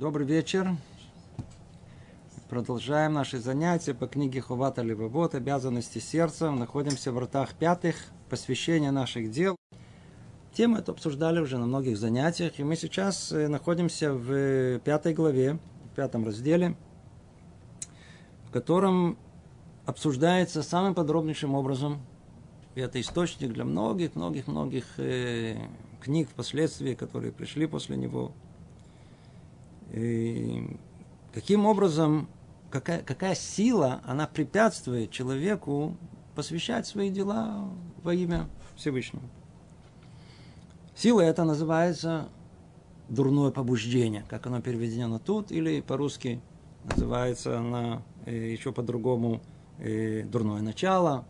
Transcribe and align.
Добрый 0.00 0.26
вечер. 0.26 0.66
Продолжаем 2.48 3.12
наши 3.12 3.38
занятия 3.38 3.92
по 3.92 4.06
книге 4.06 4.40
Хувата 4.40 4.80
Левовод 4.80 5.34
«Обязанности 5.34 5.98
сердца». 5.98 6.50
Находимся 6.50 7.12
в 7.12 7.16
вратах 7.16 7.52
пятых, 7.52 7.96
посвящение 8.30 8.92
наших 8.92 9.30
дел. 9.30 9.56
Тему 10.54 10.78
эту 10.78 10.92
обсуждали 10.92 11.38
уже 11.40 11.58
на 11.58 11.66
многих 11.66 11.98
занятиях, 11.98 12.58
и 12.58 12.64
мы 12.64 12.76
сейчас 12.76 13.30
э, 13.30 13.46
находимся 13.48 14.14
в 14.14 14.78
пятой 14.78 15.12
главе, 15.12 15.58
в 15.92 15.94
пятом 15.96 16.24
разделе, 16.24 16.76
в 18.48 18.52
котором 18.52 19.18
обсуждается 19.84 20.62
самым 20.62 20.94
подробнейшим 20.94 21.54
образом, 21.54 22.00
и 22.74 22.80
это 22.80 22.98
источник 23.02 23.52
для 23.52 23.66
многих-многих-многих 23.66 24.86
э, 24.96 25.58
книг 26.00 26.30
впоследствии, 26.30 26.94
которые 26.94 27.32
пришли 27.32 27.66
после 27.66 27.98
него– 27.98 28.32
и 29.92 30.76
каким 31.32 31.66
образом, 31.66 32.28
какая, 32.70 33.02
какая 33.02 33.34
сила, 33.34 34.00
она 34.04 34.26
препятствует 34.26 35.10
человеку 35.10 35.96
посвящать 36.34 36.86
свои 36.86 37.10
дела 37.10 37.68
во 38.02 38.14
имя 38.14 38.48
Всевышнего. 38.76 39.24
Сила 40.94 41.22
это 41.22 41.44
называется 41.44 42.28
дурное 43.08 43.50
побуждение, 43.50 44.24
как 44.28 44.46
оно 44.46 44.60
переведено 44.60 45.18
тут, 45.18 45.50
или 45.50 45.80
по-русски 45.80 46.40
называется 46.84 47.58
она 47.58 48.02
э, 48.26 48.52
еще 48.52 48.72
по-другому 48.72 49.40
э, 49.78 50.22
дурное 50.22 50.62
начало, 50.62 51.26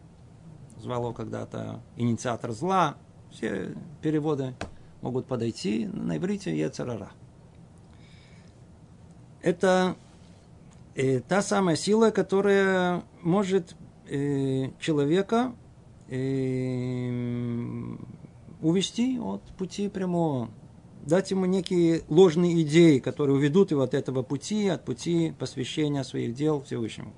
звало 0.78 1.12
когда-то 1.12 1.82
инициатор 1.96 2.52
зла. 2.52 2.96
Все 3.30 3.74
переводы 4.02 4.54
могут 5.02 5.26
подойти 5.26 5.86
на 5.86 6.16
иврите 6.16 6.56
Ецарара 6.58 7.10
это 9.42 9.96
э, 10.94 11.20
та 11.20 11.42
самая 11.42 11.76
сила, 11.76 12.10
которая 12.10 13.02
может 13.22 13.76
э, 14.08 14.70
человека 14.80 15.54
э, 16.08 17.96
увести 18.60 19.18
от 19.18 19.42
пути 19.58 19.88
прямого, 19.88 20.50
дать 21.06 21.30
ему 21.30 21.46
некие 21.46 22.02
ложные 22.08 22.62
идеи, 22.62 22.98
которые 22.98 23.36
уведут 23.36 23.70
его 23.70 23.82
от 23.82 23.94
этого 23.94 24.22
пути, 24.22 24.68
от 24.68 24.84
пути 24.84 25.34
посвящения 25.38 26.04
своих 26.04 26.34
дел 26.34 26.62
Всевышнему. 26.62 27.12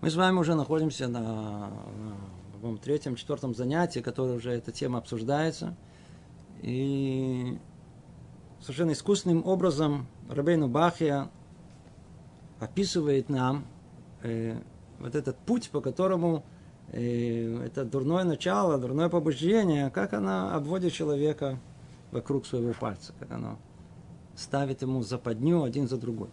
Мы 0.00 0.10
с 0.10 0.14
вами 0.14 0.38
уже 0.38 0.54
находимся 0.54 1.08
на, 1.08 1.70
на 2.62 2.76
третьем, 2.78 3.16
четвертом 3.16 3.54
занятии, 3.54 4.00
которое 4.00 4.36
уже 4.36 4.52
эта 4.52 4.70
тема 4.70 4.98
обсуждается. 4.98 5.76
И 6.62 7.58
совершенно 8.66 8.92
искусственным 8.92 9.46
образом 9.46 10.08
Рабейну 10.28 10.66
Бахия 10.66 11.30
описывает 12.58 13.28
нам 13.28 13.64
э, 14.24 14.60
вот 14.98 15.14
этот 15.14 15.38
путь, 15.38 15.70
по 15.70 15.80
которому 15.80 16.44
э, 16.88 17.64
это 17.64 17.84
дурное 17.84 18.24
начало, 18.24 18.76
дурное 18.76 19.08
побуждение, 19.08 19.88
как 19.90 20.14
оно 20.14 20.52
обводит 20.52 20.92
человека 20.92 21.60
вокруг 22.10 22.44
своего 22.44 22.72
пальца, 22.72 23.14
как 23.20 23.30
оно 23.30 23.56
ставит 24.34 24.82
ему 24.82 25.00
западню 25.04 25.62
один 25.62 25.86
за 25.86 25.96
другой. 25.96 26.30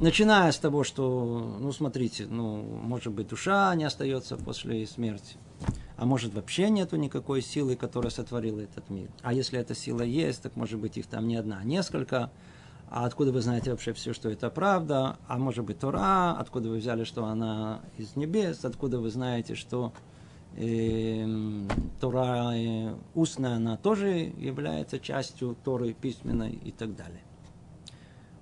Начиная 0.00 0.50
с 0.50 0.58
того, 0.58 0.82
что, 0.82 1.56
ну, 1.60 1.70
смотрите, 1.70 2.26
ну, 2.26 2.62
может 2.62 3.12
быть, 3.12 3.28
душа 3.28 3.72
не 3.76 3.84
остается 3.84 4.36
после 4.36 4.88
смерти– 4.88 5.36
а 6.00 6.06
может 6.06 6.32
вообще 6.32 6.70
нету 6.70 6.96
никакой 6.96 7.42
силы, 7.42 7.76
которая 7.76 8.10
сотворила 8.10 8.60
этот 8.60 8.88
мир. 8.88 9.10
А 9.20 9.34
если 9.34 9.58
эта 9.58 9.74
сила 9.74 10.00
есть, 10.00 10.40
так 10.40 10.56
может 10.56 10.80
быть 10.80 10.96
их 10.96 11.06
там 11.06 11.28
не 11.28 11.36
одна, 11.36 11.58
а 11.60 11.64
несколько. 11.64 12.30
А 12.88 13.04
откуда 13.04 13.32
вы 13.32 13.42
знаете 13.42 13.70
вообще 13.70 13.92
все, 13.92 14.14
что 14.14 14.30
это 14.30 14.48
правда? 14.48 15.18
А 15.28 15.36
может 15.36 15.66
быть 15.66 15.78
Тора? 15.78 16.38
Откуда 16.38 16.70
вы 16.70 16.78
взяли, 16.78 17.04
что 17.04 17.26
она 17.26 17.82
из 17.98 18.16
небес? 18.16 18.64
Откуда 18.64 18.98
вы 18.98 19.10
знаете, 19.10 19.54
что 19.54 19.92
э, 20.56 21.26
Тора 22.00 22.54
э, 22.54 22.94
устная, 23.14 23.56
она 23.56 23.76
тоже 23.76 24.32
является 24.38 24.98
частью 25.00 25.54
Торы 25.62 25.92
письменной 25.92 26.52
и 26.52 26.70
так 26.70 26.96
далее. 26.96 27.20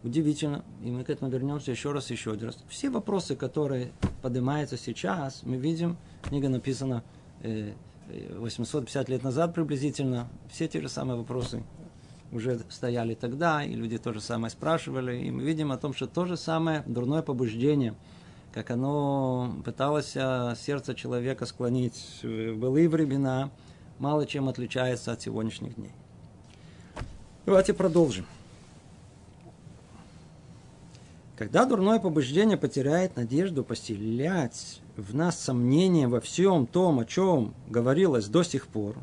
Удивительно, 0.04 0.64
и 0.84 0.92
мы 0.92 1.02
к 1.02 1.10
этому 1.10 1.28
вернемся 1.28 1.72
еще 1.72 1.90
раз, 1.90 2.08
еще 2.12 2.34
один 2.34 2.46
раз. 2.46 2.64
Все 2.68 2.88
вопросы, 2.88 3.34
которые 3.34 3.90
поднимаются 4.22 4.76
сейчас, 4.76 5.42
мы 5.42 5.56
видим, 5.56 5.96
книга 6.22 6.48
написана 6.48 7.02
850 7.42 9.08
лет 9.08 9.22
назад 9.22 9.54
приблизительно, 9.54 10.28
все 10.50 10.68
те 10.68 10.80
же 10.80 10.88
самые 10.88 11.18
вопросы 11.18 11.62
уже 12.32 12.60
стояли 12.68 13.14
тогда, 13.14 13.62
и 13.64 13.74
люди 13.74 13.98
то 13.98 14.12
же 14.12 14.20
самое 14.20 14.50
спрашивали, 14.50 15.18
и 15.18 15.30
мы 15.30 15.42
видим 15.42 15.72
о 15.72 15.76
том, 15.76 15.94
что 15.94 16.06
то 16.06 16.24
же 16.24 16.36
самое 16.36 16.82
дурное 16.86 17.22
побуждение, 17.22 17.94
как 18.52 18.70
оно 18.70 19.54
пыталось 19.64 20.14
а, 20.16 20.54
сердце 20.54 20.94
человека 20.94 21.46
склонить 21.46 22.20
в 22.22 22.54
былые 22.54 22.88
времена, 22.88 23.50
мало 23.98 24.26
чем 24.26 24.48
отличается 24.48 25.12
от 25.12 25.22
сегодняшних 25.22 25.76
дней. 25.76 25.92
Давайте 27.46 27.72
продолжим. 27.72 28.26
Когда 31.38 31.64
дурное 31.66 32.00
побуждение 32.00 32.56
потеряет 32.56 33.14
надежду 33.14 33.62
поселять 33.62 34.82
в 34.96 35.14
нас 35.14 35.38
сомнение 35.38 36.08
во 36.08 36.20
всем 36.20 36.66
том, 36.66 36.98
о 36.98 37.04
чем 37.04 37.54
говорилось 37.68 38.26
до 38.26 38.42
сих 38.42 38.66
пор, 38.66 38.96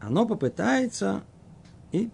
оно 0.00 0.24
попытается 0.24 1.24
и 1.92 2.10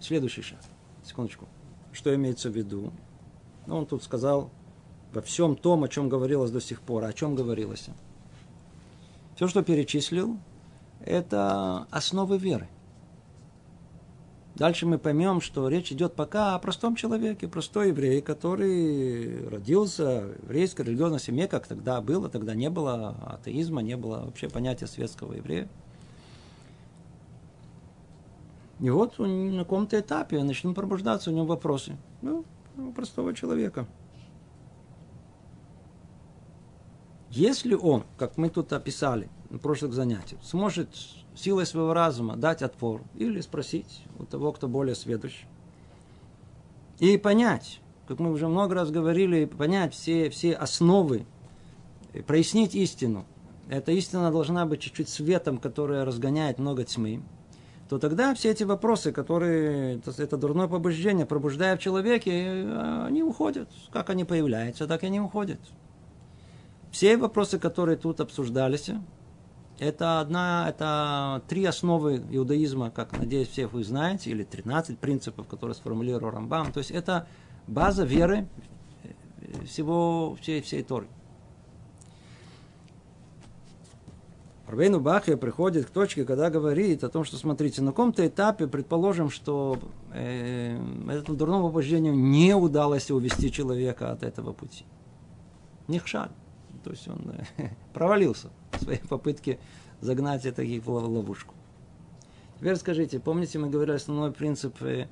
следующий 0.00 0.40
шаг. 0.40 0.60
Секундочку. 1.04 1.46
Что 1.92 2.14
имеется 2.14 2.48
в 2.48 2.56
виду? 2.56 2.90
Ну, 3.66 3.76
он 3.76 3.84
тут 3.84 4.02
сказал 4.02 4.50
во 5.12 5.20
всем 5.20 5.54
том, 5.54 5.84
о 5.84 5.88
чем 5.88 6.08
говорилось 6.08 6.50
до 6.50 6.62
сих 6.62 6.80
пор. 6.80 7.04
О 7.04 7.12
чем 7.12 7.34
говорилось? 7.34 7.90
Все, 9.36 9.46
что 9.46 9.62
перечислил, 9.62 10.38
это 11.00 11.86
основы 11.90 12.38
веры. 12.38 12.66
Дальше 14.54 14.86
мы 14.86 14.98
поймем, 14.98 15.40
что 15.40 15.68
речь 15.68 15.90
идет 15.90 16.14
пока 16.14 16.54
о 16.54 16.58
простом 16.60 16.94
человеке, 16.94 17.48
простой 17.48 17.88
еврей, 17.88 18.22
который 18.22 19.48
родился 19.48 20.28
в 20.42 20.44
еврейской 20.44 20.82
религиозной 20.82 21.18
семье, 21.18 21.48
как 21.48 21.66
тогда 21.66 22.00
было, 22.00 22.28
тогда 22.28 22.54
не 22.54 22.70
было 22.70 23.16
атеизма, 23.26 23.82
не 23.82 23.96
было 23.96 24.26
вообще 24.26 24.48
понятия 24.48 24.86
светского 24.86 25.32
еврея. 25.32 25.68
И 28.78 28.90
вот 28.90 29.18
он 29.18 29.56
на 29.56 29.64
каком-то 29.64 29.98
этапе 29.98 30.42
начнут 30.44 30.76
пробуждаться 30.76 31.30
у 31.30 31.34
него 31.34 31.46
вопросы. 31.46 31.96
Ну, 32.22 32.44
простого 32.94 33.34
человека. 33.34 33.86
Если 37.30 37.74
он, 37.74 38.04
как 38.16 38.36
мы 38.36 38.50
тут 38.50 38.72
описали 38.72 39.28
прошлых 39.58 39.92
занятиях, 39.92 40.40
сможет 40.42 40.88
силой 41.34 41.66
своего 41.66 41.92
разума 41.94 42.36
дать 42.36 42.62
отпор 42.62 43.02
или 43.14 43.40
спросить 43.40 44.02
у 44.18 44.24
того, 44.24 44.52
кто 44.52 44.68
более 44.68 44.94
сведущ. 44.94 45.44
И 46.98 47.16
понять, 47.18 47.80
как 48.06 48.20
мы 48.20 48.30
уже 48.30 48.48
много 48.48 48.74
раз 48.74 48.90
говорили, 48.90 49.44
понять 49.46 49.94
все, 49.94 50.30
все 50.30 50.52
основы, 50.52 51.26
прояснить 52.26 52.74
истину. 52.74 53.24
Эта 53.68 53.92
истина 53.92 54.30
должна 54.30 54.66
быть 54.66 54.80
чуть-чуть 54.80 55.08
светом, 55.08 55.58
которая 55.58 56.04
разгоняет 56.04 56.58
много 56.58 56.84
тьмы. 56.84 57.22
То 57.88 57.98
тогда 57.98 58.34
все 58.34 58.50
эти 58.50 58.62
вопросы, 58.62 59.12
которые 59.12 60.00
это 60.18 60.36
дурное 60.36 60.68
побуждение, 60.68 61.26
пробуждая 61.26 61.76
в 61.76 61.80
человеке, 61.80 62.66
они 63.06 63.22
уходят. 63.22 63.68
Как 63.90 64.10
они 64.10 64.24
появляются, 64.24 64.86
так 64.86 65.02
и 65.02 65.06
они 65.06 65.20
уходят. 65.20 65.60
Все 66.90 67.16
вопросы, 67.16 67.58
которые 67.58 67.96
тут 67.96 68.20
обсуждались, 68.20 68.90
это 69.78 70.20
одна, 70.20 70.66
это 70.68 71.42
три 71.48 71.64
основы 71.64 72.22
иудаизма, 72.30 72.90
как, 72.90 73.16
надеюсь, 73.18 73.48
всех 73.48 73.72
вы 73.72 73.84
знаете, 73.84 74.30
или 74.30 74.44
13 74.44 74.98
принципов, 74.98 75.48
которые 75.48 75.74
сформулировал 75.74 76.30
Рамбам. 76.30 76.72
То 76.72 76.78
есть 76.78 76.90
это 76.90 77.26
база 77.66 78.04
веры 78.04 78.48
всего, 79.66 80.36
всей, 80.40 80.60
всей 80.62 80.82
Торы. 80.82 81.06
Рабейну 84.66 84.98
Бахия 84.98 85.36
приходит 85.36 85.86
к 85.86 85.90
точке, 85.90 86.24
когда 86.24 86.50
говорит 86.50 87.04
о 87.04 87.08
том, 87.08 87.24
что, 87.24 87.36
смотрите, 87.36 87.82
на 87.82 87.90
каком-то 87.90 88.26
этапе, 88.26 88.66
предположим, 88.66 89.28
что 89.28 89.78
э, 90.12 90.78
этому 91.08 91.36
дурному 91.36 91.68
побуждению 91.68 92.14
не 92.14 92.56
удалось 92.56 93.10
увести 93.10 93.52
человека 93.52 94.10
от 94.10 94.22
этого 94.22 94.52
пути. 94.52 94.86
Нихшаль. 95.86 96.30
То 96.84 96.90
есть 96.90 97.08
он 97.08 97.34
э, 97.56 97.68
провалился 97.94 98.50
в 98.72 98.84
своей 98.84 99.00
попытке 99.00 99.58
загнать 100.00 100.44
это 100.44 100.62
в 100.62 100.88
ловушку. 100.90 101.54
Теперь 102.60 102.76
скажите, 102.76 103.18
помните, 103.18 103.58
мы 103.58 103.70
говорили 103.70 103.96
основной 103.96 104.32
принцип 104.32 104.80
э, 104.82 105.06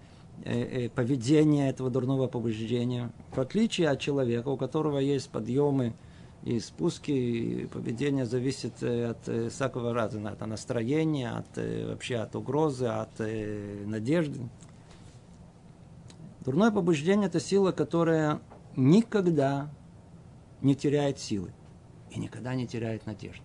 э, 0.45 0.91
поведения 0.91 1.71
этого 1.71 1.91
дурного 1.91 2.29
побуждения. 2.29 3.11
В 3.35 3.41
отличие 3.41 3.89
от 3.89 4.01
человека, 4.01 4.49
у 4.49 4.59
которого 4.59 4.99
есть 4.99 5.31
подъемы 5.31 5.95
и 6.45 6.61
спуски, 6.61 7.11
и 7.11 7.67
поведение 7.67 8.27
зависит 8.27 8.83
от 8.83 9.53
всякого 9.53 9.95
раза, 9.95 10.21
от 10.29 10.41
настроения, 10.47 11.31
от, 11.31 11.57
вообще 11.57 12.17
от 12.17 12.35
угрозы, 12.35 12.87
от 12.87 13.17
надежды. 13.87 14.41
Дурное 16.45 16.73
побуждение– 16.73 17.27
это 17.29 17.39
сила, 17.39 17.71
которая 17.71 18.41
никогда 18.75 19.71
не 20.63 20.75
теряет 20.75 21.21
силы 21.21 21.53
и 22.15 22.19
никогда 22.19 22.55
не 22.55 22.67
теряет 22.67 23.07
надежды. 23.07 23.45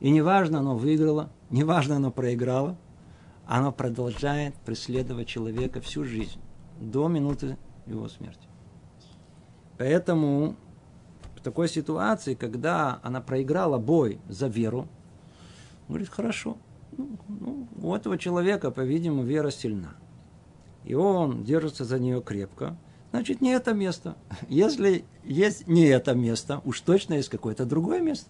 И 0.00 0.10
неважно, 0.10 0.58
оно 0.58 0.76
выиграло, 0.76 1.30
неважно, 1.50 1.96
оно 1.96 2.10
проиграло, 2.10 2.76
оно 3.46 3.72
продолжает 3.72 4.54
преследовать 4.56 5.28
человека 5.28 5.80
всю 5.80 6.04
жизнь, 6.04 6.40
до 6.80 7.08
минуты 7.08 7.56
его 7.86 8.08
смерти. 8.08 8.46
Поэтому 9.78 10.56
в 11.36 11.40
такой 11.40 11.68
ситуации, 11.68 12.34
когда 12.34 13.00
она 13.02 13.20
проиграла 13.20 13.78
бой 13.78 14.20
за 14.28 14.48
веру, 14.48 14.88
говорит, 15.88 16.08
хорошо, 16.08 16.58
ну, 16.96 17.18
ну, 17.28 17.68
у 17.80 17.94
этого 17.94 18.18
человека, 18.18 18.70
по-видимому, 18.70 19.22
вера 19.22 19.50
сильна. 19.50 19.94
И 20.84 20.94
он 20.94 21.44
держится 21.44 21.84
за 21.84 21.98
нее 21.98 22.20
крепко, 22.22 22.76
значит, 23.16 23.40
не 23.40 23.50
это 23.50 23.72
место. 23.72 24.14
Если 24.48 25.06
есть 25.24 25.66
не 25.66 25.86
это 25.86 26.14
место, 26.14 26.60
уж 26.66 26.82
точно 26.82 27.14
есть 27.14 27.30
какое-то 27.30 27.64
другое 27.64 28.02
место. 28.02 28.28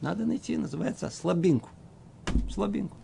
Надо 0.00 0.24
найти, 0.24 0.56
называется, 0.56 1.10
слабинку. 1.10 1.70
Слабинку. 2.48 2.96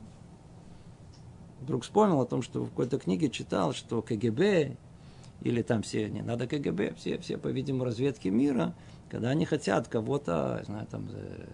Вдруг 1.60 1.82
вспомнил 1.82 2.20
о 2.20 2.24
том, 2.24 2.40
что 2.42 2.62
в 2.62 2.68
какой-то 2.68 3.00
книге 3.00 3.30
читал, 3.30 3.72
что 3.72 4.00
КГБ 4.00 4.76
или 5.40 5.62
там 5.62 5.82
все, 5.82 6.08
не 6.08 6.22
надо 6.22 6.46
КГБ, 6.46 6.94
все, 6.94 7.18
все 7.18 7.36
по-видимому, 7.36 7.84
разведки 7.84 8.28
мира, 8.28 8.76
когда 9.10 9.30
они 9.30 9.44
хотят 9.44 9.88
кого-то, 9.88 10.62
знаю, 10.66 10.86
там, 10.86 11.08
э, 11.10 11.48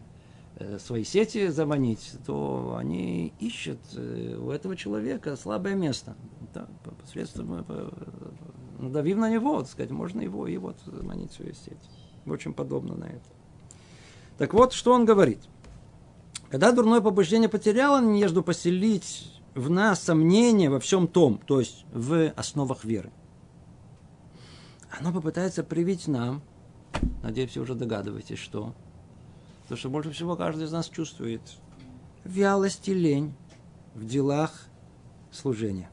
свои 0.79 1.05
сети 1.05 1.49
заманить, 1.49 2.13
то 2.27 2.77
они 2.79 3.33
ищут 3.39 3.79
э, 3.97 4.37
у 4.37 4.51
этого 4.51 4.77
человека 4.77 5.37
слабое 5.37 5.75
место. 5.75 6.17
Да, 6.53 6.69
посредством, 7.01 7.65
надавив 8.79 9.17
на 9.19 9.31
него, 9.31 9.61
так 9.61 9.71
сказать, 9.71 9.91
можно 9.91 10.21
его 10.21 10.47
и 10.47 10.57
вот 10.57 10.77
заманить 10.85 11.31
в 11.31 11.35
свою 11.35 11.55
сеть. 11.55 11.79
Очень 12.27 12.53
подобно 12.53 12.97
на 12.97 13.05
это. 13.05 13.25
Так 14.39 14.55
вот, 14.55 14.73
что 14.73 14.93
он 14.93 15.05
говорит. 15.05 15.41
Когда 16.51 16.73
дурное 16.73 17.01
побуждение 17.01 17.49
потеряло 17.49 18.01
надежду 18.01 18.43
поселить 18.43 19.41
в 19.55 19.71
нас 19.71 20.03
сомнение 20.03 20.69
во 20.69 20.81
всем 20.81 21.07
том, 21.07 21.39
то 21.47 21.61
есть 21.61 21.85
в 21.93 22.33
основах 22.37 22.85
веры, 22.85 23.13
оно 24.99 25.13
попытается 25.13 25.63
привить 25.63 26.09
нам, 26.09 26.43
надеюсь, 27.23 27.57
вы 27.57 27.63
уже 27.63 27.75
догадываетесь, 27.75 28.39
что 28.39 28.75
то, 29.71 29.77
что 29.77 29.89
больше 29.89 30.11
всего 30.11 30.35
каждый 30.35 30.65
из 30.65 30.73
нас 30.73 30.89
чувствует, 30.89 31.43
вялость 32.25 32.89
и 32.89 32.93
лень 32.93 33.33
в 33.95 34.05
делах 34.05 34.67
служения. 35.31 35.89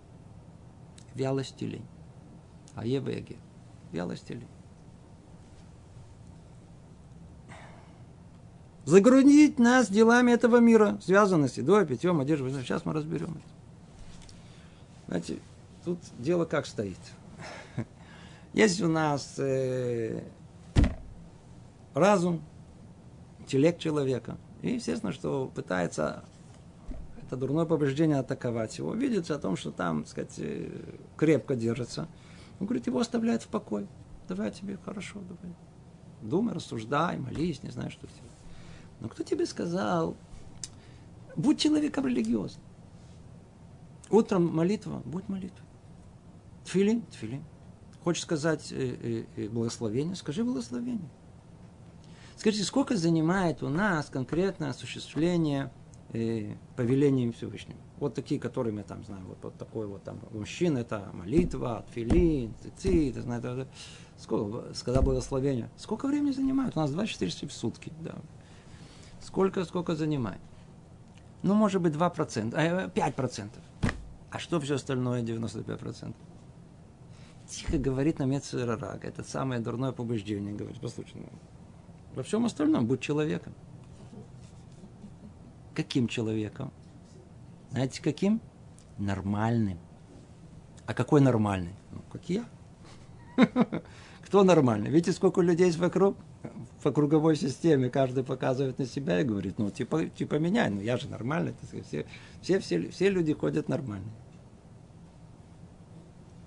Вялость 1.14 1.62
и 1.62 1.68
лень. 1.68 1.86
А 2.74 2.88
евеге. 2.88 3.36
Вялость 3.92 4.32
и 4.32 4.34
лень. 4.34 4.48
загрузить 8.86 9.60
нас 9.60 9.90
делами 9.90 10.32
этого 10.32 10.58
мира, 10.58 10.98
связанности, 11.04 11.60
едой, 11.60 11.86
питьем, 11.86 12.20
одеждой. 12.20 12.52
Сейчас 12.54 12.84
мы 12.84 12.94
разберем 12.94 13.32
это. 13.32 13.48
Знаете, 15.08 15.38
тут 15.86 16.00
дело 16.18 16.46
как 16.46 16.66
стоит. 16.66 16.98
Есть 18.54 18.82
у 18.82 18.88
нас 18.88 19.36
э, 19.38 20.24
разум, 21.94 22.42
интеллект 23.48 23.80
человека. 23.80 24.38
И, 24.62 24.74
естественно, 24.74 25.14
что 25.14 25.50
пытается 25.56 26.26
это 27.26 27.38
дурное 27.38 27.66
повреждение 27.66 28.20
атаковать 28.20 28.78
его. 28.78 28.94
Видится 28.94 29.36
о 29.36 29.40
том, 29.40 29.56
что 29.56 29.72
там, 29.72 30.04
так 30.04 30.12
сказать, 30.12 30.34
э, 30.40 30.70
крепко 31.16 31.56
держится. 31.56 32.08
Он 32.60 32.68
говорит, 32.68 32.88
его 32.88 33.00
оставляет 33.00 33.44
в 33.44 33.48
покой. 33.48 33.88
Давай 34.28 34.52
тебе 34.52 34.78
хорошо, 34.84 35.20
давай. 35.22 35.56
Думай, 36.22 36.54
рассуждай, 36.54 37.18
молись, 37.18 37.64
не 37.64 37.70
знаю, 37.70 37.92
что 37.92 38.08
делать. 38.08 38.22
Но 39.00 39.08
кто 39.08 39.24
тебе 39.24 39.46
сказал, 39.46 40.18
будь 41.36 41.60
человеком 41.60 42.06
религиозным. 42.06 42.64
Утром 44.10 44.54
молитва, 44.54 45.02
будь 45.06 45.30
молитва. 45.30 45.66
Тфилин, 46.66 47.02
тфилин. 47.04 47.44
Хочешь 48.04 48.24
сказать 48.24 48.72
э, 48.72 49.26
э, 49.36 49.50
благословение, 49.50 50.16
скажи 50.16 50.44
благословение. 50.44 51.10
Скажите, 52.38 52.66
сколько 52.66 52.96
занимает 52.96 53.64
у 53.64 53.70
нас 53.70 54.10
конкретное 54.12 54.70
осуществление 54.70 55.72
э, 56.14 56.54
повеления 56.76 57.32
Всевышнего? 57.32 57.80
Вот 58.00 58.14
такие, 58.14 58.40
которые 58.40 58.72
мы 58.76 58.84
там 58.84 59.04
знаем, 59.04 59.26
вот, 59.26 59.40
вот 59.42 59.58
такой 59.58 59.88
вот 59.88 60.04
там 60.04 60.20
мужчина, 60.30 60.78
это 60.78 61.10
молитва, 61.14 61.84
тфилин, 61.90 62.54
цицит, 62.62 63.18
это, 63.18 63.68
сколько, 64.20 64.72
сказал 64.76 65.02
благословение. 65.02 65.72
Сколько 65.78 66.08
времени 66.08 66.32
занимает? 66.32 66.78
У 66.78 66.80
нас 66.80 66.92
24 66.92 67.32
часа 67.32 67.48
в 67.48 67.52
сутки, 67.52 67.92
да. 68.02 68.14
Сколько, 69.20 69.66
сколько 69.66 69.96
занимает? 69.96 70.40
Ну, 71.42 71.56
может 71.56 71.82
быть, 71.82 71.94
2%, 71.94 72.54
а 72.56 72.88
5%. 72.88 73.50
А 74.30 74.38
что 74.38 74.60
все 74.60 74.76
остальное 74.76 75.24
95%? 75.24 76.14
Тихо 77.50 77.78
говорит 77.80 78.20
на 78.20 78.26
Мецерарак. 78.26 79.06
Это 79.06 79.24
самое 79.24 79.60
дурное 79.60 79.92
побуждение. 79.92 80.54
Говорит, 80.54 80.80
послушай, 80.80 81.16
ну, 81.16 81.30
во 82.18 82.24
всем 82.24 82.46
остальном 82.46 82.88
будь 82.88 83.00
человеком. 83.00 83.54
Каким 85.76 86.08
человеком? 86.08 86.74
Знаете, 87.70 88.02
каким? 88.02 88.42
Нормальным. 88.98 89.78
А 90.88 90.96
какой 90.96 91.22
нормальный? 91.22 91.76
Ну, 91.92 92.00
как 92.12 92.28
я. 92.28 92.44
Кто 94.26 94.44
нормальный? 94.44 94.90
Видите, 94.90 95.12
сколько 95.12 95.42
людей 95.42 95.68
есть 95.68 95.78
вокруг? 95.78 96.18
по 96.82 96.92
круговой 96.92 97.36
системе 97.36 97.90
каждый 97.90 98.24
показывает 98.24 98.80
на 98.80 98.86
себя 98.86 99.20
и 99.20 99.24
говорит, 99.24 99.58
ну, 99.58 99.70
типа, 99.72 100.06
типа 100.06 100.36
меня, 100.36 100.70
ну, 100.70 100.80
я 100.80 100.96
же 100.98 101.10
нормальный. 101.10 101.54
Все, 101.84 102.06
все, 102.42 102.60
все, 102.60 102.90
все 102.90 103.10
люди 103.10 103.34
ходят 103.34 103.68
нормально. 103.68 104.10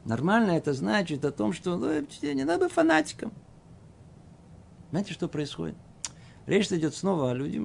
Нормально 0.05 0.52
это 0.52 0.73
значит 0.73 1.25
о 1.25 1.31
том, 1.31 1.52
что 1.52 1.76
ну, 1.76 2.06
не 2.23 2.44
надо 2.44 2.69
фанатиком. 2.69 3.33
Знаете, 4.90 5.12
что 5.12 5.28
происходит? 5.28 5.76
Речь 6.47 6.70
идет 6.73 6.94
снова 6.94 7.30
о 7.30 7.35
людях, 7.35 7.62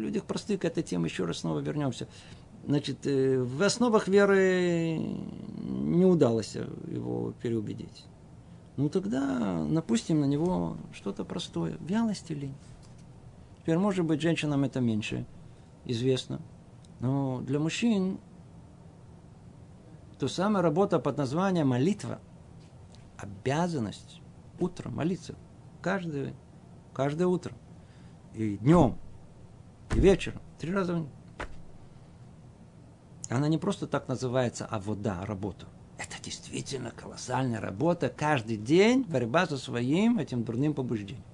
людях 0.00 0.24
простых, 0.24 0.60
к 0.60 0.64
этой 0.64 0.82
теме 0.82 1.06
еще 1.06 1.24
раз 1.24 1.38
снова 1.38 1.60
вернемся. 1.60 2.08
Значит, 2.66 3.06
э, 3.06 3.38
в 3.38 3.62
основах 3.62 4.08
веры 4.08 4.98
не 4.98 6.04
удалось 6.04 6.54
его 6.54 7.32
переубедить 7.42 8.06
ну 8.76 8.88
тогда 8.88 9.64
напустим 9.64 10.20
на 10.20 10.24
него 10.24 10.76
что-то 10.92 11.24
простое. 11.24 11.76
Вялость 11.80 12.30
лень. 12.30 12.54
Теперь, 13.58 13.78
может 13.78 14.04
быть, 14.04 14.20
женщинам 14.20 14.64
это 14.64 14.80
меньше 14.80 15.26
известно. 15.84 16.40
Но 17.00 17.40
для 17.42 17.58
мужчин 17.58 18.18
то 20.18 20.28
самая 20.28 20.62
работа 20.62 20.98
под 20.98 21.16
названием 21.16 21.68
молитва, 21.68 22.20
обязанность 23.18 24.20
утром 24.58 24.96
молиться. 24.96 25.34
Каждое, 25.82 26.32
каждое 26.94 27.26
утро. 27.26 27.52
И 28.34 28.56
днем, 28.56 28.96
и 29.94 29.98
вечером. 29.98 30.40
Три 30.58 30.72
раза 30.72 30.94
в. 30.94 31.08
Она 33.28 33.48
не 33.48 33.58
просто 33.58 33.86
так 33.86 34.08
называется, 34.08 34.66
а 34.70 34.78
вода, 34.78 35.26
работа. 35.26 35.66
Это 35.98 36.22
действительно 36.22 36.92
колоссальная 36.92 37.60
работа. 37.60 38.08
Каждый 38.08 38.56
день 38.56 39.02
борьба 39.02 39.46
со 39.46 39.56
своим 39.56 40.18
этим 40.18 40.44
дурным 40.44 40.72
побуждением. 40.72 41.24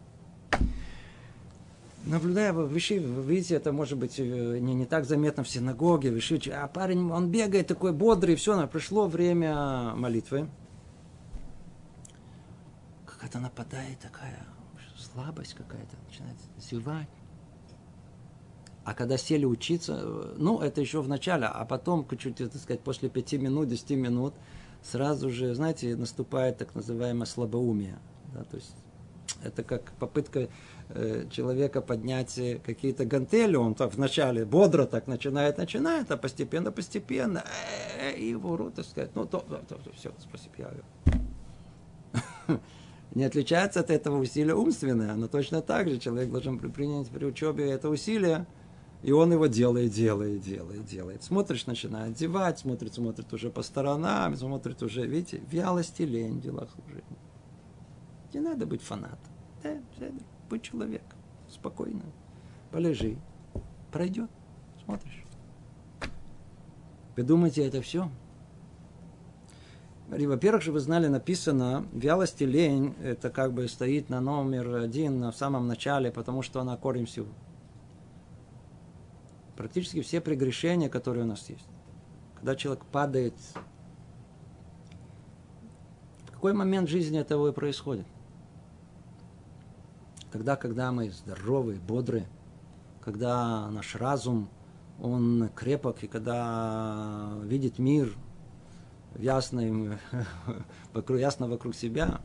Наблюдая, 2.07 2.55
вы, 2.55 2.65
вы 2.65 2.79
видите, 2.79 3.55
это 3.55 3.71
может 3.71 3.99
быть 3.99 4.19
э, 4.19 4.59
не, 4.61 4.73
не 4.73 4.87
так 4.87 5.05
заметно 5.05 5.43
в 5.43 5.49
синагоге, 5.49 6.19
шите, 6.21 6.53
а 6.53 6.67
парень, 6.69 7.11
он 7.11 7.31
бегает 7.31 7.67
такой 7.67 7.93
бодрый, 7.93 8.35
все, 8.37 8.67
пришло 8.67 9.09
время 9.09 9.95
молитвы. 9.95 10.49
Какая-то 13.29 13.41
нападает 13.41 13.99
такая 13.99 14.39
слабость 14.97 15.53
какая-то, 15.53 15.97
начинает 16.07 16.37
зевать. 16.59 17.09
А 18.85 18.95
когда 18.95 19.19
сели 19.19 19.45
учиться, 19.45 20.01
э, 20.01 20.35
ну, 20.39 20.61
это 20.61 20.81
еще 20.81 21.03
в 21.03 21.09
начале, 21.09 21.45
а 21.45 21.67
потом, 21.67 22.09
чуть, 22.17 22.37
так 22.37 22.57
сказать, 22.57 22.81
после 22.81 23.11
пяти 23.11 23.37
минут, 23.37 23.69
десяти 23.69 23.97
минут, 23.97 24.33
сразу 24.83 25.29
же, 25.29 25.55
знаете, 25.55 25.95
наступает 25.95 26.57
так 26.57 26.75
называемое 26.75 27.27
слабоумие. 27.27 27.99
Да, 28.33 28.45
то 28.45 28.57
есть 28.57 28.75
это 29.43 29.63
как 29.63 29.93
попытка 29.99 30.49
э, 30.89 31.27
человека 31.31 31.83
поднять 31.83 32.39
э, 32.39 32.59
какие-то 32.65 33.05
гантели, 33.05 33.57
он 33.57 33.75
так 33.75 33.93
вначале 33.93 34.47
бодро 34.47 34.87
так 34.87 35.07
начинает, 35.07 35.59
начинает, 35.59 36.11
а 36.11 36.17
постепенно, 36.17 36.73
постепенно, 36.73 37.45
и 38.17 38.25
его 38.25 38.57
рот, 38.57 38.77
так 38.77 38.87
сказать, 38.87 39.11
ну, 39.15 39.27
то, 39.27 39.41
то, 39.41 39.57
то, 39.69 39.75
то 39.75 39.93
все, 39.93 40.15
спасибо, 40.19 40.55
я... 42.47 42.61
не 43.19 43.25
отличается 43.25 43.81
от 43.81 43.91
этого 43.91 44.19
усилия 44.19 44.55
умственное. 44.55 45.15
Но 45.17 45.27
точно 45.27 45.61
так 45.61 45.89
же 45.89 45.99
человек 45.99 46.31
должен 46.31 46.59
принять 46.59 47.09
при 47.09 47.25
учебе 47.27 47.69
это 47.69 47.89
усилие, 47.89 48.47
и 49.03 49.11
он 49.11 49.33
его 49.33 49.47
делает, 49.49 49.93
делает, 49.93 50.41
делает, 50.41 50.85
делает. 50.85 51.25
Смотришь, 51.25 51.67
начинает 51.67 52.15
одевать, 52.15 52.61
смотрит, 52.61 52.95
смотрит 52.95 53.33
уже 53.33 53.51
по 53.51 53.63
сторонам, 53.63 54.37
смотрит 54.37 54.83
уже, 54.85 55.05
видите, 55.05 55.43
вялость 55.51 55.99
и 55.99 56.07
лень 56.07 56.39
в 56.39 56.43
делах 56.43 56.71
служения. 56.71 57.19
Не 58.33 58.41
надо 58.41 58.67
быть 58.67 58.83
фанатом. 58.83 59.19
Да, 59.65 59.77
будь 60.49 60.63
человек. 60.63 61.03
Спокойно. 61.51 62.03
Полежи. 62.71 63.19
Пройдет. 63.91 64.31
Смотришь. 64.85 65.25
Вы 67.17 67.25
думаете, 67.25 67.67
это 67.67 67.83
все? 67.83 68.09
Во-первых, 70.09 70.63
чтобы 70.63 70.75
вы 70.75 70.81
знали, 70.81 71.07
написано, 71.07 71.87
вялость 71.93 72.41
и 72.41 72.47
лень, 72.47 72.95
это 73.03 73.31
как 73.31 73.53
бы 73.53 73.69
стоит 73.69 74.09
на 74.09 74.21
номер 74.21 74.77
один, 74.77 75.21
на 75.21 75.33
самом 75.33 75.67
начале, 75.69 76.11
потому 76.11 76.43
что 76.43 76.61
она 76.61 76.77
корень 76.77 77.07
всего 77.07 77.29
практически 79.59 80.03
все 80.03 80.21
прегрешения, 80.21 80.89
которые 80.89 81.25
у 81.25 81.27
нас 81.27 81.49
есть. 81.51 81.67
Когда 82.37 82.55
человек 82.55 82.85
падает, 82.85 83.35
в 86.27 86.31
какой 86.31 86.53
момент 86.53 86.89
жизни 86.89 87.19
этого 87.19 87.49
и 87.49 87.53
происходит? 87.53 88.07
Тогда, 90.31 90.55
когда 90.55 90.93
мы 90.93 91.11
здоровы, 91.11 91.75
бодры, 91.75 92.25
когда 93.01 93.69
наш 93.71 93.97
разум, 93.97 94.49
он 95.03 95.51
крепок, 95.57 96.05
и 96.05 96.07
когда 96.07 97.33
видит 97.43 97.81
мир 97.81 98.15
ясно, 99.19 99.99
вокруг, 100.95 101.19
ясно 101.19 101.49
вокруг 101.49 101.75
себя, 101.75 102.21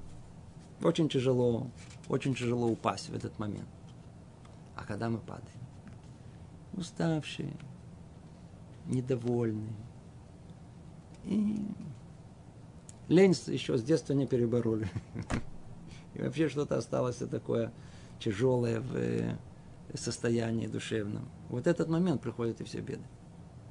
очень 0.81 1.09
тяжело, 1.09 1.67
очень 2.07 2.33
тяжело 2.35 2.67
упасть 2.67 3.09
в 3.09 3.15
этот 3.15 3.37
момент. 3.39 3.67
А 4.75 4.85
когда 4.85 5.09
мы 5.09 5.19
падаем? 5.19 5.63
уставшие, 6.75 7.53
недовольные. 8.87 9.75
И 11.25 11.65
лень 13.07 13.35
еще 13.47 13.77
с 13.77 13.83
детства 13.83 14.13
не 14.13 14.27
перебороли. 14.27 14.87
И 16.13 16.21
вообще 16.21 16.49
что-то 16.49 16.77
осталось 16.77 17.17
такое 17.17 17.71
тяжелое 18.19 18.79
в 18.79 18.95
э, 18.95 19.35
состоянии 19.95 20.67
душевном. 20.67 21.27
Вот 21.49 21.65
этот 21.65 21.89
момент 21.89 22.21
приходят 22.21 22.61
и 22.61 22.63
все 22.63 22.81
беды. 22.81 23.03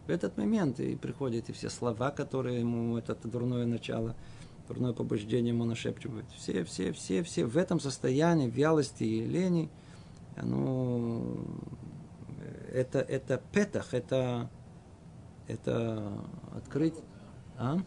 В 0.06 0.11
этот 0.11 0.37
момент 0.37 0.80
и 0.80 0.97
приходят 0.97 1.49
и 1.49 1.52
все 1.52 1.71
слова, 1.71 2.11
которые 2.11 2.61
ему 2.61 2.99
это 2.99 3.16
дурное 3.28 3.66
начало, 3.66 4.16
дурное 4.66 4.92
побуждение 4.92 5.54
ему 5.54 5.64
нашепчивают. 5.64 6.26
Все, 6.37 6.64
все, 6.64 6.92
все, 6.92 7.23
все 7.23 7.44
в 7.44 7.56
этом 7.56 7.78
состоянии 7.78 8.50
вялости 8.50 9.04
и 9.04 9.25
лени, 9.25 9.71
оно 10.37 11.37
это, 12.73 13.00
это 13.00 13.40
петах, 13.52 13.94
это, 13.94 14.50
это 15.47 16.12
открыть. 16.56 16.94
А? 17.59 17.78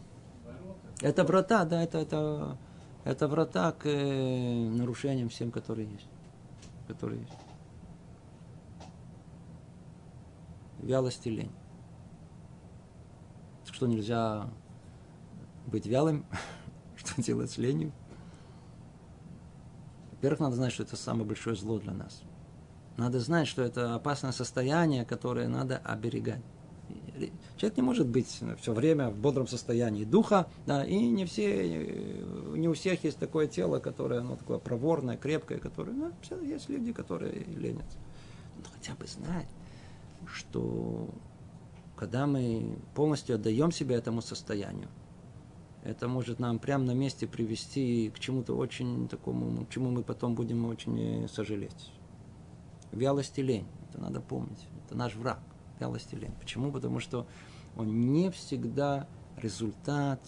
Это 1.02 1.24
врата, 1.24 1.64
да, 1.64 1.82
это, 1.82 1.98
это, 1.98 2.58
это 3.04 3.28
врата 3.28 3.72
к 3.72 3.86
э, 3.86 4.68
нарушениям 4.70 5.28
всем, 5.28 5.50
которые 5.50 5.88
есть. 5.90 6.08
Которые 6.88 7.20
есть. 7.20 7.32
Вялость 10.78 11.26
и 11.26 11.30
лень. 11.30 11.52
Что 13.76 13.86
нельзя 13.86 14.48
быть 15.66 15.84
вялым? 15.84 16.24
Что 16.96 17.20
делать 17.20 17.50
с 17.50 17.58
ленью? 17.58 17.92
Во-первых, 20.12 20.40
надо 20.40 20.56
знать, 20.56 20.72
что 20.72 20.84
это 20.84 20.96
самое 20.96 21.26
большое 21.26 21.56
зло 21.56 21.78
для 21.78 21.92
нас. 21.92 22.22
Надо 22.96 23.20
знать, 23.20 23.46
что 23.46 23.60
это 23.60 23.94
опасное 23.94 24.32
состояние, 24.32 25.04
которое 25.04 25.46
надо 25.46 25.76
оберегать. 25.76 26.40
Человек 27.58 27.76
не 27.76 27.82
может 27.82 28.06
быть 28.06 28.28
все 28.62 28.72
время 28.72 29.10
в 29.10 29.18
бодром 29.18 29.46
состоянии 29.46 30.06
духа, 30.06 30.46
да, 30.64 30.82
и 30.82 30.96
не 30.96 31.26
все, 31.26 31.68
не 32.56 32.68
у 32.68 32.72
всех 32.72 33.04
есть 33.04 33.18
такое 33.18 33.46
тело, 33.46 33.78
которое, 33.78 34.22
ну, 34.22 34.38
такое 34.38 34.56
проворное, 34.56 35.18
крепкое, 35.18 35.58
которое, 35.58 35.92
ну, 35.92 36.12
есть 36.42 36.70
люди, 36.70 36.94
которые 36.94 37.44
ленятся. 37.44 37.98
Но 38.56 38.70
хотя 38.72 38.94
бы 38.94 39.06
знать, 39.06 39.48
что 40.24 41.10
когда 41.96 42.26
мы 42.26 42.78
полностью 42.94 43.36
отдаем 43.36 43.72
себя 43.72 43.96
этому 43.96 44.20
состоянию, 44.20 44.88
это 45.82 46.08
может 46.08 46.38
нам 46.38 46.58
прямо 46.58 46.84
на 46.84 46.94
месте 46.94 47.26
привести 47.26 48.10
к 48.10 48.18
чему-то 48.18 48.56
очень 48.56 49.08
такому, 49.08 49.66
чему 49.70 49.90
мы 49.90 50.02
потом 50.02 50.34
будем 50.34 50.66
очень 50.66 51.28
сожалеть. 51.28 51.92
Вялость 52.92 53.38
и 53.38 53.42
лень. 53.42 53.66
Это 53.88 54.00
надо 54.00 54.20
помнить. 54.20 54.66
Это 54.84 54.96
наш 54.96 55.14
враг. 55.14 55.38
Вялость 55.80 56.12
и 56.12 56.16
лень. 56.16 56.34
Почему? 56.40 56.72
Потому 56.72 57.00
что 57.00 57.26
он 57.76 58.12
не 58.12 58.30
всегда 58.30 59.06
результат 59.36 60.20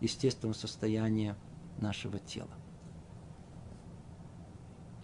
естественного 0.00 0.54
состояния 0.54 1.36
нашего 1.78 2.18
тела. 2.18 2.50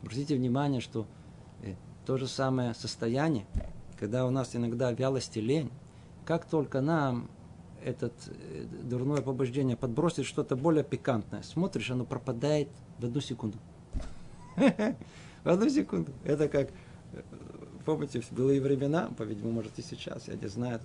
Обратите 0.03 0.37
внимание, 0.37 0.81
что 0.81 1.07
э, 1.63 1.75
то 2.07 2.17
же 2.17 2.29
самое 2.29 2.75
состояние, 2.75 3.47
когда 3.99 4.27
у 4.27 4.31
нас 4.31 4.55
иногда 4.55 4.93
вялость 4.93 5.37
и 5.37 5.41
лень, 5.41 5.71
как 6.25 6.45
только 6.45 6.81
нам 6.81 7.31
это 7.85 8.11
э, 8.27 8.65
дурное 8.83 9.23
побуждение 9.23 9.77
подбросит 9.77 10.27
что-то 10.27 10.57
более 10.57 10.85
пикантное, 10.85 11.43
смотришь, 11.43 11.91
оно 11.91 12.05
пропадает 12.05 12.69
в 12.99 13.05
одну 13.05 13.21
секунду. 13.21 13.59
В 15.45 15.49
одну 15.49 15.69
секунду. 15.69 16.11
Это 16.25 16.49
как, 16.49 16.71
помните, 17.85 18.21
былые 18.33 18.61
времена, 18.61 19.11
по-видимому, 19.17 19.53
может 19.53 19.79
и 19.79 19.83
сейчас, 19.83 20.27
я 20.27 20.35
не 20.35 20.49
знаю, 20.49 20.81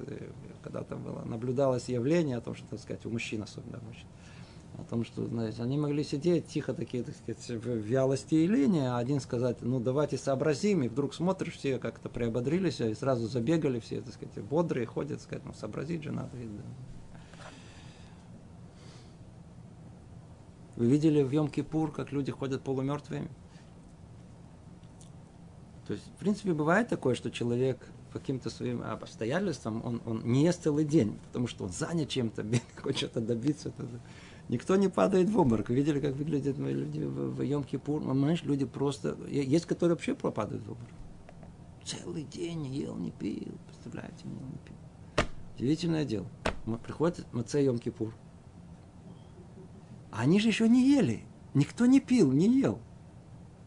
когда 0.61 0.83
там 0.83 1.01
было, 1.01 1.23
наблюдалось 1.23 1.89
явление 1.89 2.37
о 2.37 2.41
том, 2.41 2.53
что, 2.53 2.67
так 2.67 2.79
сказать, 2.79 3.03
у 3.07 3.09
мужчин 3.09 3.41
особенно, 3.41 3.79
мужчин, 3.79 4.05
о 4.81 4.83
том, 4.89 5.05
что, 5.05 5.27
знаете, 5.27 5.61
они 5.63 5.77
могли 5.77 6.03
сидеть 6.03 6.47
тихо 6.47 6.73
такие, 6.73 7.03
так 7.03 7.15
сказать, 7.15 7.63
в 7.63 7.77
вялости 7.77 8.35
и 8.35 8.47
линии, 8.47 8.85
а 8.85 8.97
один 8.97 9.19
сказать, 9.19 9.57
ну, 9.61 9.79
давайте 9.79 10.17
сообразим, 10.17 10.83
и 10.83 10.87
вдруг 10.87 11.13
смотришь, 11.13 11.55
все 11.55 11.79
как-то 11.79 12.09
приободрились, 12.09 12.81
и 12.81 12.93
сразу 12.93 13.27
забегали 13.27 13.79
все, 13.79 14.01
так 14.01 14.13
сказать, 14.13 14.43
бодрые 14.43 14.85
ходят, 14.85 15.21
сказать, 15.21 15.45
ну, 15.45 15.53
сообразить 15.53 16.03
же 16.03 16.11
надо. 16.11 16.29
Вы 20.75 20.85
видели 20.87 21.21
в 21.21 21.31
Йом-Кипур, 21.31 21.91
как 21.91 22.11
люди 22.11 22.31
ходят 22.31 22.61
полумертвыми? 22.61 23.29
То 25.87 25.93
есть, 25.93 26.05
в 26.05 26.19
принципе, 26.19 26.53
бывает 26.53 26.87
такое, 26.87 27.15
что 27.15 27.29
человек 27.29 27.77
каким-то 28.11 28.49
своим 28.49 28.81
обстоятельствам, 28.81 29.81
он, 29.85 30.01
он 30.05 30.21
не 30.23 30.43
ест 30.43 30.63
целый 30.63 30.85
день, 30.85 31.17
потому 31.27 31.47
что 31.47 31.65
он 31.65 31.71
занят 31.71 32.09
чем-то, 32.09 32.45
хочет 32.81 33.09
что-то 33.09 33.21
добиться. 33.21 33.71
Никто 34.51 34.75
не 34.75 34.89
падает 34.89 35.29
в 35.29 35.39
обморок. 35.39 35.69
Видели, 35.69 36.01
как 36.01 36.13
выглядят 36.15 36.57
мои 36.57 36.73
люди 36.73 36.99
в, 36.99 37.39
Йом-Кипур? 37.39 38.05
Понимаешь, 38.05 38.43
люди 38.43 38.65
просто... 38.65 39.17
Есть, 39.29 39.65
которые 39.65 39.95
вообще 39.95 40.13
пропадают 40.13 40.61
в 40.67 40.71
обморок. 40.71 40.93
Целый 41.85 42.23
день 42.23 42.63
не 42.63 42.69
ел, 42.81 42.97
не 42.97 43.11
пил. 43.11 43.53
Представляете, 43.67 44.25
не 44.25 44.33
ел, 44.33 44.45
не 44.47 44.57
пил. 44.57 45.25
Удивительное 45.55 46.03
дело. 46.03 46.27
Приходит 46.83 47.25
Маце 47.31 47.65
Йом-Кипур. 47.65 48.11
А 50.11 50.19
они 50.19 50.41
же 50.41 50.49
еще 50.49 50.67
не 50.67 50.85
ели. 50.85 51.23
Никто 51.53 51.85
не 51.85 52.01
пил, 52.01 52.33
не 52.33 52.49
ел. 52.49 52.79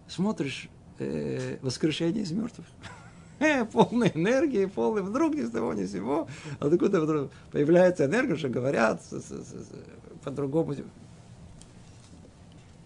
Смотришь, 0.07 0.69
э, 0.99 1.57
воскрешение 1.63 2.25
из 2.25 2.33
мертвых. 2.33 2.67
Э, 3.41 3.65
полной 3.65 4.13
энергии, 4.15 4.65
полный 4.67 5.03
вдруг 5.03 5.35
ни 5.35 5.43
с 5.43 5.51
того 5.51 5.75
ни 5.75 5.85
с 5.85 5.93
сего, 5.93 6.29
откуда 6.61 7.01
вдруг 7.01 7.33
появляется 7.51 8.05
энергия, 8.05 8.37
что 8.37 8.49
говорят 8.49 9.03
по-другому. 10.25 10.75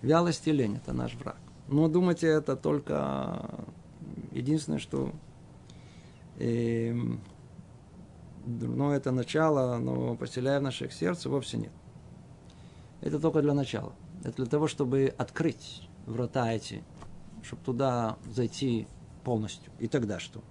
Вялость 0.02 0.46
и 0.46 0.52
лень– 0.52 0.76
это 0.82 0.92
наш 0.92 1.14
враг. 1.14 1.36
Но 1.68 1.88
думайте, 1.88 2.26
это 2.26 2.56
только 2.56 3.48
единственное, 4.32 4.78
что 4.78 5.12
э, 6.38 6.94
ну, 8.46 8.90
это 8.92 9.10
начало, 9.10 9.78
но 9.78 10.14
поселяя 10.16 10.60
в 10.60 10.62
наших 10.62 10.92
сердце, 10.92 11.28
вовсе 11.28 11.58
нет. 11.58 11.72
Это 13.00 13.18
только 13.18 13.42
для 13.42 13.54
начала. 13.54 13.92
Это 14.24 14.36
для 14.36 14.46
того, 14.46 14.66
чтобы 14.66 15.14
открыть 15.18 15.88
врата 16.06 16.52
эти 16.52 16.82
чтобы 17.42 17.62
туда 17.64 18.16
зайти 18.30 18.86
полностью. 19.24 19.72
И 19.78 19.88
тогда 19.88 20.18
что? 20.18 20.42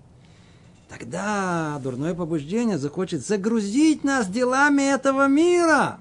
Тогда 0.90 1.80
дурное 1.84 2.16
побуждение 2.16 2.78
захочет 2.78 3.26
загрузить 3.26 4.04
нас 4.04 4.28
делами 4.28 4.94
этого 4.94 5.28
мира. 5.28 6.00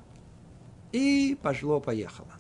И 0.97 1.37
пошло-поехало. 1.43 2.33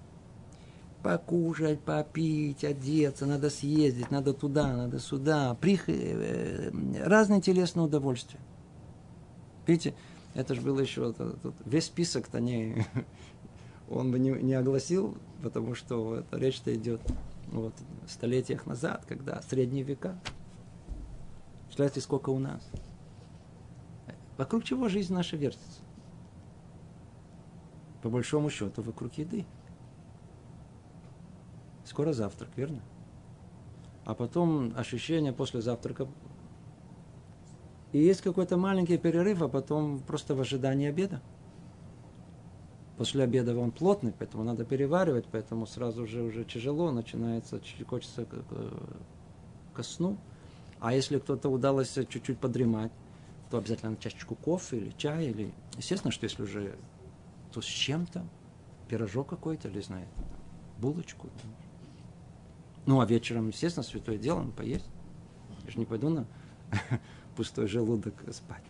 Покушать, 1.03 1.79
попить, 1.81 2.65
одеться, 2.65 3.27
надо 3.27 3.51
съездить, 3.51 4.11
надо 4.11 4.33
туда, 4.33 4.75
надо 4.75 4.99
сюда. 4.99 5.55
Прих... 5.61 5.91
Э, 5.91 6.71
разные 7.05 7.43
телесные 7.43 7.85
удовольствия. 7.85 8.41
Видите, 9.67 9.95
это 10.33 10.55
же 10.55 10.63
было 10.63 10.81
еще, 10.81 11.15
весь 11.67 11.85
список-то 11.85 12.41
не, 12.41 12.87
он 13.91 14.11
бы 14.11 14.19
не, 14.19 14.31
не 14.31 14.55
огласил, 14.55 15.19
потому 15.43 15.75
что 15.75 16.21
это 16.21 16.39
речь-то 16.39 16.75
идет 16.75 17.03
вот, 17.49 17.75
столетиях 18.09 18.65
назад, 18.65 19.05
когда 19.07 19.43
средние 19.43 19.85
века. 19.85 20.19
Представляете, 21.67 22.01
сколько 22.01 22.31
у 22.31 22.39
нас? 22.39 22.67
Вокруг 24.39 24.65
чего 24.65 24.89
жизнь 24.89 25.13
наша 25.13 25.37
вертится? 25.37 25.83
По 28.07 28.11
большому 28.11 28.51
счету, 28.51 28.83
вокруг 28.83 29.15
еды. 29.15 29.45
Скоро 31.85 32.13
завтрак, 32.13 32.51
верно? 32.55 32.81
А 34.05 34.15
потом 34.15 34.73
ощущение 34.77 35.33
после 35.33 35.61
завтрака. 35.61 36.07
И 37.91 37.99
есть 37.99 38.21
какой-то 38.21 38.57
маленький 38.57 38.97
перерыв, 38.97 39.43
а 39.43 39.49
потом 39.49 39.99
просто 39.99 40.37
в 40.37 40.41
ожидании 40.41 40.89
обеда. 40.89 41.21
После 42.97 43.25
обеда 43.25 43.59
он 43.59 43.73
плотный, 43.73 44.13
поэтому 44.17 44.45
надо 44.45 44.65
переваривать, 44.65 45.27
поэтому 45.29 45.67
сразу 45.67 46.07
же 46.07 46.23
уже 46.23 46.45
тяжело, 46.45 46.93
начинается, 46.93 47.61
хочется 47.89 48.25
ко 49.75 49.83
сну. 49.83 50.17
А 50.79 50.95
если 50.95 51.19
кто-то 51.19 51.49
удалось 51.49 51.93
чуть-чуть 51.93 52.39
подремать, 52.39 52.93
то 53.51 53.59
обязательно 53.59 53.97
чашечку 53.97 54.37
кофе 54.37 54.77
или 54.77 54.93
чая, 54.97 55.25
или... 55.25 55.53
Естественно, 55.77 56.13
что 56.13 56.23
если 56.23 56.45
уже 56.45 56.77
то 57.57 57.63
с 57.63 57.65
чем-то, 57.65 58.23
пирожок 58.87 59.31
какой-то, 59.31 59.69
или, 59.69 59.81
знает, 59.81 60.11
булочку. 60.77 61.31
Ну, 62.85 63.01
а 63.01 63.07
вечером, 63.07 63.49
естественно, 63.49 63.83
святое 63.83 64.19
дело, 64.19 64.43
ну, 64.43 64.53
поесть. 64.53 64.85
Я 65.65 65.71
же 65.71 65.79
не 65.79 65.87
пойду 65.87 66.11
на 66.11 66.27
пустой 67.35 67.67
желудок 67.67 68.13
спать. 68.31 68.63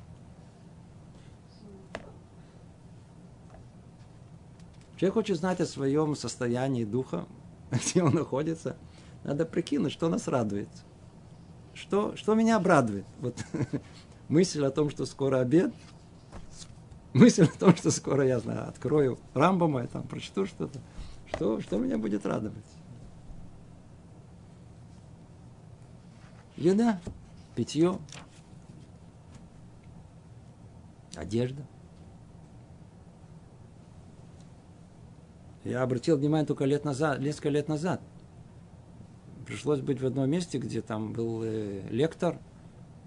Человек 4.96 5.14
хочет 5.14 5.36
знать 5.38 5.60
о 5.60 5.66
своем 5.66 6.14
состоянии 6.14 6.84
духа, 6.84 7.26
где 7.72 8.04
он 8.04 8.14
находится. 8.14 8.76
Надо 9.24 9.46
прикинуть, 9.46 9.92
что 9.92 10.08
нас 10.08 10.28
радует. 10.28 10.68
Что, 11.74 12.14
что 12.14 12.36
меня 12.36 12.54
обрадует? 12.54 13.04
Вот 13.18 13.36
мысль 14.28 14.64
о 14.64 14.70
том, 14.70 14.90
что 14.90 15.06
скоро 15.06 15.40
обед, 15.40 15.74
мысль 17.16 17.44
о 17.44 17.58
том, 17.58 17.74
что 17.76 17.90
скоро 17.90 18.26
я 18.26 18.38
знаю, 18.38 18.68
открою 18.68 19.18
Рамбома, 19.34 19.82
я 19.82 19.86
там 19.86 20.02
прочту 20.02 20.46
что-то. 20.46 20.80
Что, 21.26 21.60
что 21.60 21.78
меня 21.78 21.98
будет 21.98 22.24
радовать? 22.24 22.64
Еда, 26.56 27.00
питье, 27.54 27.98
одежда– 31.16 31.66
Я 35.66 35.82
обратил 35.82 36.16
внимание 36.16 36.46
только 36.46 36.64
лет 36.64 36.84
назад, 36.84 37.18
несколько 37.18 37.48
лет 37.48 37.66
назад. 37.66 38.00
Пришлось 39.46 39.80
быть 39.80 40.00
в 40.00 40.06
одном 40.06 40.30
месте, 40.30 40.58
где 40.58 40.80
там 40.80 41.12
был 41.12 41.42
э, 41.42 41.82
лектор, 41.90 42.38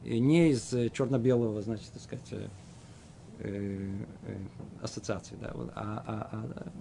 и 0.04 0.20
не 0.20 0.50
из 0.50 0.74
э, 0.74 0.90
черно-белого, 0.90 1.62
значит, 1.62 1.90
так 1.94 2.02
сказать, 2.02 2.50
э, 3.40 3.92
э, 4.24 4.38
ассоциации, 4.82 5.36
да, 5.42 5.52
вот, 5.54 5.72
а, 5.76 6.04
а, 6.06 6.30
а, 6.32 6.72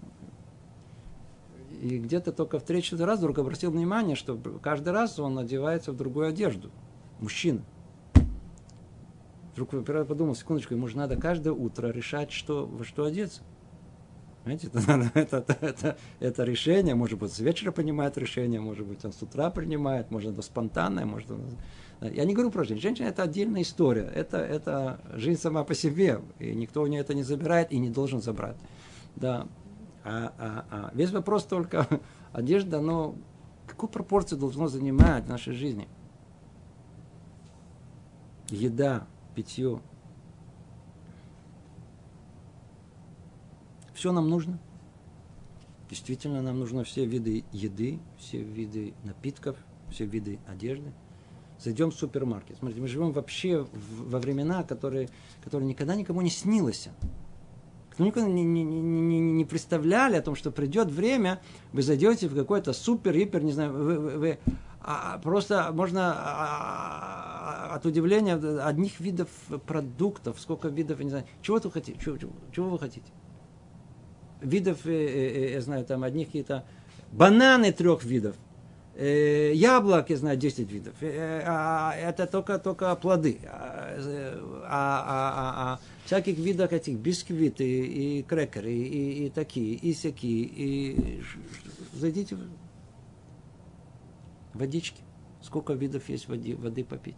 и 1.80 1.98
где-то 1.98 2.32
только 2.32 2.58
в 2.58 2.62
третий 2.62 2.96
раз 2.96 3.18
вдруг 3.18 3.38
обратил 3.38 3.70
внимание, 3.70 4.16
что 4.16 4.36
каждый 4.62 4.92
раз 4.92 5.18
он 5.18 5.38
одевается 5.38 5.92
в 5.92 5.96
другую 5.96 6.28
одежду. 6.28 6.70
Мужчина. 7.20 7.62
Вдруг 9.52 9.70
подумал, 9.84 10.34
секундочку, 10.34 10.74
ему 10.74 10.86
же 10.88 10.96
надо 10.96 11.16
каждое 11.16 11.52
утро 11.52 11.88
решать, 11.88 12.30
что, 12.30 12.66
во 12.66 12.84
что 12.84 13.04
одеться. 13.04 13.42
Понимаете, 14.44 14.70
это, 15.14 15.44
это, 15.44 15.56
это, 15.60 15.98
это 16.20 16.44
решение, 16.44 16.94
может 16.94 17.18
быть, 17.18 17.32
с 17.32 17.38
вечера 17.40 17.72
принимает 17.72 18.16
решение, 18.16 18.60
может 18.60 18.86
быть, 18.86 19.04
он 19.04 19.12
с 19.12 19.22
утра 19.22 19.50
принимает, 19.50 20.10
может, 20.10 20.32
это 20.32 20.42
спонтанное, 20.42 21.04
может. 21.04 21.28
Я 22.00 22.24
не 22.24 22.32
говорю 22.32 22.50
про 22.50 22.64
женщин. 22.64 22.82
Женщина– 22.82 23.06
это 23.08 23.24
отдельная 23.24 23.62
история. 23.62 24.10
Это, 24.14 24.38
это 24.38 25.00
жизнь 25.14 25.40
сама 25.40 25.64
по 25.64 25.74
себе, 25.74 26.20
и 26.38 26.54
никто 26.54 26.82
у 26.82 26.86
нее 26.86 27.00
это 27.00 27.12
не 27.12 27.24
забирает 27.24 27.72
и 27.72 27.78
не 27.78 27.90
должен 27.90 28.22
забрать. 28.22 28.56
Да. 29.16 29.48
А, 30.04 30.32
а, 30.38 30.64
а. 30.70 30.90
Весь 30.94 31.10
вопрос 31.10 31.44
только 31.44 31.86
одежда, 32.32 32.80
но 32.80 33.16
какую 33.66 33.90
пропорцию 33.90 34.38
должно 34.38 34.68
занимать 34.68 35.24
в 35.24 35.28
нашей 35.28 35.54
жизни? 35.54 35.88
Еда, 38.48 39.06
питье, 39.34 39.80
Все 43.98 44.12
нам 44.12 44.30
нужно. 44.30 44.60
Действительно, 45.90 46.40
нам 46.40 46.60
нужно 46.60 46.84
все 46.84 47.04
виды 47.04 47.42
еды, 47.50 47.98
все 48.16 48.40
виды 48.40 48.94
напитков, 49.02 49.56
все 49.90 50.04
виды 50.04 50.38
одежды. 50.46 50.92
Зайдем 51.58 51.90
в 51.90 51.94
супермаркет. 51.94 52.58
Смотрите, 52.58 52.80
мы 52.80 52.86
живем 52.86 53.10
вообще 53.10 53.66
во 53.72 54.20
времена, 54.20 54.62
которые, 54.62 55.08
которые 55.42 55.68
никогда 55.68 55.96
никому 55.96 56.20
не 56.20 56.30
снилось. 56.30 56.90
Кто 57.90 58.04
никогда 58.04 58.28
не, 58.28 58.44
не, 58.44 58.62
не, 58.62 59.18
не, 59.18 59.44
представляли 59.44 60.14
о 60.14 60.22
том, 60.22 60.36
что 60.36 60.52
придет 60.52 60.92
время, 60.92 61.42
вы 61.72 61.82
зайдете 61.82 62.28
в 62.28 62.36
какой-то 62.36 62.72
супер, 62.72 63.16
гипер, 63.16 63.42
не 63.42 63.50
знаю, 63.50 63.72
вы, 63.72 63.98
вы, 63.98 64.18
вы 64.18 64.38
а, 64.80 65.18
просто 65.18 65.72
можно 65.72 66.14
а, 66.16 67.74
от 67.74 67.84
удивления 67.84 68.36
одних 68.62 69.00
видов 69.00 69.28
продуктов, 69.66 70.38
сколько 70.38 70.68
видов, 70.68 71.00
не 71.00 71.10
знаю, 71.10 71.26
чего 71.42 71.58
вы 71.58 71.72
хотите, 71.72 71.98
чего, 71.98 72.16
чего, 72.16 72.30
чего 72.52 72.70
вы 72.70 72.78
хотите? 72.78 73.10
Видов, 74.40 74.86
э, 74.86 74.90
э, 74.90 75.50
э, 75.50 75.52
я 75.52 75.60
знаю, 75.60 75.84
там 75.84 76.04
одних 76.04 76.26
какие-то 76.26 76.64
бананы 77.12 77.72
трех 77.72 78.04
видов, 78.04 78.36
яблок, 78.96 80.10
я 80.10 80.16
знаю, 80.16 80.36
10 80.36 80.72
видов. 80.72 80.94
А 81.00 81.94
это 81.94 82.26
только, 82.26 82.58
только 82.58 82.96
плоды. 82.96 83.38
А, 83.46 83.96
а, 84.64 85.04
а, 85.06 85.74
а 85.74 85.80
всяких 86.04 86.36
видов 86.36 86.72
этих 86.72 86.98
бисквиты 86.98 87.64
и 87.64 88.22
крекеры, 88.24 88.72
и, 88.72 89.26
и 89.26 89.30
такие, 89.30 89.74
и 89.74 89.92
всякие. 89.94 90.42
И 90.42 91.22
зайдите 91.92 92.34
в 92.34 92.40
водички. 94.54 95.00
Сколько 95.42 95.74
видов 95.74 96.08
есть 96.08 96.28
воды, 96.28 96.56
воды 96.56 96.84
попить. 96.84 97.16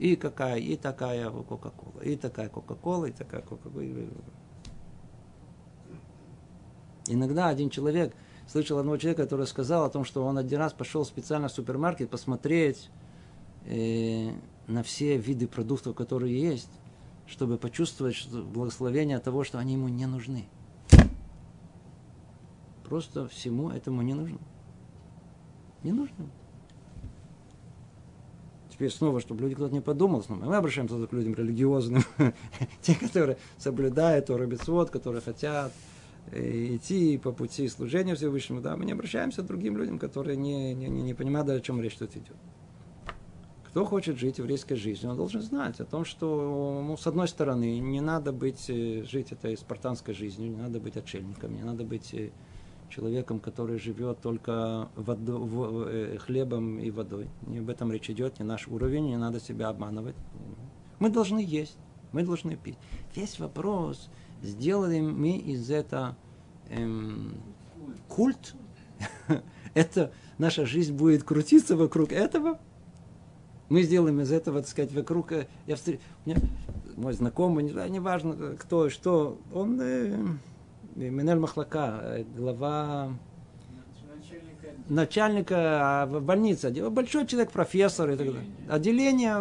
И 0.00 0.16
какая, 0.16 0.58
и 0.58 0.76
такая 0.76 1.30
Кока-Кола, 1.30 2.00
и 2.02 2.16
такая 2.16 2.48
Кока-Кола, 2.48 3.06
и 3.06 3.12
такая 3.12 3.42
Кока-Кола. 3.42 3.84
Иногда 7.10 7.48
один 7.48 7.70
человек, 7.70 8.14
слышал 8.46 8.78
одного 8.78 8.96
человека, 8.96 9.24
который 9.24 9.46
сказал 9.46 9.84
о 9.84 9.90
том, 9.90 10.04
что 10.04 10.24
он 10.24 10.38
один 10.38 10.60
раз 10.60 10.72
пошел 10.72 11.04
специально 11.04 11.48
в 11.48 11.52
супермаркет 11.52 12.08
посмотреть 12.08 12.88
э, 13.66 14.30
на 14.68 14.84
все 14.84 15.16
виды 15.16 15.48
продуктов, 15.48 15.96
которые 15.96 16.40
есть, 16.40 16.70
чтобы 17.26 17.58
почувствовать 17.58 18.14
что 18.14 18.42
благословение 18.42 19.18
того, 19.18 19.42
что 19.42 19.58
они 19.58 19.72
ему 19.72 19.88
не 19.88 20.06
нужны. 20.06 20.46
Просто 22.84 23.26
всему 23.28 23.70
этому 23.70 24.02
не 24.02 24.14
нужно. 24.14 24.38
Не 25.82 25.92
нужно. 25.92 26.26
Теперь 28.70 28.90
снова, 28.90 29.20
чтобы 29.20 29.42
люди 29.42 29.56
кто-то 29.56 29.74
не 29.74 29.80
подумал, 29.80 30.22
снова, 30.22 30.44
мы 30.44 30.56
обращаемся 30.56 31.06
к 31.06 31.12
людям 31.12 31.34
религиозным, 31.34 32.02
те, 32.82 32.94
которые 32.94 33.36
соблюдают 33.58 34.26
Тору 34.26 34.48
которые 34.90 35.22
хотят 35.22 35.72
идти 36.32 37.18
по 37.18 37.32
пути 37.32 37.68
служения 37.68 38.14
Всевышнему, 38.14 38.60
да, 38.60 38.76
мы 38.76 38.84
не 38.84 38.92
обращаемся 38.92 39.42
к 39.42 39.46
другим 39.46 39.76
людям, 39.76 39.98
которые 39.98 40.36
не, 40.36 40.74
не, 40.74 40.88
не, 40.88 41.14
понимают, 41.14 41.48
о 41.48 41.60
чем 41.60 41.80
речь 41.80 41.96
тут 41.96 42.16
идет. 42.16 42.36
Кто 43.64 43.84
хочет 43.84 44.18
жить 44.18 44.38
еврейской 44.38 44.74
жизнью, 44.74 45.12
он 45.12 45.16
должен 45.16 45.42
знать 45.42 45.78
о 45.80 45.84
том, 45.84 46.04
что, 46.04 46.82
ну, 46.84 46.96
с 46.96 47.06
одной 47.06 47.28
стороны, 47.28 47.78
не 47.78 48.00
надо 48.00 48.32
быть, 48.32 48.68
э, 48.68 49.04
жить 49.04 49.30
этой 49.30 49.56
спартанской 49.56 50.12
жизнью, 50.12 50.50
не 50.50 50.56
надо 50.56 50.80
быть 50.80 50.96
отшельником, 50.96 51.54
не 51.54 51.62
надо 51.62 51.84
быть 51.84 52.12
э, 52.12 52.30
человеком, 52.88 53.38
который 53.38 53.78
живет 53.78 54.20
только 54.20 54.88
водо, 54.96 55.38
в, 55.38 56.18
хлебом 56.18 56.80
и 56.80 56.90
водой. 56.90 57.28
Не 57.46 57.58
об 57.58 57.70
этом 57.70 57.92
речь 57.92 58.10
идет, 58.10 58.40
не 58.40 58.44
наш 58.44 58.66
уровень, 58.68 59.06
не 59.06 59.16
надо 59.16 59.40
себя 59.40 59.68
обманывать. 59.68 60.16
Мы 60.98 61.08
должны 61.08 61.38
есть, 61.38 61.78
мы 62.12 62.24
должны 62.24 62.56
пить. 62.56 62.76
Весь 63.14 63.38
вопрос, 63.38 64.10
сделаем 64.42 65.18
мы 65.18 65.36
из 65.36 65.70
этого 65.70 66.16
эм, 66.70 67.34
культ, 68.08 68.54
это 69.74 70.12
наша 70.38 70.66
жизнь 70.66 70.94
будет 70.94 71.24
крутиться 71.24 71.76
вокруг 71.76 72.12
этого. 72.12 72.58
Мы 73.68 73.82
сделаем 73.82 74.20
из 74.20 74.32
этого, 74.32 74.60
так 74.60 74.68
сказать, 74.68 74.92
вокруг... 74.92 75.32
Э, 75.32 75.46
я 75.66 75.76
встр... 75.76 75.98
Мне, 76.24 76.36
мой 76.96 77.12
знакомый, 77.12 77.64
не, 77.64 77.90
не 77.90 78.00
важно 78.00 78.56
кто 78.56 78.86
и 78.86 78.90
что, 78.90 79.38
он 79.54 79.80
э, 79.80 80.16
Минель 80.96 81.38
Махлака, 81.38 82.00
э, 82.02 82.24
глава 82.36 83.12
начальника 84.88 86.08
в 86.10 86.20
больнице, 86.20 86.70
большой 86.90 87.26
человек, 87.26 87.52
профессор, 87.52 88.10
и 88.10 88.16
так 88.16 88.26
далее. 88.26 88.44
отделение 88.68 89.40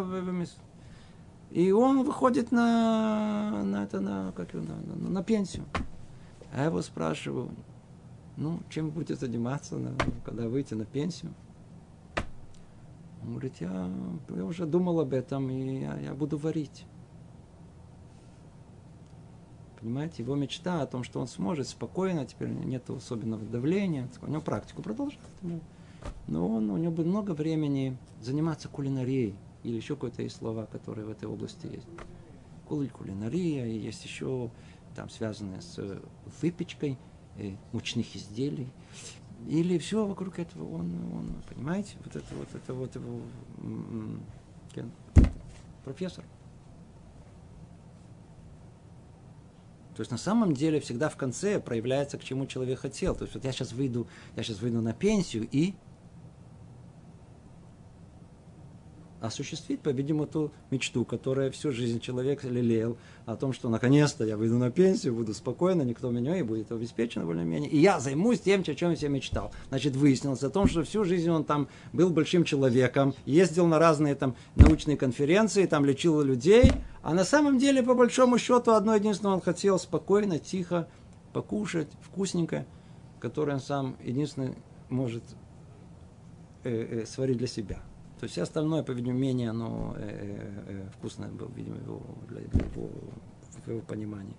и 1.51 1.71
он 1.71 2.03
выходит 2.03 2.51
на, 2.51 3.63
на, 3.63 3.83
это, 3.83 3.99
на, 3.99 4.31
как, 4.33 4.53
на, 4.53 4.61
на, 4.61 5.09
на 5.09 5.23
пенсию. 5.23 5.65
А 6.51 6.59
я 6.59 6.65
его 6.65 6.81
спрашиваю, 6.81 7.49
ну, 8.37 8.59
чем 8.69 8.89
будете 8.91 9.15
заниматься, 9.15 9.77
когда 10.23 10.47
выйти 10.47 10.75
на 10.75 10.85
пенсию? 10.85 11.33
Он 13.23 13.31
говорит, 13.31 13.55
я, 13.59 13.89
я 14.29 14.45
уже 14.45 14.65
думал 14.65 14.99
об 14.99 15.13
этом, 15.13 15.49
и 15.49 15.81
я, 15.81 15.97
я 15.99 16.13
буду 16.13 16.37
варить. 16.37 16.85
Понимаете, 19.79 20.23
его 20.23 20.35
мечта 20.35 20.81
о 20.81 20.87
том, 20.87 21.03
что 21.03 21.19
он 21.19 21.27
сможет 21.27 21.67
спокойно, 21.67 22.25
теперь 22.25 22.49
нет 22.49 22.89
особенного 22.89 23.43
давления, 23.45 24.07
у 24.21 24.27
него 24.27 24.41
практику 24.41 24.81
продолжает. 24.81 25.21
Но 26.27 26.47
он, 26.47 26.69
у 26.69 26.77
него 26.77 26.91
будет 26.91 27.07
много 27.07 27.31
времени 27.31 27.97
заниматься 28.21 28.67
кулинарией, 28.67 29.35
или 29.63 29.75
еще 29.75 29.95
какое-то 29.95 30.21
есть 30.21 30.37
слова, 30.37 30.65
которые 30.65 31.05
в 31.05 31.09
этой 31.09 31.27
области 31.27 31.67
есть. 31.67 31.87
Кулинария, 32.67 33.65
и 33.65 33.79
есть 33.79 34.05
еще 34.05 34.51
там 34.95 35.09
связанные 35.09 35.61
с 35.61 35.99
выпечкой 36.41 36.99
э, 37.37 37.55
мучных 37.71 38.15
изделий. 38.15 38.67
Или 39.47 39.77
все 39.77 40.05
вокруг 40.05 40.37
этого 40.37 40.75
он, 40.75 40.93
он, 41.13 41.33
понимаете, 41.49 41.95
вот 42.03 42.15
это 42.15 42.35
вот 42.35 42.53
это 42.53 42.73
вот 42.73 42.95
его 42.95 43.21
профессор. 45.83 46.23
То 49.95 50.01
есть 50.01 50.11
на 50.11 50.17
самом 50.17 50.53
деле 50.53 50.79
всегда 50.79 51.09
в 51.09 51.17
конце 51.17 51.59
проявляется, 51.59 52.17
к 52.17 52.23
чему 52.23 52.45
человек 52.45 52.79
хотел. 52.79 53.15
То 53.15 53.23
есть 53.23 53.35
вот 53.35 53.43
я 53.43 53.51
сейчас 53.51 53.73
выйду, 53.73 54.07
я 54.35 54.43
сейчас 54.43 54.61
выйду 54.61 54.81
на 54.81 54.93
пенсию 54.93 55.47
и 55.51 55.73
осуществить, 59.21 59.81
по-видимому, 59.81 60.27
ту 60.27 60.51
мечту, 60.71 61.05
которая 61.05 61.51
всю 61.51 61.71
жизнь 61.71 61.99
человек 61.99 62.43
лелеял, 62.43 62.97
о 63.25 63.35
том, 63.35 63.53
что 63.53 63.69
наконец-то 63.69 64.23
я 64.25 64.37
выйду 64.37 64.57
на 64.57 64.71
пенсию, 64.71 65.13
буду 65.13 65.33
спокойно, 65.33 65.83
никто 65.83 66.09
меня 66.09 66.35
не 66.35 66.43
будет 66.43 66.71
обеспечен 66.71 67.25
более-менее, 67.25 67.69
и 67.69 67.77
я 67.77 67.99
займусь 67.99 68.39
тем, 68.39 68.61
о 68.61 68.63
чем 68.63 68.91
я 68.93 69.09
мечтал. 69.09 69.51
Значит, 69.69 69.95
выяснилось 69.95 70.41
о 70.43 70.49
том, 70.49 70.67
что 70.67 70.83
всю 70.83 71.03
жизнь 71.03 71.29
он 71.29 71.43
там 71.43 71.67
был 71.93 72.09
большим 72.09 72.43
человеком, 72.43 73.13
ездил 73.25 73.67
на 73.67 73.77
разные 73.77 74.15
там 74.15 74.35
научные 74.55 74.97
конференции, 74.97 75.65
там 75.65 75.85
лечил 75.85 76.21
людей, 76.21 76.71
а 77.03 77.13
на 77.13 77.23
самом 77.23 77.59
деле, 77.59 77.83
по 77.83 77.93
большому 77.93 78.37
счету, 78.37 78.71
одно 78.71 78.95
единственное, 78.95 79.35
он 79.35 79.41
хотел 79.41 79.77
спокойно, 79.77 80.39
тихо 80.39 80.87
покушать, 81.33 81.87
вкусненько, 82.01 82.65
которое 83.19 83.53
он 83.53 83.59
сам 83.59 83.95
единственный 84.03 84.55
может 84.89 85.23
э, 86.63 87.01
э, 87.01 87.05
сварить 87.05 87.37
для 87.37 87.47
себя. 87.47 87.79
То 88.19 88.25
есть 88.25 88.33
все 88.33 88.43
остальное, 88.43 88.83
по-видимому, 88.83 89.17
менее 89.17 89.51
оно 89.51 89.95
э, 89.97 90.01
э, 90.01 90.63
э, 90.67 90.89
вкусное 90.97 91.29
было, 91.29 91.49
видимо, 91.55 91.77
его, 91.77 92.01
для, 92.27 92.41
для 92.41 92.65
его, 92.65 92.89
в 93.65 93.67
его 93.69 93.79
понимании. 93.79 94.35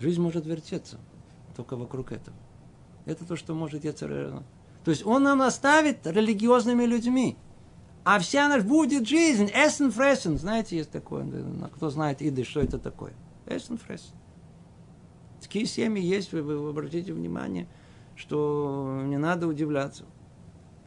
Жизнь 0.00 0.20
может 0.20 0.44
вертеться 0.44 0.98
только 1.54 1.76
вокруг 1.76 2.10
этого. 2.10 2.36
Это 3.04 3.24
то, 3.24 3.36
что 3.36 3.54
может 3.54 3.84
Яцер. 3.84 4.42
То 4.84 4.90
есть 4.90 5.06
он 5.06 5.22
нам 5.22 5.42
оставит 5.42 6.04
религиозными 6.04 6.84
людьми. 6.84 7.36
А 8.04 8.18
вся 8.18 8.48
наша 8.48 8.66
будет 8.66 9.06
жизнь, 9.06 9.48
эссен 9.54 9.92
фрессен. 9.92 10.36
Знаете, 10.36 10.76
есть 10.76 10.90
такое, 10.90 11.24
кто 11.76 11.90
знает 11.90 12.20
иды, 12.20 12.42
что 12.42 12.60
это 12.60 12.80
такое? 12.80 13.12
Эссен 13.46 13.78
фрессен. 13.78 14.16
Такие 15.40 15.66
семьи 15.66 16.02
есть, 16.04 16.32
вы, 16.32 16.42
вы 16.42 16.68
обратите 16.68 17.12
внимание, 17.12 17.68
что 18.16 19.02
не 19.04 19.18
надо 19.18 19.46
удивляться. 19.46 20.04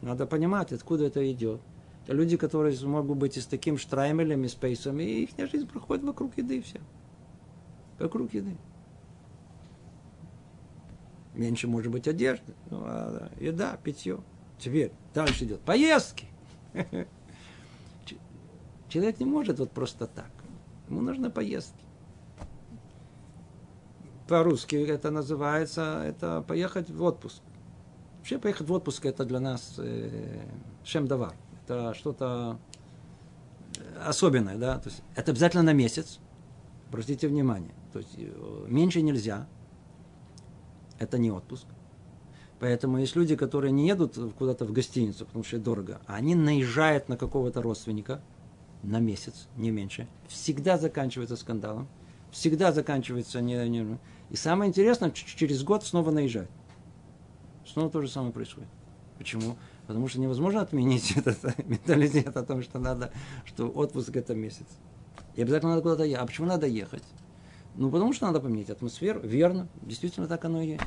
Надо 0.02 0.26
понимать, 0.26 0.72
откуда 0.72 1.06
это 1.06 1.30
идет. 1.32 1.60
Это 2.04 2.12
люди, 2.12 2.36
которые 2.36 2.78
могут 2.86 3.18
быть 3.18 3.36
и 3.36 3.40
с 3.40 3.46
таким 3.46 3.78
штраймелем, 3.78 4.44
и 4.44 4.48
спейсом, 4.48 5.00
и 5.00 5.04
их 5.04 5.30
жизнь 5.50 5.66
проходит 5.66 6.04
вокруг 6.04 6.36
еды 6.36 6.62
все. 6.62 6.80
Вокруг 7.98 8.32
еды. 8.34 8.56
Меньше 11.34 11.66
может 11.68 11.92
быть 11.92 12.08
одежды, 12.08 12.54
ну, 12.70 12.82
а 12.84 13.30
еда, 13.40 13.76
питье. 13.82 14.20
Теперь 14.58 14.92
дальше 15.12 15.44
идет 15.44 15.60
поездки. 15.60 16.26
Человек 18.88 19.18
не 19.18 19.26
может 19.26 19.58
вот 19.58 19.72
просто 19.72 20.06
так. 20.06 20.30
Ему 20.88 21.00
нужны 21.00 21.28
поездки. 21.30 21.84
По-русски 24.28 24.76
это 24.76 25.10
называется, 25.10 26.02
это 26.04 26.42
поехать 26.42 26.88
в 26.90 27.02
отпуск. 27.02 27.42
Вообще 28.26 28.40
поехать 28.40 28.66
в 28.66 28.72
отпуск 28.72 29.06
это 29.06 29.24
для 29.24 29.38
нас 29.38 29.74
э, 29.78 30.40
шемдавар. 30.82 31.36
Это 31.62 31.94
что-то 31.94 32.58
особенное, 34.04 34.56
да. 34.56 34.80
То 34.80 34.88
есть 34.88 35.00
это 35.14 35.30
обязательно 35.30 35.62
на 35.62 35.72
месяц. 35.72 36.18
Обратите 36.88 37.28
внимание. 37.28 37.72
То 37.92 38.00
есть 38.00 38.16
э, 38.18 38.64
меньше 38.66 39.02
нельзя. 39.02 39.46
Это 40.98 41.18
не 41.18 41.30
отпуск. 41.30 41.66
Поэтому 42.58 42.98
есть 42.98 43.14
люди, 43.14 43.36
которые 43.36 43.70
не 43.70 43.86
едут 43.86 44.18
куда-то 44.36 44.64
в 44.64 44.72
гостиницу, 44.72 45.24
потому 45.24 45.44
что 45.44 45.60
дорого, 45.60 46.00
а 46.08 46.16
они 46.16 46.34
наезжают 46.34 47.08
на 47.08 47.16
какого-то 47.16 47.62
родственника 47.62 48.20
на 48.82 48.98
месяц, 48.98 49.46
не 49.56 49.70
меньше. 49.70 50.08
Всегда 50.26 50.78
заканчивается 50.78 51.36
скандалом. 51.36 51.86
Всегда 52.32 52.72
заканчивается 52.72 53.40
не, 53.40 53.68
не... 53.68 53.98
И 54.30 54.36
самое 54.36 54.68
интересное, 54.68 55.12
через 55.12 55.62
год 55.62 55.84
снова 55.84 56.10
наезжают. 56.10 56.50
Снова 57.66 57.90
то 57.90 58.00
же 58.00 58.08
самое 58.08 58.32
происходит. 58.32 58.68
Почему? 59.18 59.56
Потому 59.86 60.08
что 60.08 60.20
невозможно 60.20 60.60
отменить 60.60 61.12
этот 61.16 61.58
менталитет 61.66 62.36
о 62.36 62.42
том, 62.42 62.62
что 62.62 62.78
надо, 62.78 63.10
что 63.44 63.68
отпуск 63.68 64.14
это 64.16 64.34
месяц. 64.34 64.66
И 65.34 65.42
обязательно 65.42 65.72
надо 65.72 65.82
куда-то 65.82 66.04
ехать. 66.04 66.22
А 66.22 66.26
почему 66.26 66.46
надо 66.46 66.66
ехать? 66.66 67.04
Ну, 67.76 67.90
потому 67.90 68.12
что 68.12 68.26
надо 68.26 68.40
поменять 68.40 68.70
атмосферу. 68.70 69.20
Верно. 69.20 69.68
Действительно 69.82 70.26
так 70.26 70.44
оно 70.44 70.62
и 70.62 70.68
есть. 70.68 70.84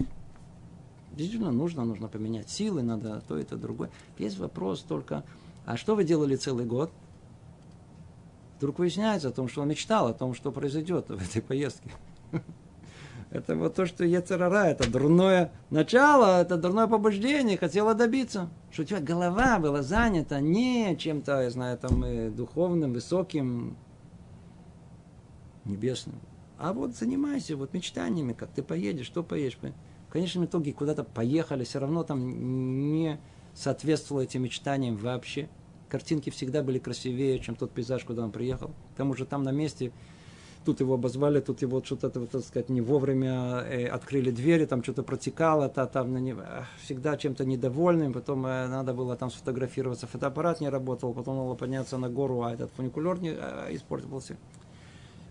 Действительно 1.11 1.51
нужно, 1.51 1.83
нужно 1.85 2.07
поменять 2.07 2.49
силы, 2.49 2.81
надо 2.81 3.21
то, 3.27 3.37
это, 3.37 3.57
другое. 3.57 3.89
Есть 4.17 4.37
вопрос 4.37 4.81
только, 4.81 5.23
а 5.65 5.75
что 5.75 5.95
вы 5.95 6.03
делали 6.03 6.35
целый 6.35 6.65
год? 6.65 6.91
Вдруг 8.57 8.79
выясняется 8.79 9.29
о 9.29 9.31
том, 9.31 9.47
что 9.47 9.61
он 9.61 9.69
мечтал, 9.69 10.07
о 10.07 10.13
том, 10.13 10.33
что 10.33 10.51
произойдет 10.51 11.09
в 11.09 11.21
этой 11.21 11.41
поездке. 11.41 11.91
Это 13.31 13.55
вот 13.55 13.75
то, 13.75 13.85
что 13.85 14.03
Ецерара, 14.05 14.65
это 14.65 14.89
дурное 14.89 15.51
начало, 15.69 16.41
это 16.41 16.57
дурное 16.57 16.87
побуждение, 16.87 17.57
хотела 17.57 17.93
добиться. 17.93 18.49
Что 18.71 18.81
у 18.81 18.85
тебя 18.85 18.99
голова 18.99 19.59
была 19.59 19.83
занята 19.83 20.39
не 20.39 20.95
чем-то, 20.97 21.43
я 21.43 21.49
знаю, 21.51 21.77
там, 21.77 22.35
духовным, 22.35 22.93
высоким, 22.93 23.77
небесным. 25.63 26.19
А 26.57 26.73
вот 26.73 26.95
занимайся 26.95 27.55
вот 27.55 27.73
мечтаниями, 27.73 28.33
как 28.33 28.49
ты 28.49 28.63
поедешь, 28.63 29.05
что 29.05 29.23
поедешь. 29.23 29.59
В 30.07 30.11
конечном 30.11 30.45
итоге 30.45 30.73
куда-то 30.73 31.03
поехали, 31.03 31.63
все 31.63 31.79
равно 31.79 32.03
там 32.03 32.89
не 32.89 33.19
соответствовало 33.53 34.23
этим 34.23 34.41
мечтаниям 34.41 34.97
вообще. 34.97 35.49
Картинки 35.87 36.31
всегда 36.31 36.63
были 36.63 36.79
красивее, 36.79 37.39
чем 37.39 37.55
тот 37.55 37.71
пейзаж, 37.71 38.03
куда 38.05 38.23
он 38.23 38.31
приехал. 38.31 38.71
К 38.93 38.97
тому 38.97 39.13
же 39.13 39.25
там 39.25 39.43
на 39.43 39.51
месте 39.51 39.91
тут 40.65 40.79
его 40.79 40.95
обозвали, 40.95 41.39
тут 41.39 41.61
его 41.61 41.83
что-то, 41.83 42.09
так 42.09 42.43
сказать, 42.43 42.69
не 42.69 42.81
вовремя 42.81 43.61
э, 43.61 43.87
открыли 43.87 44.31
двери, 44.31 44.65
там 44.65 44.83
что-то 44.83 45.03
протекало, 45.03 45.69
та, 45.69 45.85
там 45.87 46.13
на 46.13 46.17
него, 46.17 46.41
всегда 46.81 47.17
чем-то 47.17 47.45
недовольным, 47.45 48.13
потом 48.13 48.45
э, 48.45 48.67
надо 48.67 48.93
было 48.93 49.15
там 49.15 49.31
сфотографироваться, 49.31 50.07
фотоаппарат 50.07 50.61
не 50.61 50.69
работал, 50.69 51.13
потом 51.13 51.35
надо 51.35 51.47
было 51.47 51.55
подняться 51.55 51.97
на 51.97 52.09
гору, 52.09 52.43
а 52.43 52.53
этот 52.53 52.71
фуникулер 52.71 53.19
не 53.21 53.31
э, 53.31 53.75
испортился. 53.75 54.37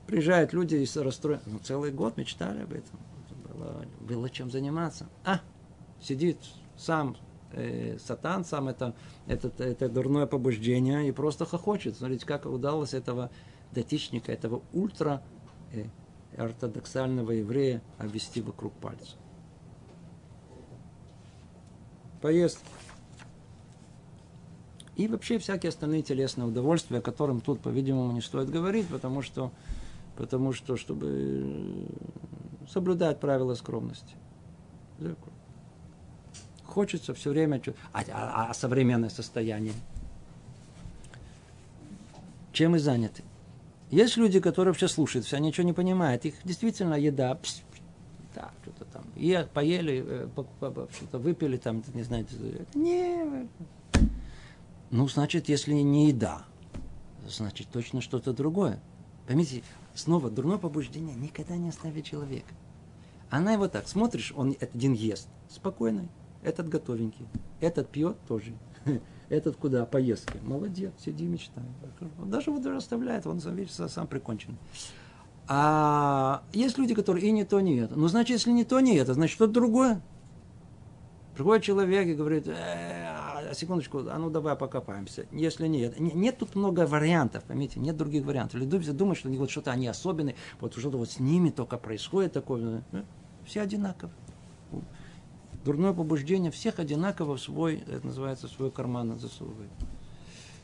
Приезжают 0.06 0.54
люди 0.54 0.76
и 0.76 0.98
расстроены. 0.98 1.42
Ну, 1.46 1.58
целый 1.58 1.92
год 1.92 2.16
мечтали 2.16 2.62
об 2.62 2.72
этом. 2.72 2.98
Было, 3.52 3.84
было 4.00 4.30
чем 4.30 4.50
заниматься. 4.50 5.06
А, 5.22 5.40
сидит 6.00 6.38
сам 6.78 7.14
э, 7.52 7.98
сатан, 7.98 8.44
сам 8.46 8.68
это, 8.68 8.94
это, 9.26 9.52
это 9.62 9.88
дурное 9.90 10.24
побуждение 10.24 11.06
и 11.06 11.12
просто 11.12 11.44
хохочет. 11.44 11.96
Смотрите, 11.96 12.24
как 12.24 12.46
удалось 12.46 12.94
этого 12.94 13.30
датичника, 13.72 14.32
этого 14.32 14.62
ультра 14.72 15.22
э, 15.72 15.84
ортодоксального 16.36 17.32
еврея 17.32 17.82
обвести 17.98 18.40
вокруг 18.40 18.72
пальца. 18.74 19.16
Поездки. 22.20 22.64
И 24.96 25.06
вообще 25.06 25.38
всякие 25.38 25.68
остальные 25.68 26.02
телесные 26.02 26.48
удовольствия, 26.48 26.98
о 26.98 27.00
которых 27.00 27.42
тут, 27.44 27.60
по-видимому, 27.60 28.10
не 28.10 28.20
стоит 28.20 28.50
говорить, 28.50 28.88
потому 28.88 29.22
что, 29.22 29.52
потому 30.16 30.52
что 30.52 30.76
чтобы 30.76 31.86
соблюдать 32.68 33.20
правила 33.20 33.54
скромности. 33.54 34.16
Хочется 36.64 37.14
все 37.14 37.30
время... 37.30 37.62
А, 37.92 38.02
а, 38.10 38.50
а 38.50 38.54
современное 38.54 39.08
состояние? 39.08 39.74
Чем 42.52 42.72
мы 42.72 42.80
заняты? 42.80 43.22
Есть 43.90 44.16
люди, 44.16 44.40
которые 44.40 44.72
вообще 44.72 44.88
слушают 44.88 45.26
все, 45.26 45.38
ничего 45.38 45.66
не 45.66 45.72
понимают. 45.72 46.24
Их 46.24 46.34
действительно 46.44 46.94
еда, 46.94 47.34
пс, 47.36 47.62
да, 48.34 48.50
что-то 48.62 48.84
там, 48.84 49.04
и 49.16 49.46
поели, 49.54 50.04
э, 50.06 50.28
что-то 50.92 51.18
выпили, 51.18 51.56
там, 51.56 51.82
не 51.94 52.02
знаю, 52.02 52.26
не... 52.74 53.48
Ну, 54.90 55.08
значит, 55.08 55.48
если 55.48 55.74
не 55.74 56.08
еда, 56.08 56.44
значит, 57.26 57.68
точно 57.68 58.00
что-то 58.00 58.32
другое. 58.32 58.80
Поймите, 59.26 59.62
снова, 59.94 60.30
дурное 60.30 60.58
побуждение 60.58 61.14
никогда 61.14 61.56
не 61.56 61.68
оставит 61.68 62.04
человека. 62.04 62.54
Она 63.30 63.52
его 63.52 63.68
так, 63.68 63.88
смотришь, 63.88 64.32
он 64.34 64.56
один 64.60 64.92
ест, 64.94 65.28
спокойно, 65.50 66.08
этот 66.42 66.68
готовенький, 66.68 67.26
этот 67.60 67.90
пьет 67.90 68.16
тоже, 68.26 68.54
этот 69.28 69.56
куда, 69.56 69.84
поездки, 69.84 70.38
молодец, 70.42 70.92
сиди, 70.98 71.24
мечтай. 71.24 71.64
Даже 72.24 72.50
вот 72.50 72.64
оставляет, 72.66 73.26
он 73.26 73.40
сам, 73.40 73.56
видишь, 73.56 73.72
сам 73.72 74.06
прикончен. 74.06 74.56
А 75.46 76.42
есть 76.52 76.76
люди, 76.76 76.94
которые 76.94 77.26
и 77.26 77.30
не 77.30 77.44
то, 77.44 77.60
не 77.60 77.76
это. 77.76 77.96
Ну, 77.96 78.06
значит, 78.08 78.30
если 78.30 78.50
не 78.50 78.64
то, 78.64 78.80
не 78.80 78.96
это, 78.96 79.14
значит, 79.14 79.34
что-то 79.34 79.52
другое. 79.52 80.02
Приходит 81.34 81.64
человек 81.64 82.06
и 82.08 82.14
говорит, 82.14 82.48
э, 82.48 83.54
секундочку, 83.54 84.00
а 84.10 84.18
ну 84.18 84.28
давай 84.28 84.56
покопаемся. 84.56 85.26
Если 85.30 85.68
нет, 85.68 85.98
нет 86.00 86.36
тут 86.36 86.56
много 86.56 86.86
вариантов, 86.86 87.44
поймите, 87.44 87.78
нет 87.78 87.96
других 87.96 88.26
вариантов. 88.26 88.60
Люди 88.60 88.90
думают, 88.90 89.18
что 89.18 89.28
вот 89.28 89.48
что-то 89.48 89.70
они 89.70 89.86
особенные, 89.86 90.34
вот 90.60 90.76
что-то 90.76 90.98
вот 90.98 91.10
с 91.10 91.20
ними 91.20 91.50
только 91.50 91.78
происходит 91.78 92.32
такое. 92.32 92.82
Э, 92.92 93.04
все 93.46 93.62
одинаково. 93.62 94.10
Дурное 95.64 95.92
побуждение 95.92 96.50
всех 96.50 96.78
одинаково 96.78 97.36
в 97.36 97.40
свой, 97.40 97.82
это 97.86 98.06
называется, 98.06 98.48
в 98.48 98.52
свой 98.52 98.70
карман 98.70 99.18
засовывает. 99.18 99.70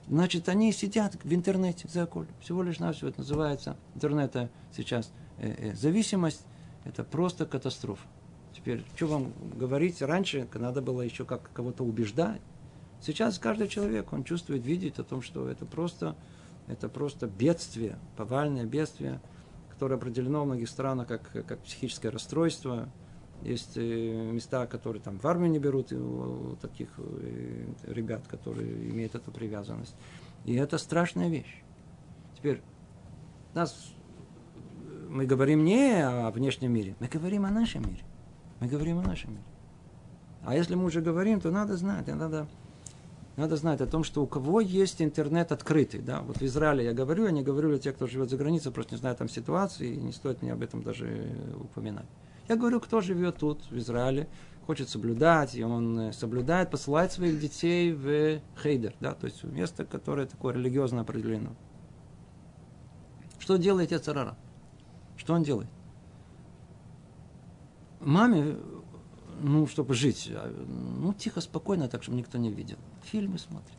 Значит, 0.08 0.48
они 0.48 0.72
сидят 0.72 1.16
в 1.22 1.34
интернете, 1.34 1.88
за 1.88 2.08
Всего 2.40 2.62
лишь 2.62 2.78
на 2.78 2.92
все 2.92 3.08
это 3.08 3.20
называется 3.20 3.76
интернета 3.94 4.50
сейчас. 4.76 5.10
Э, 5.38 5.70
э, 5.70 5.74
зависимость– 5.74 6.44
это 6.84 7.04
просто 7.04 7.46
катастрофа. 7.46 8.06
Теперь, 8.54 8.84
что 8.96 9.06
вам 9.06 9.32
говорить? 9.56 10.00
Раньше 10.02 10.46
надо 10.54 10.82
было 10.82 11.00
еще 11.00 11.24
как 11.24 11.50
кого-то 11.52 11.84
убеждать. 11.84 12.40
Сейчас 13.00 13.38
каждый 13.38 13.68
человек, 13.68 14.12
он 14.12 14.24
чувствует, 14.24 14.64
видит 14.64 14.98
о 14.98 15.04
том, 15.04 15.22
что 15.22 15.48
это 15.48 15.66
просто, 15.66 16.16
это 16.68 16.88
просто 16.88 17.26
бедствие, 17.26 17.98
повальное 18.16 18.64
бедствие, 18.64 19.20
которое 19.70 19.96
определено 19.96 20.42
в 20.42 20.46
многих 20.46 20.68
странах 20.68 21.08
как, 21.08 21.46
как 21.46 21.58
психическое 21.60 22.10
расстройство. 22.10 22.88
Есть 23.44 23.76
э, 23.76 24.30
места, 24.32 24.66
которые 24.66 25.02
там 25.02 25.18
в 25.18 25.26
армию 25.26 25.50
не 25.50 25.58
берут 25.58 25.92
у 25.92 26.56
таких 26.62 26.88
э, 26.96 27.66
ребят, 27.86 28.26
которые 28.26 28.90
имеют 28.90 29.14
эту 29.14 29.30
привязанность. 29.30 29.94
И 30.46 30.54
это 30.54 30.78
страшная 30.78 31.28
вещь. 31.28 31.62
Теперь, 32.36 32.62
нас, 33.52 33.92
мы 35.10 35.26
говорим 35.26 35.62
не 35.62 36.02
о 36.02 36.30
внешнем 36.30 36.72
мире, 36.72 36.96
мы 37.00 37.06
говорим 37.06 37.44
о 37.44 37.50
нашем 37.50 37.82
мире. 37.82 38.02
Мы 38.60 38.66
говорим 38.66 38.98
о 38.98 39.02
нашем 39.02 39.32
мире. 39.32 39.44
А 40.42 40.54
если 40.54 40.74
мы 40.74 40.84
уже 40.84 41.02
говорим, 41.02 41.40
то 41.40 41.50
надо 41.50 41.76
знать, 41.76 42.06
надо, 42.06 42.46
надо 43.36 43.56
знать 43.56 43.82
о 43.82 43.86
том, 43.86 44.04
что 44.04 44.22
у 44.22 44.26
кого 44.26 44.60
есть 44.60 45.02
интернет 45.02 45.52
открытый. 45.52 46.00
Да? 46.00 46.22
Вот 46.22 46.38
в 46.38 46.42
Израиле 46.42 46.84
я 46.84 46.92
говорю, 46.94 47.26
я 47.26 47.30
не 47.30 47.42
говорю 47.42 47.68
для 47.68 47.78
тех, 47.78 47.94
кто 47.94 48.06
живет 48.06 48.30
за 48.30 48.38
границей, 48.38 48.72
просто 48.72 48.94
не 48.94 48.98
знаю 48.98 49.16
там 49.16 49.28
ситуации, 49.28 49.94
и 49.94 49.96
не 50.00 50.12
стоит 50.12 50.40
мне 50.40 50.54
об 50.54 50.62
этом 50.62 50.82
даже 50.82 51.54
упоминать. 51.60 52.06
Я 52.48 52.56
говорю, 52.56 52.80
кто 52.80 53.00
живет 53.00 53.38
тут, 53.38 53.62
в 53.70 53.76
Израиле, 53.78 54.28
хочет 54.66 54.88
соблюдать, 54.88 55.54
и 55.54 55.62
он 55.62 55.98
э, 55.98 56.12
соблюдает, 56.12 56.70
посылает 56.70 57.12
своих 57.12 57.40
детей 57.40 57.92
в 57.92 58.40
хейдер, 58.62 58.94
да, 59.00 59.14
то 59.14 59.26
есть 59.26 59.44
место, 59.44 59.84
которое 59.84 60.26
такое 60.26 60.54
религиозно 60.54 61.02
определено. 61.02 61.54
Что 63.38 63.56
делает 63.56 63.92
Яцерара? 63.92 64.36
Что 65.16 65.34
он 65.34 65.42
делает? 65.42 65.68
маме, 68.04 68.56
ну, 69.40 69.66
чтобы 69.66 69.94
жить, 69.94 70.30
а, 70.32 70.52
ну, 71.00 71.12
тихо, 71.14 71.40
спокойно, 71.40 71.88
так, 71.88 72.02
чтобы 72.02 72.18
никто 72.18 72.38
не 72.38 72.50
видел. 72.50 72.76
Фильмы 73.04 73.38
смотрит. 73.38 73.76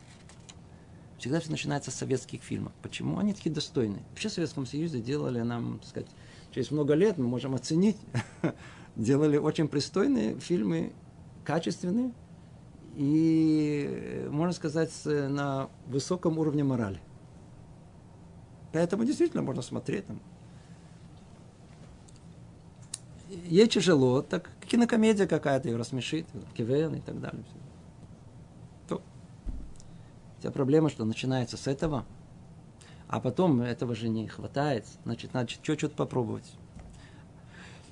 Всегда 1.18 1.40
все 1.40 1.50
начинается 1.50 1.90
с 1.90 1.94
советских 1.94 2.42
фильмов. 2.42 2.72
Почему? 2.82 3.18
Они 3.18 3.32
такие 3.32 3.54
достойные. 3.54 4.04
Вообще 4.10 4.28
в 4.28 4.32
Советском 4.32 4.66
Союзе 4.66 5.00
делали 5.00 5.40
нам, 5.40 5.78
так 5.78 5.88
сказать, 5.88 6.10
через 6.56 6.70
много 6.70 6.94
лет 6.94 7.18
мы 7.18 7.28
можем 7.28 7.54
оценить, 7.54 7.98
делали 8.96 9.36
очень 9.36 9.68
пристойные 9.68 10.40
фильмы, 10.40 10.94
качественные, 11.44 12.12
и, 12.94 14.26
можно 14.30 14.54
сказать, 14.54 14.90
на 15.04 15.68
высоком 15.86 16.38
уровне 16.38 16.64
морали. 16.64 16.98
Поэтому 18.72 19.04
действительно 19.04 19.42
можно 19.42 19.60
смотреть 19.60 20.06
там, 20.06 20.18
ей 23.28 23.68
тяжело, 23.68 24.22
так 24.22 24.50
кинокомедия 24.66 25.26
какая-то 25.26 25.68
ее 25.68 25.76
рассмешит, 25.76 26.26
кивен 26.54 26.94
и 26.94 27.00
так 27.02 27.20
далее. 27.20 27.44
То. 28.88 29.02
Вся 30.38 30.50
проблема, 30.50 30.88
что 30.88 31.04
начинается 31.04 31.58
с 31.58 31.66
этого, 31.66 32.06
а 33.08 33.20
потом 33.20 33.60
этого 33.60 33.94
же 33.94 34.08
не 34.08 34.26
хватает, 34.26 34.86
значит, 35.04 35.34
надо 35.34 35.50
что-то 35.50 35.90
попробовать. 35.90 36.56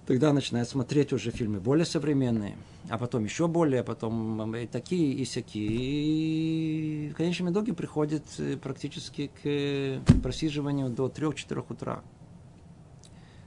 Тогда 0.07 0.35
начинает 0.35 0.69
смотреть 0.69 1.15
уже 1.15 1.31
фильмы 1.31 1.61
более 1.61 1.87
современные, 1.87 2.59
а 2.91 2.99
потом 2.99 3.25
еще 3.25 3.49
более, 3.49 3.81
а 3.81 3.85
потом 3.85 4.55
и 4.55 4.67
такие, 4.67 5.15
и 5.15 5.25
всякие. 5.25 5.67
И 5.67 7.11
в 7.11 7.17
конечном 7.17 7.53
итоге 7.53 7.73
приходит 7.73 8.25
э, 8.39 8.59
практически 8.59 9.31
к 9.43 10.21
просиживанию 10.21 10.91
до 10.91 11.07
3-4 11.07 11.65
утра. 11.71 12.03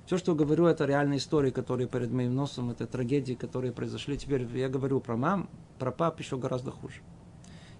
Все, 0.08 0.17
что 0.17 0.34
говорю, 0.34 0.65
это 0.65 0.86
реальные 0.86 1.19
истории, 1.19 1.51
которые 1.51 1.88
перед 1.88 2.12
моим 2.12 2.34
носом, 2.34 2.71
это 2.71 2.88
трагедии, 2.88 3.34
которые 3.34 3.71
произошли. 3.71 4.17
Теперь 4.17 4.47
я 4.58 4.69
говорю 4.69 4.99
про 4.99 5.15
мам, 5.15 5.49
про 5.77 5.91
пап 5.91 6.19
еще 6.19 6.38
гораздо 6.38 6.71
хуже. 6.71 7.01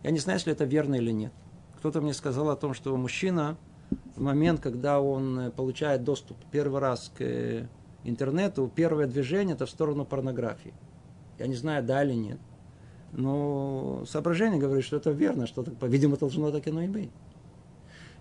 Я 0.04 0.12
не 0.12 0.20
знаю, 0.20 0.38
если 0.38 0.52
это 0.52 0.66
верно 0.66 0.96
или 0.96 1.12
нет. 1.12 1.32
Кто-то 1.78 2.02
мне 2.02 2.14
сказал 2.14 2.50
о 2.50 2.56
том, 2.56 2.74
что 2.74 2.96
мужчина 2.96 3.58
момент, 4.16 4.60
когда 4.60 5.02
он 5.02 5.40
э, 5.40 5.52
получает 5.52 6.04
доступ 6.04 6.38
первый 6.52 6.82
раз 6.82 7.12
к 7.16 7.22
э, 7.22 7.68
интернету, 8.04 8.72
первое 8.74 9.08
движение 9.08 9.56
это 9.56 9.66
в 9.66 9.70
сторону 9.70 10.06
порнографии. 10.06 10.74
Я 11.40 11.48
не 11.48 11.56
знаю, 11.56 11.84
да 11.84 12.04
или 12.04 12.14
нет. 12.14 12.40
Но 13.14 14.04
соображение 14.08 14.60
говорит, 14.60 14.84
что 14.84 14.98
это 14.98 15.12
верно, 15.12 15.48
что, 15.48 15.64
по-видимому, 15.64 16.18
должно 16.18 16.52
так 16.52 16.68
оно 16.68 16.82
и 16.82 16.88
быть. 16.88 17.10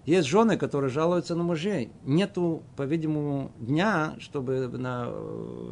Есть 0.05 0.29
жены, 0.29 0.57
которые 0.57 0.89
жалуются 0.89 1.35
на 1.35 1.43
мужей. 1.43 1.91
Нету, 2.05 2.63
по-видимому, 2.77 3.51
дня, 3.59 4.15
чтобы 4.21 4.69
на, 4.69 5.13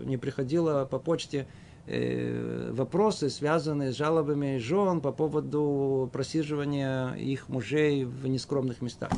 не 0.05 0.17
приходило 0.17 0.87
по 0.87 0.99
почте 0.99 1.47
э, 1.87 2.73
вопросы, 2.73 3.31
связанные 3.31 3.93
с 3.93 3.97
жалобами 3.97 4.59
жен 4.59 5.01
по 5.01 5.13
поводу 5.13 6.11
просиживания 6.13 7.13
их 7.13 7.49
мужей 7.49 8.05
в 8.05 8.27
нескромных 8.27 8.83
местах. 8.83 9.11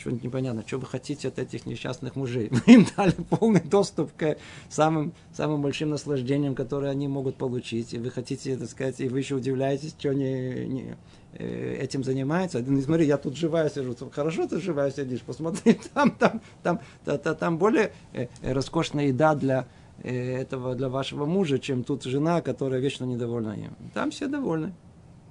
Что-нибудь 0.00 0.24
непонятно, 0.24 0.64
что 0.66 0.78
вы 0.78 0.86
хотите 0.86 1.28
от 1.28 1.38
этих 1.38 1.66
несчастных 1.66 2.16
мужей. 2.16 2.50
Мы 2.66 2.74
им 2.74 2.86
дали 2.96 3.12
полный 3.12 3.60
доступ 3.60 4.12
к 4.16 4.36
самым, 4.68 5.12
самым 5.32 5.62
большим 5.62 5.90
наслаждениям, 5.90 6.54
которые 6.54 6.90
они 6.90 7.06
могут 7.06 7.36
получить. 7.36 7.94
И 7.94 7.98
вы 7.98 8.10
хотите, 8.10 8.56
так 8.56 8.68
сказать, 8.68 9.00
и 9.00 9.08
вы 9.08 9.18
еще 9.18 9.36
удивляетесь, 9.36 9.94
что 9.98 10.14
не, 10.14 10.66
не, 10.66 10.96
Э, 11.32 11.76
этим 11.80 12.02
занимается. 12.02 12.62
Ну, 12.66 12.80
смотри, 12.80 13.06
я 13.06 13.16
тут 13.16 13.36
живая 13.36 13.70
сижу. 13.70 13.94
Хорошо 14.12 14.48
ты 14.48 14.60
живая 14.60 14.90
сидишь, 14.90 15.20
посмотри, 15.22 15.78
там, 15.94 16.10
там, 16.10 16.40
там, 16.62 16.80
там, 17.04 17.36
там 17.36 17.58
более 17.58 17.92
э, 18.12 18.26
роскошная 18.42 19.06
еда 19.06 19.36
для 19.36 19.66
э, 20.02 20.40
этого, 20.40 20.74
для 20.74 20.88
вашего 20.88 21.26
мужа, 21.26 21.60
чем 21.60 21.84
тут 21.84 22.02
жена, 22.02 22.40
которая 22.40 22.80
вечно 22.80 23.04
недовольна 23.04 23.52
им. 23.52 23.76
Там 23.94 24.10
все 24.10 24.26
довольны. 24.26 24.72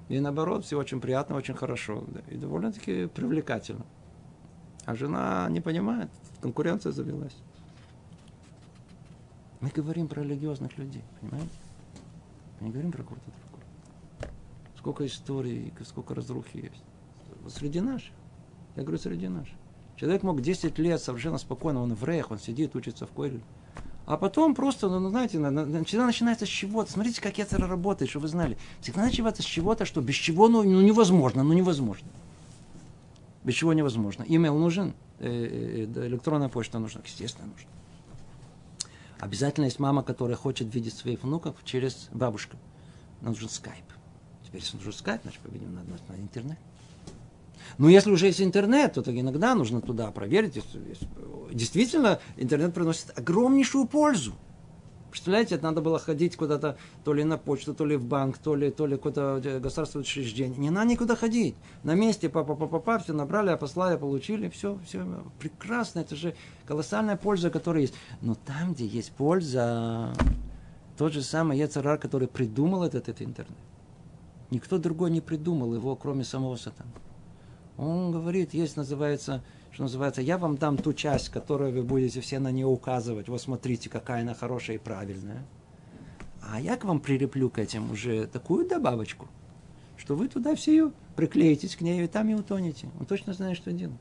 И 0.08 0.18
наоборот, 0.20 0.64
все 0.64 0.78
очень 0.78 1.00
приятно, 1.00 1.36
очень 1.36 1.54
хорошо. 1.54 2.02
И 2.30 2.36
довольно-таки 2.36 3.06
привлекательно. 3.06 3.84
А 4.86 4.94
жена 4.94 5.48
не 5.50 5.60
понимает, 5.60 6.10
конкуренция 6.40 6.92
завелась. 6.92 7.36
Мы 9.60 9.68
говорим 9.68 10.08
про 10.08 10.22
религиозных 10.22 10.78
людей, 10.78 11.04
понимаете? 11.20 11.50
Мы 12.60 12.66
не 12.66 12.72
говорим 12.72 12.92
про 12.92 13.02
кого-то 13.02 13.22
Сколько 14.78 15.06
историй, 15.06 15.72
сколько 15.84 16.14
разрухи 16.14 16.56
есть. 16.56 17.54
Среди 17.54 17.80
наших. 17.80 18.12
Я 18.76 18.82
говорю, 18.82 18.98
среди 18.98 19.28
наших. 19.28 19.54
Человек 19.96 20.22
мог 20.22 20.40
10 20.40 20.78
лет 20.78 21.02
совершенно 21.02 21.36
спокойно, 21.36 21.82
он 21.82 21.94
в 21.94 22.02
реях, 22.04 22.30
он 22.30 22.38
сидит, 22.38 22.74
учится 22.74 23.06
в 23.06 23.10
Койле. 23.10 23.40
А 24.06 24.16
потом 24.16 24.54
просто, 24.54 24.88
ну, 24.88 25.10
знаете, 25.10 25.38
всегда 25.84 26.06
начинается 26.06 26.46
с 26.46 26.48
чего-то. 26.48 26.90
Смотрите, 26.90 27.20
как 27.20 27.36
Яцера 27.36 27.68
работает, 27.68 28.10
что 28.10 28.18
вы 28.18 28.28
знали. 28.28 28.56
Всегда 28.80 29.02
начинается 29.02 29.42
с 29.42 29.46
чего-то, 29.46 29.84
что 29.84 30.00
без 30.00 30.14
чего 30.14 30.48
ну, 30.48 30.62
ну 30.62 30.80
невозможно, 30.80 31.42
ну 31.42 31.52
невозможно. 31.52 32.08
Без 33.44 33.54
чего 33.54 33.72
невозможно. 33.72 34.24
Имейл 34.28 34.56
нужен, 34.58 34.94
э, 35.18 35.86
э, 35.94 36.06
электронная 36.06 36.48
почта 36.48 36.78
нужна, 36.78 37.00
естественно, 37.04 37.48
нужна. 37.48 37.70
Обязательно 39.18 39.66
есть 39.66 39.78
мама, 39.78 40.02
которая 40.02 40.36
хочет 40.36 40.74
видеть 40.74 40.94
своих 40.94 41.22
внуков 41.22 41.56
через 41.64 42.08
бабушку. 42.12 42.56
Нужен 43.20 43.48
скайп. 43.48 43.84
Теперь, 44.44 44.62
если 44.62 44.76
нужно 44.76 44.90
искать, 44.90 45.20
значит, 45.22 45.40
по-видимому, 45.40 45.76
надо 45.76 46.02
на 46.08 46.16
интернет. 46.16 46.58
Но 47.78 47.88
если 47.88 48.10
уже 48.10 48.26
есть 48.26 48.40
интернет, 48.40 48.94
то 48.94 49.02
иногда 49.18 49.54
нужно 49.54 49.80
туда 49.80 50.10
проверить. 50.10 50.58
Действительно, 51.52 52.18
интернет 52.36 52.74
приносит 52.74 53.16
огромнейшую 53.18 53.86
пользу. 53.86 54.34
Представляете, 55.10 55.56
это 55.56 55.64
надо 55.64 55.80
было 55.80 55.98
ходить 55.98 56.36
куда-то, 56.36 56.76
то 57.04 57.12
ли 57.12 57.24
на 57.24 57.36
почту, 57.36 57.74
то 57.74 57.84
ли 57.84 57.96
в 57.96 58.04
банк, 58.04 58.38
то 58.38 58.54
ли, 58.54 58.70
то 58.70 58.86
ли 58.86 58.96
куда-то 58.96 59.48
э, 59.48 59.58
государственное 59.58 60.02
учреждение. 60.02 60.58
Не 60.58 60.70
надо 60.70 60.88
никуда 60.88 61.16
ходить. 61.16 61.56
На 61.82 61.94
месте 61.94 62.28
папа, 62.28 62.54
папа, 62.54 62.78
папа, 62.78 62.98
все 63.02 63.12
набрали, 63.12 63.54
послали, 63.56 63.96
получили, 63.96 64.48
все, 64.48 64.78
все 64.84 65.04
прекрасно. 65.38 66.00
Это 66.00 66.14
же 66.14 66.34
колоссальная 66.66 67.16
польза, 67.16 67.50
которая 67.50 67.82
есть. 67.82 67.94
Но 68.20 68.34
там, 68.34 68.74
где 68.74 68.86
есть 68.86 69.12
польза, 69.12 70.12
тот 70.96 71.12
же 71.12 71.22
самый 71.22 71.58
Яцерар, 71.58 71.98
который 71.98 72.28
придумал 72.28 72.84
этот, 72.84 73.08
этот 73.08 73.22
интернет. 73.22 73.58
Никто 74.50 74.78
другой 74.78 75.10
не 75.10 75.20
придумал 75.20 75.74
его, 75.74 75.96
кроме 75.96 76.24
самого 76.24 76.56
сатана. 76.56 76.90
Он 77.76 78.12
говорит, 78.12 78.52
есть, 78.52 78.76
называется, 78.76 79.42
что 79.80 79.84
называется, 79.84 80.20
я 80.20 80.36
вам 80.36 80.58
дам 80.58 80.76
ту 80.76 80.92
часть, 80.92 81.30
которую 81.30 81.72
вы 81.72 81.82
будете 81.82 82.20
все 82.20 82.38
на 82.38 82.52
нее 82.52 82.66
указывать. 82.66 83.28
Вот 83.28 83.40
смотрите, 83.40 83.88
какая 83.88 84.20
она 84.20 84.34
хорошая 84.34 84.76
и 84.76 84.78
правильная. 84.78 85.42
А 86.42 86.60
я 86.60 86.76
к 86.76 86.84
вам 86.84 87.00
прилеплю 87.00 87.48
к 87.48 87.58
этим 87.58 87.90
уже 87.90 88.26
такую 88.26 88.68
добавочку, 88.68 89.26
что 89.96 90.16
вы 90.16 90.28
туда 90.28 90.54
все 90.54 90.72
ее 90.72 90.92
приклеитесь 91.16 91.76
к 91.76 91.80
ней, 91.80 92.04
и 92.04 92.08
там 92.08 92.28
и 92.28 92.34
утонете. 92.34 92.90
Он 93.00 93.06
точно 93.06 93.32
знает, 93.32 93.56
что 93.56 93.72
делать. 93.72 93.96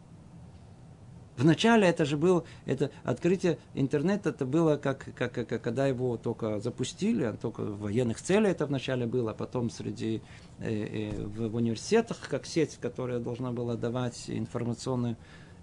Вначале 1.37 1.87
это 1.87 2.03
же 2.03 2.17
было, 2.17 2.43
это 2.65 2.91
открытие 3.05 3.57
интернета, 3.73 4.31
это 4.31 4.45
было 4.45 4.75
как, 4.75 5.07
как, 5.15 5.31
как 5.31 5.61
когда 5.61 5.87
его 5.87 6.17
только 6.17 6.59
запустили, 6.59 7.23
а 7.23 7.37
только 7.37 7.61
в 7.61 7.79
военных 7.79 8.19
целях 8.19 8.51
это 8.51 8.65
вначале 8.65 9.05
было, 9.05 9.31
а 9.31 9.33
потом 9.33 9.69
среди, 9.69 10.21
э, 10.59 11.13
э, 11.13 11.25
в, 11.25 11.55
университетах, 11.55 12.19
как 12.27 12.45
сеть, 12.45 12.77
которая 12.81 13.19
должна 13.19 13.53
была 13.53 13.75
давать 13.75 14.25
информационный 14.27 15.11
э, 15.11 15.15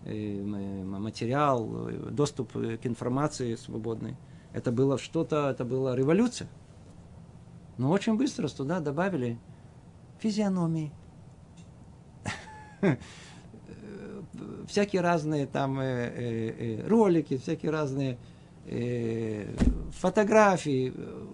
материал, 0.05 1.91
доступ 2.11 2.53
к 2.53 2.87
информации 2.87 3.55
свободной. 3.57 4.17
Это 4.53 4.71
было 4.73 4.99
что-то, 4.99 5.51
это 5.51 5.65
была 5.65 5.97
революция. 5.97 6.49
Но 7.79 7.91
очень 7.91 8.17
быстро 8.17 8.49
туда 8.49 8.81
добавили 8.81 9.39
физиономии 10.19 10.93
всякие 14.67 15.03
разные 15.03 15.47
там 15.47 15.81
э, 15.81 15.85
э, 15.85 16.81
э, 16.81 16.89
ролики, 16.89 17.37
всякие 17.39 17.71
разные 17.71 18.19
э, 18.67 19.55
фотографии, 19.93 20.93
э, 20.95 21.27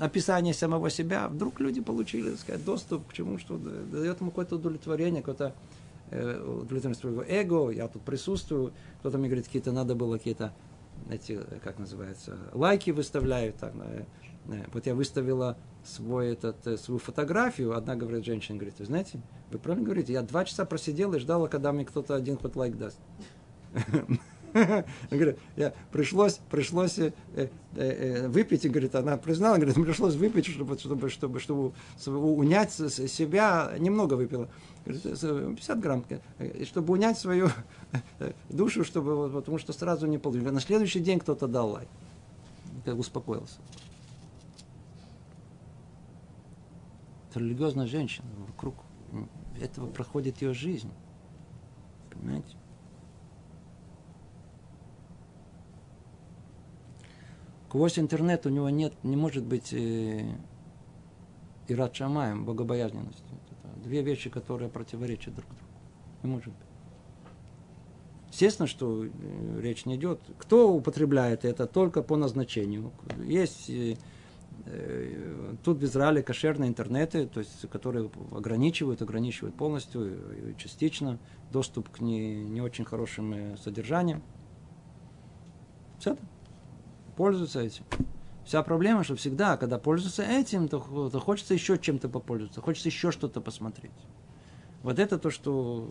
описание 0.00 0.54
самого 0.54 0.90
себя. 0.90 1.28
Вдруг 1.28 1.60
люди 1.60 1.80
получили, 1.80 2.30
так 2.30 2.40
сказать, 2.40 2.64
доступ 2.64 3.06
к 3.08 3.12
чему, 3.12 3.38
что 3.38 3.56
дает 3.56 4.20
ему 4.20 4.30
какое-то 4.30 4.56
удовлетворение, 4.56 5.22
какое-то 5.22 5.54
э, 6.10 6.40
удовлетворение 6.40 7.00
своего 7.00 7.22
эго, 7.22 7.70
я 7.70 7.88
тут 7.88 8.02
присутствую, 8.02 8.72
кто-то 9.00 9.18
мне 9.18 9.28
говорит, 9.28 9.46
какие-то 9.46 9.72
надо 9.72 9.94
было 9.94 10.18
какие-то 10.18 10.52
эти, 11.10 11.38
как 11.62 11.78
называется, 11.78 12.38
лайки 12.52 12.90
выставляют. 12.90 13.56
Так, 13.56 13.72
вот 14.72 14.86
я 14.86 14.94
выставила 14.94 15.56
свой 15.84 16.32
этот, 16.32 16.66
э, 16.66 16.76
свою 16.76 16.98
фотографию, 16.98 17.76
одна 17.76 17.96
говорит, 17.96 18.24
женщина 18.24 18.58
говорит, 18.58 18.78
вы 18.78 18.84
знаете, 18.84 19.20
вы 19.50 19.58
правильно 19.58 19.84
говорите, 19.84 20.12
я 20.12 20.22
два 20.22 20.44
часа 20.44 20.64
просидела 20.64 21.16
и 21.16 21.18
ждала, 21.18 21.48
когда 21.48 21.72
мне 21.72 21.84
кто-то 21.84 22.14
один 22.14 22.36
хоть 22.36 22.56
лайк 22.56 22.76
даст. 22.76 22.98
Я 25.56 25.74
пришлось, 25.92 26.40
пришлось 26.50 26.98
э, 26.98 27.12
э, 27.34 27.48
э, 27.74 28.28
выпить, 28.28 28.64
и 28.64 28.70
говорит, 28.70 28.94
она 28.94 29.18
признала, 29.18 29.56
говорит, 29.56 29.74
пришлось 29.74 30.14
выпить, 30.14 30.46
чтобы, 30.46 30.78
чтобы, 30.78 31.10
чтобы, 31.10 31.40
чтобы 31.40 32.34
унять 32.34 32.72
себя, 32.72 33.72
немного 33.78 34.14
выпила. 34.14 34.48
Говорит, 34.86 35.02
50 35.02 35.80
грамм, 35.80 36.04
чтобы 36.64 36.92
унять 36.92 37.18
свою 37.18 37.50
душу, 38.48 38.84
чтобы, 38.84 39.28
потому 39.30 39.58
что 39.58 39.72
сразу 39.72 40.06
не 40.06 40.18
получили. 40.18 40.48
На 40.50 40.60
следующий 40.60 41.00
день 41.00 41.18
кто-то 41.18 41.48
дал 41.48 41.70
лайк. 41.70 41.88
Успокоился. 42.86 43.58
Это 47.30 47.40
религиозная 47.40 47.86
женщина, 47.86 48.28
вокруг 48.46 48.76
этого 49.60 49.88
проходит 49.88 50.40
ее 50.40 50.54
жизнь. 50.54 50.92
Понимаете? 52.10 52.56
Сквозь 57.68 57.98
интернет 57.98 58.46
у 58.46 58.48
него 58.48 58.70
нет, 58.70 58.94
не 59.02 59.16
может 59.16 59.44
быть 59.44 59.72
э, 59.74 60.24
ират 61.68 61.94
шамаем, 61.94 62.46
богобоязненность. 62.46 63.22
Две 63.86 64.02
вещи, 64.02 64.28
которые 64.28 64.68
противоречат 64.68 65.34
друг 65.34 65.48
другу. 65.48 65.70
Не 66.22 66.30
может 66.30 66.52
быть. 66.52 66.62
Естественно, 68.30 68.66
что 68.66 69.04
э, 69.04 69.08
речь 69.60 69.86
не 69.86 69.96
идет. 69.96 70.20
Кто 70.38 70.74
употребляет 70.74 71.44
это 71.44 71.66
только 71.66 72.02
по 72.02 72.16
назначению. 72.16 72.92
Есть 73.24 73.70
э, 73.70 73.96
Э, 74.64 75.54
тут 75.62 75.78
в 75.78 75.84
Израиле 75.84 76.22
кошерные 76.22 76.68
интернеты, 76.68 77.26
то 77.26 77.40
есть, 77.40 77.68
которые 77.70 78.10
ограничивают, 78.32 79.00
ограничивают 79.02 79.54
полностью 79.54 80.50
и 80.50 80.56
частично 80.56 81.18
доступ 81.52 81.88
к 81.88 82.00
не, 82.00 82.34
не 82.44 82.60
очень 82.60 82.84
хорошим 82.84 83.56
содержаниям. 83.58 84.22
Все 85.98 86.12
это. 86.12 86.22
Пользуются 87.16 87.60
этим. 87.60 87.84
Вся 88.46 88.62
проблема, 88.62 89.04
что 89.04 89.16
всегда, 89.16 89.58
когда 89.58 89.78
пользуются 89.78 90.22
этим, 90.22 90.68
то, 90.68 90.78
то 91.10 91.20
хочется 91.20 91.52
еще 91.52 91.76
чем-то 91.76 92.08
попользоваться, 92.08 92.62
хочется 92.62 92.88
еще 92.88 93.10
что-то 93.10 93.42
посмотреть. 93.42 93.92
Вот 94.82 94.98
это 94.98 95.18
то, 95.18 95.30
что 95.30 95.90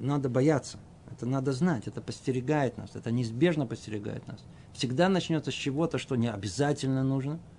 надо 0.00 0.30
бояться. 0.30 0.78
Это 1.10 1.26
надо 1.26 1.52
знать, 1.52 1.86
это 1.88 2.00
постерегает 2.00 2.78
нас, 2.78 2.94
это 2.94 3.10
неизбежно 3.10 3.66
постерегает 3.66 4.26
нас. 4.28 4.42
Всегда 4.72 5.08
начнется 5.08 5.50
с 5.50 5.54
чего-то, 5.54 5.98
что 5.98 6.16
не 6.16 6.30
обязательно 6.30 7.04
нужно– 7.04 7.38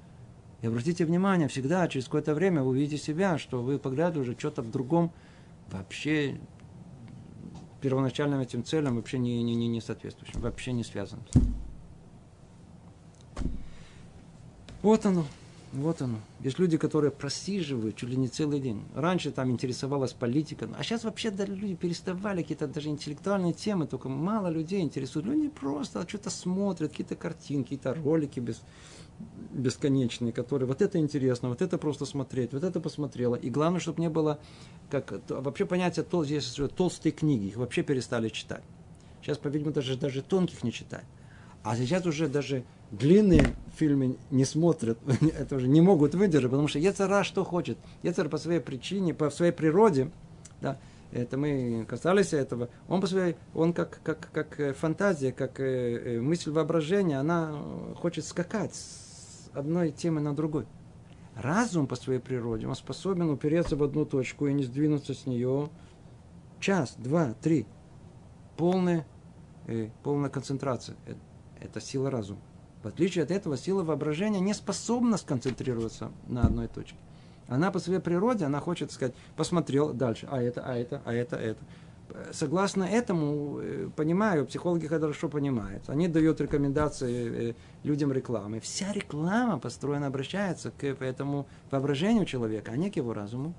и 0.61 0.67
обратите 0.67 1.05
внимание, 1.05 1.47
всегда 1.47 1.87
через 1.87 2.05
какое-то 2.05 2.35
время 2.35 2.61
вы 2.61 2.69
увидите 2.69 3.01
себя, 3.01 3.39
что 3.39 3.63
вы 3.63 3.79
погляд 3.79 4.15
уже 4.15 4.37
что-то 4.37 4.61
в 4.61 4.69
другом 4.69 5.11
вообще 5.71 6.39
первоначальным 7.81 8.39
этим 8.39 8.63
целям 8.63 8.97
вообще 8.97 9.17
не, 9.17 9.41
не, 9.41 9.55
не, 9.55 9.67
не 9.67 9.81
соответствующим, 9.81 10.39
вообще 10.39 10.71
не 10.71 10.83
связанным. 10.83 11.25
Вот 14.81 15.05
оно. 15.05 15.25
Вот 15.73 16.01
оно. 16.01 16.19
Есть 16.41 16.59
люди, 16.59 16.77
которые 16.77 17.11
просиживают 17.11 17.95
чуть 17.95 18.09
ли 18.09 18.17
не 18.17 18.27
целый 18.27 18.59
день. 18.59 18.83
Раньше 18.93 19.31
там 19.31 19.51
интересовалась 19.51 20.11
политика, 20.11 20.67
а 20.77 20.83
сейчас 20.83 21.05
вообще 21.05 21.31
даже 21.31 21.55
люди 21.55 21.75
переставали 21.75 22.41
какие-то 22.41 22.67
даже 22.67 22.89
интеллектуальные 22.89 23.53
темы, 23.53 23.87
только 23.87 24.09
мало 24.09 24.47
людей 24.47 24.81
интересуют. 24.81 25.27
Люди 25.27 25.47
просто 25.47 26.05
что-то 26.07 26.29
смотрят, 26.29 26.91
какие-то 26.91 27.15
картинки, 27.15 27.75
какие-то 27.75 27.93
ролики 27.93 28.41
без, 28.41 28.61
бесконечные, 29.51 30.33
которые 30.33 30.67
вот 30.67 30.81
это 30.81 30.97
интересно, 30.97 31.47
вот 31.49 31.61
это 31.61 31.77
просто 31.77 32.05
смотреть, 32.05 32.51
вот 32.51 32.63
это 32.63 32.81
посмотрела. 32.81 33.35
И 33.35 33.49
главное, 33.49 33.79
чтобы 33.79 34.01
не 34.01 34.09
было, 34.09 34.39
как 34.89 35.13
вообще 35.29 35.65
понятие, 35.65 36.03
тол, 36.03 36.25
здесь 36.25 36.59
толстые 36.75 37.13
книги, 37.13 37.45
их 37.45 37.55
вообще 37.55 37.83
перестали 37.83 38.27
читать. 38.27 38.63
Сейчас, 39.21 39.37
по-видимому, 39.37 39.73
даже, 39.73 39.95
даже 39.95 40.21
тонких 40.21 40.63
не 40.63 40.73
читают. 40.73 41.05
А 41.63 41.75
сейчас 41.75 42.05
уже 42.05 42.27
даже 42.27 42.63
длинные 42.91 43.55
фильмы 43.77 44.17
не 44.31 44.45
смотрят, 44.45 44.97
это 45.37 45.55
уже 45.55 45.67
не 45.67 45.81
могут 45.81 46.15
выдержать, 46.15 46.49
потому 46.49 46.67
что 46.67 46.79
Ецара 46.79 47.23
что 47.23 47.43
хочет? 47.43 47.77
Ецар 48.03 48.29
по 48.29 48.37
своей 48.37 48.59
причине, 48.59 49.13
по 49.13 49.29
своей 49.29 49.51
природе, 49.51 50.11
да, 50.59 50.77
это 51.11 51.37
мы 51.37 51.85
касались 51.87 52.33
этого, 52.33 52.69
он 52.87 53.01
по 53.01 53.07
своей, 53.07 53.35
он 53.53 53.73
как, 53.73 53.99
как, 54.03 54.29
как 54.31 54.75
фантазия, 54.75 55.31
как 55.31 55.59
э, 55.59 56.17
э, 56.17 56.21
мысль 56.21 56.51
воображения, 56.51 57.19
она 57.19 57.53
хочет 57.95 58.25
скакать 58.25 58.73
одной 59.53 59.91
темы 59.91 60.21
на 60.21 60.33
другой. 60.33 60.65
Разум 61.35 61.87
по 61.87 61.95
своей 61.95 62.19
природе, 62.19 62.67
он 62.67 62.75
способен 62.75 63.29
упереться 63.29 63.75
в 63.75 63.83
одну 63.83 64.05
точку 64.05 64.47
и 64.47 64.53
не 64.53 64.63
сдвинуться 64.63 65.13
с 65.13 65.25
нее 65.25 65.69
час, 66.59 66.95
два, 66.97 67.33
три. 67.41 67.65
Полная, 68.57 69.05
э, 69.67 69.89
полная 70.03 70.29
концентрация. 70.29 70.95
Это, 71.61 71.79
сила 71.79 72.09
разума. 72.09 72.41
В 72.83 72.87
отличие 72.87 73.23
от 73.23 73.31
этого, 73.31 73.57
сила 73.57 73.83
воображения 73.83 74.39
не 74.39 74.53
способна 74.53 75.17
сконцентрироваться 75.17 76.11
на 76.27 76.41
одной 76.41 76.67
точке. 76.67 76.97
Она 77.47 77.71
по 77.71 77.79
своей 77.79 77.99
природе, 77.99 78.45
она 78.45 78.59
хочет 78.59 78.91
сказать, 78.91 79.13
посмотрел 79.35 79.93
дальше, 79.93 80.27
а 80.31 80.41
это, 80.41 80.63
а 80.65 80.75
это, 80.75 81.01
а 81.05 81.13
это, 81.13 81.37
а 81.37 81.39
это 81.39 81.59
согласно 82.31 82.83
этому, 82.83 83.59
э, 83.61 83.89
понимаю, 83.95 84.45
психологи 84.45 84.87
хорошо 84.87 85.29
понимают, 85.29 85.89
они 85.89 86.07
дают 86.07 86.41
рекомендации 86.41 87.49
э, 87.49 87.53
людям 87.83 88.11
рекламы. 88.11 88.59
Вся 88.59 88.91
реклама 88.91 89.59
построена, 89.59 90.07
обращается 90.07 90.71
к 90.71 90.83
этому 90.83 91.47
воображению 91.71 92.25
человека, 92.25 92.71
а 92.71 92.77
не 92.77 92.89
к 92.89 92.95
его 92.95 93.13
разуму. 93.13 93.53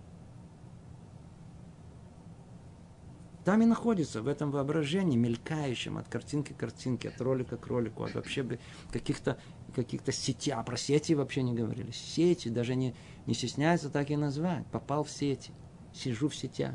Там 3.45 3.63
и 3.63 3.67
находится, 3.67 4.23
в 4.23 4.29
этом 4.29 4.53
воображении, 4.53 5.17
мелькающем 5.17 5.99
от 5.99 6.09
картинки 6.09 6.53
к 6.53 6.57
картинке, 6.57 7.09
от 7.09 7.21
ролика 7.21 7.57
к 7.57 7.67
ролику, 7.67 8.05
от 8.05 8.15
вообще 8.15 8.59
каких-то 8.93 9.39
каких 9.75 10.03
сетей, 10.13 10.53
а 10.53 10.63
про 10.63 10.77
сети 10.77 11.15
вообще 11.15 11.43
не 11.43 11.55
говорили. 11.55 11.91
Сети, 11.91 12.49
даже 12.49 12.75
не, 12.75 12.95
не 13.27 13.35
стесняются 13.35 13.91
так 13.91 14.11
и 14.11 14.17
назвать. 14.17 14.67
Попал 14.67 15.03
в 15.03 15.11
сети, 15.11 15.51
сижу 15.93 16.29
в 16.29 16.37
сетях, 16.37 16.75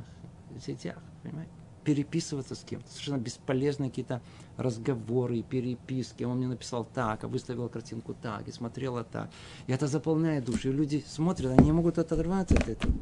в 0.50 0.60
сетях, 0.60 0.98
понимаете? 1.24 1.52
переписываться 1.88 2.54
с 2.54 2.66
кем-то. 2.66 2.92
Совершенно 2.92 3.18
бесполезные 3.18 3.90
какие-то 3.90 4.22
разговоры, 4.58 5.42
переписки. 5.42 6.26
Он 6.26 6.36
мне 6.36 6.48
написал 6.48 6.84
так, 6.84 7.24
а 7.24 7.30
выставил 7.30 7.70
картинку 7.70 8.14
так, 8.14 8.46
и 8.46 8.52
смотрела 8.52 9.06
так. 9.06 9.30
И 9.68 9.72
это 9.72 9.88
заполняет 9.88 10.44
душу. 10.44 10.68
И 10.68 10.74
люди 10.74 11.06
смотрят, 11.08 11.58
они 11.58 11.68
не 11.68 11.72
могут 11.72 11.98
оторваться 11.98 12.56
от 12.56 12.68
этого. 12.68 12.94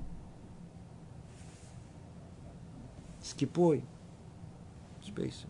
С 3.26 3.34
кипой. 3.34 3.84
Спейсом. 5.04 5.50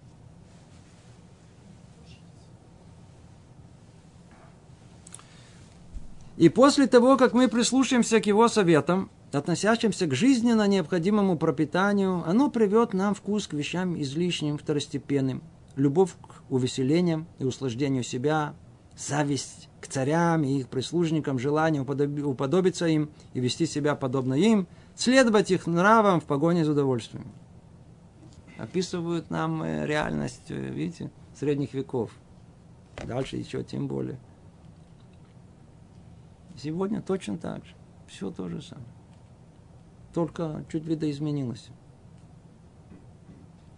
И 6.38 6.50
после 6.50 6.88
того, 6.88 7.18
как 7.18 7.34
мы 7.34 7.48
прислушаемся 7.48 8.20
к 8.22 8.26
его 8.28 8.48
советам, 8.48 9.10
относящимся 9.32 10.06
к 10.06 10.14
жизненно 10.14 10.68
необходимому 10.68 11.38
пропитанию, 11.38 12.24
оно 12.26 12.50
приведет 12.50 12.94
нам 12.94 13.14
вкус 13.14 13.48
к 13.48 13.54
вещам 13.54 14.00
излишним, 14.02 14.58
второстепенным, 14.58 15.44
любовь 15.76 16.12
к 16.22 16.50
увеселениям 16.50 17.26
и 17.40 17.46
услаждению 17.46 18.04
себя, 18.04 18.54
зависть 18.98 19.70
к 19.82 19.88
царям 19.88 20.44
и 20.44 20.60
их 20.60 20.70
прислужникам, 20.70 21.40
желание 21.40 21.82
уподобиться 21.82 22.86
им 22.86 23.10
и 23.34 23.40
вести 23.40 23.66
себя 23.66 23.96
подобно 23.96 24.34
им, 24.34 24.68
следовать 24.96 25.52
их 25.52 25.68
нравам 25.68 26.22
в 26.22 26.26
погоне 26.26 26.64
за 26.64 26.72
удовольствием. 26.72 27.26
Описывают 28.58 29.30
нам 29.30 29.64
э, 29.64 29.86
реальность, 29.86 30.50
э, 30.50 30.56
видите, 30.56 31.12
средних 31.36 31.74
веков. 31.74 32.12
Дальше 33.04 33.36
еще 33.36 33.64
тем 33.64 33.88
более. 33.88 34.18
Сегодня 36.58 37.02
точно 37.02 37.38
так 37.38 37.66
же. 37.66 37.76
Все 38.08 38.32
то 38.32 38.48
же 38.48 38.62
самое. 38.62 38.88
Только 40.14 40.64
чуть 40.72 40.86
видоизменилось. 40.86 41.70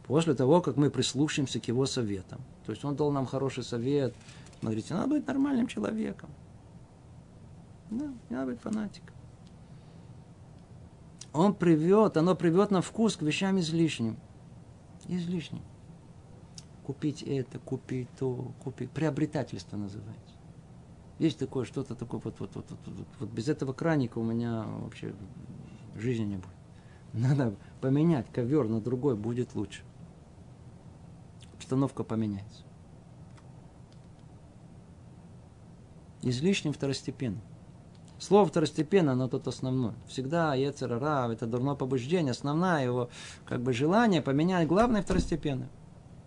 После 0.05 0.35
того, 0.35 0.61
как 0.61 0.77
мы 0.77 0.91
прислушаемся 0.91 1.59
к 1.59 1.67
его 1.67 1.85
советам. 1.85 2.39
То 2.65 2.71
есть 2.71 2.85
он 2.85 2.95
дал 2.95 3.11
нам 3.11 3.25
хороший 3.25 3.63
совет. 3.63 4.13
Смотрите, 4.59 4.93
надо 4.93 5.09
быть 5.09 5.27
нормальным 5.27 5.67
человеком. 5.67 6.29
Да, 7.89 8.05
не 8.29 8.35
надо 8.35 8.51
быть 8.51 8.61
фанатиком. 8.61 9.15
Он 11.33 11.53
привет, 11.53 12.17
оно 12.17 12.35
приведет 12.35 12.71
на 12.71 12.81
вкус 12.81 13.17
к 13.17 13.21
вещам 13.21 13.59
излишним. 13.59 14.17
Излишним. 15.07 15.61
Купить 16.85 17.21
это, 17.23 17.59
купить 17.59 18.09
то, 18.17 18.51
купить. 18.63 18.91
Приобретательство 18.91 19.77
называется. 19.77 20.35
Есть 21.19 21.39
такое, 21.39 21.65
что-то 21.65 21.95
такое, 21.95 22.21
вот, 22.23 22.39
вот, 22.39 22.55
вот, 22.55 22.65
вот, 22.69 22.79
вот, 22.85 23.07
вот 23.19 23.29
без 23.29 23.47
этого 23.49 23.73
краника 23.73 24.19
у 24.19 24.23
меня 24.23 24.63
вообще 24.63 25.15
жизни 25.95 26.25
не 26.25 26.35
будет. 26.37 26.47
Надо 27.13 27.55
поменять 27.81 28.31
ковер 28.31 28.67
на 28.67 28.81
другой, 28.81 29.15
будет 29.15 29.55
лучше. 29.55 29.81
Обстановка 31.53 32.03
поменяется. 32.03 32.63
Излишним 36.21 36.73
второстепенным. 36.73 37.41
Слово 38.19 38.47
второстепенно, 38.47 39.11
оно 39.11 39.27
тут 39.27 39.47
основное. 39.47 39.93
Всегда 40.07 40.55
Ецерара, 40.55 41.31
это 41.31 41.45
дурное 41.45 41.75
побуждение, 41.75 42.31
основное 42.31 42.83
его 42.83 43.09
как 43.45 43.61
бы 43.61 43.73
желание 43.73 44.21
поменять 44.21 44.67
главное 44.67 45.03
второстепенное. 45.03 45.69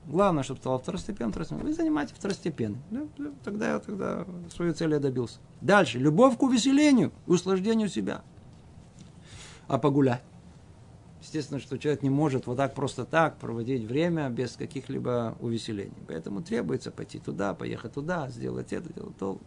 Главное, 0.06 0.42
чтобы 0.42 0.60
стало 0.60 0.78
второстепенным, 0.78 1.30
второстепенным. 1.30 1.66
Вы 1.66 1.74
занимаете 1.74 2.14
второстепенным. 2.14 2.82
Да, 2.90 3.02
да, 3.18 3.30
тогда, 3.44 3.78
тогда 3.80 4.26
свою 4.54 4.72
цель 4.72 4.92
я 4.92 4.98
добился. 4.98 5.38
Дальше. 5.60 5.98
Любовь 5.98 6.36
к 6.36 6.42
увеселению, 6.42 7.12
услаждению 7.26 7.88
себя. 7.88 8.22
А 9.68 9.78
погулять? 9.78 10.22
Естественно, 11.20 11.60
что 11.60 11.78
человек 11.78 12.02
не 12.02 12.10
может 12.10 12.46
вот 12.46 12.56
так 12.56 12.74
просто 12.74 13.04
так 13.04 13.36
проводить 13.36 13.84
время 13.84 14.28
без 14.30 14.56
каких-либо 14.56 15.36
увеселений. 15.40 15.92
Поэтому 16.08 16.42
требуется 16.42 16.90
пойти 16.90 17.18
туда, 17.18 17.52
поехать 17.54 17.92
туда, 17.92 18.28
сделать 18.30 18.72
это, 18.72 18.88
сделать 18.88 19.16
то. 19.18 19.38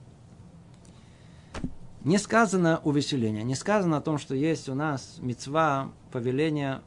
Не 2.04 2.18
сказано 2.18 2.82
увеселение, 2.84 3.44
не 3.44 3.56
сказано 3.56 3.98
о 3.98 4.02
том, 4.02 4.18
что 4.18 4.36
есть 4.36 4.68
у 4.68 4.76
нас 4.76 5.18
мецва 5.20 5.92
повеление 6.12 6.82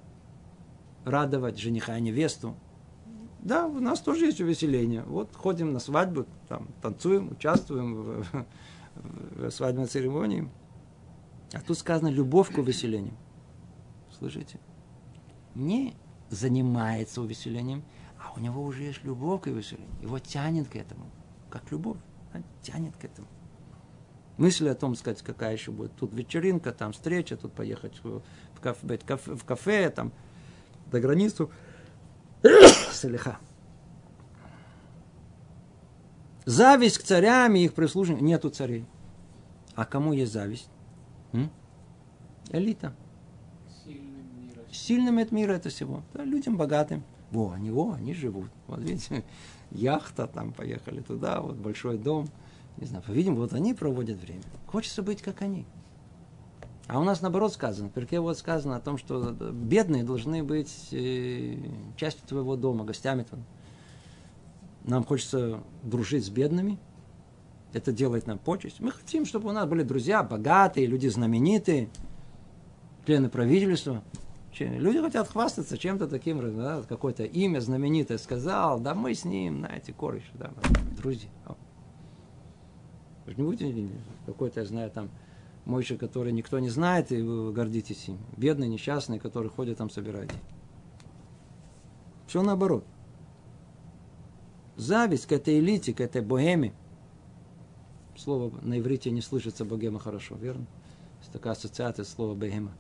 радовать 1.05 1.59
жениха 1.59 1.97
и 1.97 2.03
невесту, 2.03 2.55
да, 3.41 3.67
у 3.67 3.79
нас 3.79 4.01
тоже 4.01 4.27
есть 4.27 4.41
увеселение. 4.41 5.03
Вот 5.05 5.35
ходим 5.37 5.73
на 5.73 5.79
свадьбу, 5.79 6.27
там, 6.49 6.69
танцуем, 6.83 7.31
участвуем 7.31 7.95
в, 7.95 8.23
в, 8.25 8.47
в 9.37 9.51
свадебной 9.51 9.87
церемонии. 9.87 10.51
А 11.53 11.61
тут 11.61 11.79
сказано 11.79 12.09
любовь 12.09 12.53
к 12.53 12.59
увеселению. 12.59 13.15
Слышите? 14.19 14.59
Не 15.55 15.95
занимается 16.29 17.23
увеселением, 17.23 17.85
а 18.19 18.33
у 18.37 18.41
него 18.41 18.65
уже 18.65 18.83
есть 18.83 19.05
любовь 19.05 19.43
к 19.43 19.47
увеселению. 19.47 19.95
Его 20.03 20.19
тянет 20.19 20.69
к 20.69 20.75
этому. 20.75 21.07
Как 21.49 21.71
любовь. 21.71 21.99
Тянет 22.63 22.97
к 22.97 23.05
этому. 23.05 23.29
Мысли 24.37 24.69
о 24.69 24.75
том, 24.75 24.95
сказать, 24.95 25.23
какая 25.23 25.53
еще 25.55 25.71
будет. 25.71 25.93
Тут 25.97 26.13
вечеринка, 26.13 26.73
там 26.73 26.93
встреча, 26.93 27.37
тут 27.37 27.53
поехать 27.53 27.95
в 28.03 28.23
кафе, 28.61 28.99
в 29.17 29.45
кафе 29.45 29.91
там, 29.91 30.13
до 30.91 31.01
границу. 31.01 31.51
Салиха. 32.93 33.39
Зависть 36.45 36.99
к 36.99 37.03
царям 37.03 37.55
и 37.57 37.65
их 37.65 37.75
прислужникам. 37.75 38.25
Нету 38.27 38.51
царей. 38.51 38.85
А 39.75 39.85
кому 39.85 40.13
есть 40.13 40.33
зависть? 40.33 40.69
М? 41.33 41.51
Элита. 42.51 42.95
Сильным 44.71 45.19
от 45.19 45.33
мира 45.33 45.55
это 45.55 45.71
всего. 45.71 46.03
Да, 46.13 46.25
людям 46.25 46.57
богатым. 46.57 47.03
Во, 47.31 47.53
они, 47.53 47.71
о, 47.71 47.93
они 47.93 48.15
живут. 48.15 48.51
Вот 48.67 48.81
видите, 48.81 49.25
яхта, 49.71 50.27
там 50.27 50.53
поехали 50.53 51.01
туда, 51.01 51.41
вот 51.41 51.57
большой 51.57 51.99
дом. 51.99 52.29
Не 52.79 52.87
знаю, 52.87 53.03
по-видимому, 53.05 53.41
вот 53.41 53.53
они 53.53 53.75
проводят 53.75 54.19
время. 54.19 54.43
Хочется 54.67 55.03
быть 55.03 55.23
как 55.23 55.43
они. 55.43 55.65
А 56.89 57.01
у 57.01 57.05
нас 57.05 57.21
наоборот 57.21 57.53
сказано, 57.53 57.89
перке 57.89 58.21
вот 58.21 58.39
сказано 58.39 58.77
о 58.77 58.81
том, 58.81 58.97
что 58.97 59.33
бедные 59.33 60.05
должны 60.05 60.45
быть 60.45 60.89
э, 60.93 61.57
частью 61.97 62.27
твоего 62.29 62.55
дома, 62.55 62.85
гостями 62.85 63.25
твоего. 63.25 63.47
Нам 64.85 65.03
хочется 65.03 65.61
дружить 65.83 66.25
с 66.25 66.29
бедными. 66.29 66.79
Это 67.73 67.91
делает 67.91 68.29
нам 68.29 68.39
почесть. 68.39 68.79
Мы 68.79 68.93
хотим, 68.93 69.27
чтобы 69.27 69.49
у 69.49 69.53
нас 69.53 69.69
были 69.69 69.83
друзья 69.83 70.23
богатые, 70.23 70.87
люди 70.87 71.09
знаменитые, 71.09 71.89
члены 73.05 73.29
правительства. 73.29 74.03
Люди 74.59 75.01
хотят 75.01 75.29
хвастаться 75.29 75.77
чем-то 75.77 76.07
таким, 76.07 76.41
да, 76.57 76.83
какое-то 76.89 77.25
имя 77.25 77.61
знаменитое 77.61 78.17
сказал, 78.17 78.81
да 78.81 78.95
мы 78.95 79.13
с 79.13 79.25
ним, 79.25 79.59
знаете, 79.59 79.93
кореш, 79.93 80.23
да, 80.35 80.51
друзья. 80.97 81.29
Вы 83.27 83.35
не 83.35 83.43
будете 83.43 83.89
какой-то, 84.25 84.61
я 84.61 84.67
знаю, 84.67 84.91
там, 84.91 85.11
Мойша, 85.65 85.97
который 85.97 86.33
никто 86.33 86.61
не 86.61 86.71
знает, 86.71 87.11
и 87.11 87.21
вы 87.21 87.53
гордитесь 87.53 88.09
им. 88.09 88.19
Бедный, 88.37 88.69
несчастный, 88.69 89.19
который 89.19 89.51
ходит 89.51 89.79
там, 89.79 89.91
собирает. 89.91 90.33
Все 92.29 92.43
наоборот. 92.43 92.85
Зависть 94.77 95.27
к 95.27 95.33
этой 95.33 95.59
элите, 95.59 95.93
к 95.93 96.01
этой 96.01 96.23
богеме. 96.23 96.73
Слово 98.17 98.53
на 98.63 98.79
иврите 98.79 99.11
не 99.11 99.21
слышится 99.21 99.65
богема 99.65 99.99
хорошо, 99.99 100.37
верно? 100.37 100.67
Есть 101.21 101.33
такая 101.33 101.55
ассоциация 101.55 102.05
слова 102.05 102.35
богема. 102.35 102.73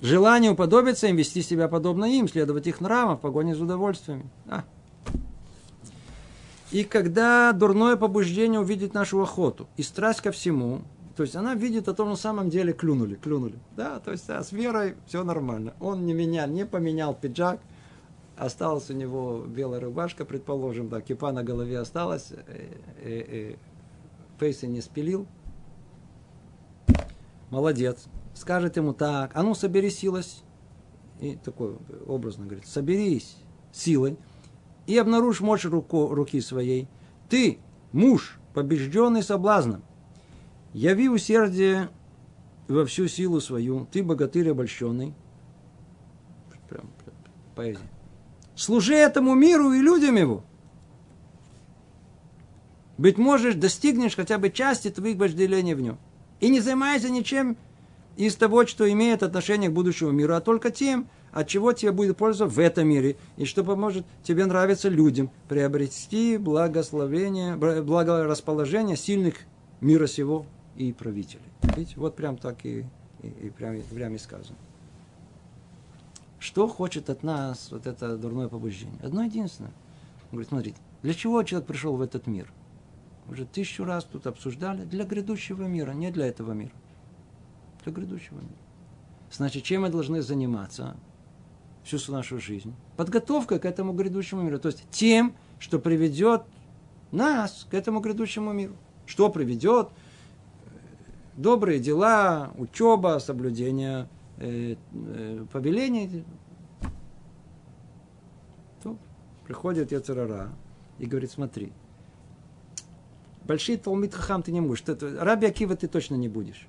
Желание 0.00 0.50
уподобиться 0.50 1.06
им, 1.06 1.16
вести 1.16 1.42
себя 1.42 1.66
подобно 1.66 2.04
им, 2.04 2.28
следовать 2.28 2.66
их 2.66 2.80
нравам 2.80 3.16
в 3.16 3.20
погоне 3.20 3.54
за 3.54 3.64
удовольствиями. 3.64 4.30
А, 4.46 4.64
и 6.74 6.82
когда 6.82 7.52
дурное 7.52 7.94
побуждение 7.94 8.58
увидит 8.58 8.94
нашу 8.94 9.22
охоту 9.22 9.68
и 9.76 9.84
страсть 9.84 10.20
ко 10.22 10.32
всему, 10.32 10.82
то 11.14 11.22
есть 11.22 11.36
она 11.36 11.54
видит 11.54 11.86
о 11.86 11.94
том, 11.94 12.08
на 12.08 12.16
самом 12.16 12.50
деле 12.50 12.72
клюнули, 12.72 13.14
клюнули. 13.14 13.60
Да, 13.76 14.00
то 14.00 14.10
есть 14.10 14.28
а 14.28 14.42
с 14.42 14.50
верой 14.50 14.96
все 15.06 15.22
нормально. 15.22 15.74
Он 15.78 16.04
не 16.04 16.14
менял, 16.14 16.48
не 16.48 16.66
поменял 16.66 17.14
пиджак, 17.14 17.60
осталась 18.36 18.90
у 18.90 18.92
него 18.92 19.44
белая 19.46 19.82
рубашка, 19.82 20.24
предположим, 20.24 20.88
да, 20.88 21.00
кипа 21.00 21.30
на 21.30 21.44
голове 21.44 21.78
осталась, 21.78 22.32
э, 22.32 22.76
э, 23.04 23.52
э, 23.52 23.56
фейсы 24.40 24.66
не 24.66 24.80
спилил. 24.80 25.28
Молодец. 27.50 28.06
Скажет 28.34 28.76
ему 28.76 28.94
так, 28.94 29.30
а 29.34 29.44
ну 29.44 29.54
собери 29.54 29.90
силось. 29.90 30.42
И 31.20 31.36
такой 31.36 31.76
образно 32.08 32.46
говорит, 32.46 32.66
соберись 32.66 33.36
силой 33.70 34.18
и 34.86 34.96
обнаружь 34.98 35.40
мощь 35.40 35.64
руку, 35.64 36.08
руки 36.08 36.40
своей. 36.40 36.88
Ты, 37.28 37.58
муж, 37.92 38.38
побежденный 38.52 39.22
соблазном, 39.22 39.82
яви 40.72 41.08
усердие 41.08 41.88
во 42.68 42.84
всю 42.86 43.08
силу 43.08 43.40
свою, 43.40 43.86
ты 43.90 44.02
богатырь 44.02 44.50
обольщенный. 44.50 45.14
Прям, 46.68 46.90
прям 47.04 47.16
поэзия. 47.54 47.80
Служи 48.56 48.94
этому 48.94 49.34
миру 49.34 49.72
и 49.72 49.80
людям 49.80 50.16
его. 50.16 50.44
Быть 52.96 53.18
может, 53.18 53.58
достигнешь 53.58 54.14
хотя 54.14 54.38
бы 54.38 54.50
части 54.50 54.90
твоих 54.90 55.16
вожделений 55.16 55.74
в 55.74 55.80
нем. 55.80 55.98
И 56.40 56.48
не 56.48 56.60
занимайся 56.60 57.10
ничем 57.10 57.56
из 58.16 58.36
того, 58.36 58.66
что 58.66 58.90
имеет 58.90 59.22
отношение 59.22 59.70
к 59.70 59.72
будущему 59.72 60.12
миру, 60.12 60.34
а 60.34 60.40
только 60.40 60.70
тем, 60.70 61.08
от 61.34 61.48
чего 61.48 61.72
тебе 61.72 61.90
будет 61.90 62.16
польза 62.16 62.46
в 62.46 62.58
этом 62.60 62.88
мире, 62.88 63.16
и 63.36 63.44
что 63.44 63.64
поможет 63.64 64.06
тебе 64.22 64.46
нравиться 64.46 64.88
людям, 64.88 65.30
приобрести 65.48 66.38
благословение, 66.38 67.56
благорасположение 67.56 68.96
сильных 68.96 69.34
мира 69.80 70.06
сего 70.06 70.46
и 70.76 70.92
правителей. 70.92 71.42
Видите, 71.76 71.94
вот 71.96 72.14
прям 72.14 72.36
так 72.36 72.64
и, 72.64 72.86
и, 73.22 73.26
и 73.26 73.50
прям, 73.50 73.82
прям 73.82 74.14
и 74.14 74.18
сказано. 74.18 74.56
Что 76.38 76.68
хочет 76.68 77.10
от 77.10 77.24
нас 77.24 77.68
вот 77.72 77.88
это 77.88 78.16
дурное 78.16 78.46
побуждение? 78.46 79.00
Одно 79.02 79.24
единственное. 79.24 79.72
Он 80.30 80.36
говорит, 80.36 80.48
смотрите, 80.50 80.76
для 81.02 81.14
чего 81.14 81.42
человек 81.42 81.66
пришел 81.66 81.96
в 81.96 82.00
этот 82.00 82.28
мир? 82.28 82.52
Уже 83.28 83.44
тысячу 83.44 83.84
раз 83.84 84.04
тут 84.04 84.28
обсуждали. 84.28 84.84
Для 84.84 85.04
грядущего 85.04 85.64
мира, 85.64 85.92
не 85.92 86.12
для 86.12 86.26
этого 86.26 86.52
мира. 86.52 86.72
Для 87.82 87.92
грядущего 87.92 88.36
мира. 88.36 88.54
Значит, 89.32 89.64
чем 89.64 89.82
мы 89.82 89.88
должны 89.88 90.22
заниматься? 90.22 90.96
Всю 91.84 92.12
нашу 92.12 92.38
жизнь. 92.38 92.74
Подготовка 92.96 93.58
к 93.58 93.64
этому 93.64 93.92
грядущему 93.92 94.42
миру. 94.42 94.58
То 94.58 94.68
есть 94.68 94.84
тем, 94.90 95.34
что 95.58 95.78
приведет 95.78 96.42
нас 97.12 97.66
к 97.70 97.74
этому 97.74 98.00
грядущему 98.00 98.52
миру. 98.52 98.74
Что 99.06 99.28
приведет? 99.28 99.88
Добрые 101.36 101.80
дела, 101.80 102.52
учеба, 102.56 103.18
соблюдение 103.18 104.08
э, 104.38 104.76
э, 104.92 105.46
повелений. 105.52 106.24
То 108.82 108.96
приходит 109.44 109.92
Яцерара 109.92 110.50
и 110.98 111.06
говорит, 111.06 111.30
смотри, 111.32 111.72
большие 113.44 113.78
Талмит 113.78 114.14
Хахам 114.14 114.42
ты 114.42 114.52
не 114.52 114.60
будешь. 114.60 114.82
Это, 114.86 115.24
Раби 115.24 115.46
Акива 115.46 115.76
ты 115.76 115.88
точно 115.88 116.14
не 116.14 116.28
будешь. 116.28 116.68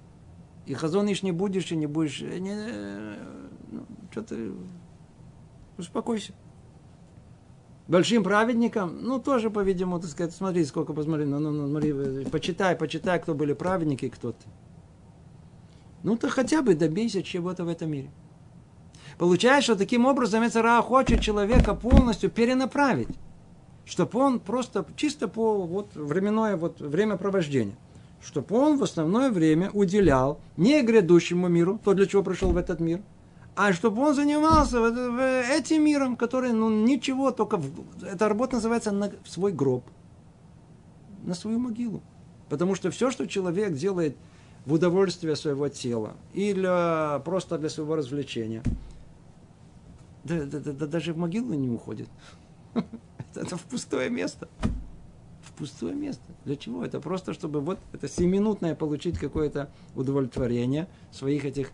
И 0.66 0.74
Хазониш 0.74 1.22
не 1.22 1.32
будешь, 1.32 1.72
и 1.72 1.76
не 1.76 1.86
будешь. 1.86 2.22
Не, 2.22 2.54
э, 2.54 3.18
ну, 3.72 3.86
что-то 4.12 4.36
Успокойся. 5.78 6.34
Большим 7.88 8.24
праведникам, 8.24 8.98
ну, 9.02 9.20
тоже, 9.20 9.52
по-видимому, 9.52 10.00
так 10.00 10.10
сказать, 10.10 10.34
смотри, 10.34 10.66
сколько, 10.66 10.94
посмотри, 10.94 11.26
ну, 11.26 11.38
ну, 11.38 11.52
ну, 11.52 11.68
смотри, 11.68 12.26
почитай, 12.26 12.76
почитай, 12.76 13.22
кто 13.22 13.36
были 13.36 13.54
праведники, 13.54 14.10
кто 14.10 14.32
ты. 14.32 14.46
Ну, 16.02 16.18
то 16.18 16.30
хотя 16.30 16.64
бы 16.64 16.74
добейся 16.74 17.22
чего-то 17.22 17.64
в 17.64 17.68
этом 17.68 17.92
мире. 17.92 18.10
Получается, 19.20 19.74
что 19.74 19.76
таким 19.76 20.06
образом 20.08 20.46
Эцера 20.46 20.82
хочет 20.82 21.22
человека 21.22 21.76
полностью 21.76 22.32
перенаправить, 22.32 23.10
чтобы 23.86 24.20
он 24.20 24.40
просто 24.40 24.86
чисто 24.96 25.28
по 25.28 25.66
вот, 25.66 25.94
временное 25.94 26.58
вот, 26.58 26.80
времяпровождение, 26.80 27.76
чтобы 28.20 28.58
он 28.58 28.78
в 28.78 28.84
основное 28.84 29.30
время 29.30 29.70
уделял 29.72 30.40
не 30.58 30.82
грядущему 30.82 31.50
миру, 31.50 31.80
то, 31.84 31.94
для 31.94 32.08
чего 32.08 32.24
пришел 32.24 32.52
в 32.52 32.58
этот 32.58 32.80
мир– 32.80 33.02
а 33.56 33.74
чтобы 33.74 34.02
он 34.02 34.14
занимался 34.14 34.80
этим 35.50 35.84
миром, 35.84 36.18
который, 36.18 36.52
ну, 36.52 36.70
ничего, 36.70 37.32
только 37.32 37.58
в, 37.58 37.72
эта 38.04 38.28
работа 38.28 38.56
называется 38.56 38.92
на 38.92 39.12
свой 39.26 39.54
гроб, 39.54 39.84
на 41.24 41.34
свою 41.34 41.60
могилу. 41.60 42.02
Потому 42.50 42.76
что 42.76 42.92
все, 42.92 43.12
что 43.12 43.26
человек 43.28 43.74
делает 43.74 44.18
в 44.66 44.74
удовольствие 44.74 45.36
своего 45.36 45.70
тела 45.70 46.16
или 46.34 47.22
просто 47.24 47.58
для 47.58 47.70
своего 47.70 47.96
развлечения, 47.96 48.62
да, 50.24 50.44
да, 50.44 50.60
да, 50.60 50.72
да 50.74 50.88
даже 50.88 51.14
в 51.14 51.18
могилу 51.18 51.54
не 51.54 51.70
уходит. 51.70 52.10
Это 53.36 53.58
в 53.58 53.62
пустое 53.64 54.10
место. 54.10 54.50
В 55.44 55.52
пустое 55.54 55.94
место. 55.94 56.24
Для 56.44 56.56
чего? 56.56 56.84
Это 56.84 57.00
просто, 57.00 57.34
чтобы 57.34 57.62
вот 57.62 57.78
это 57.94 58.10
семинутное 58.10 58.74
получить 58.74 59.20
какое-то 59.20 59.70
удовлетворение 59.96 60.88
своих 61.12 61.46
этих 61.46 61.68
э, 61.68 61.72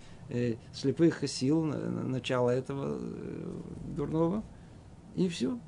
слепых 0.73 1.27
сил, 1.29 1.63
начала 1.63 2.49
этого 2.51 2.97
э, 2.99 3.61
дурного, 3.95 4.43
и 5.15 5.27
все. 5.27 5.59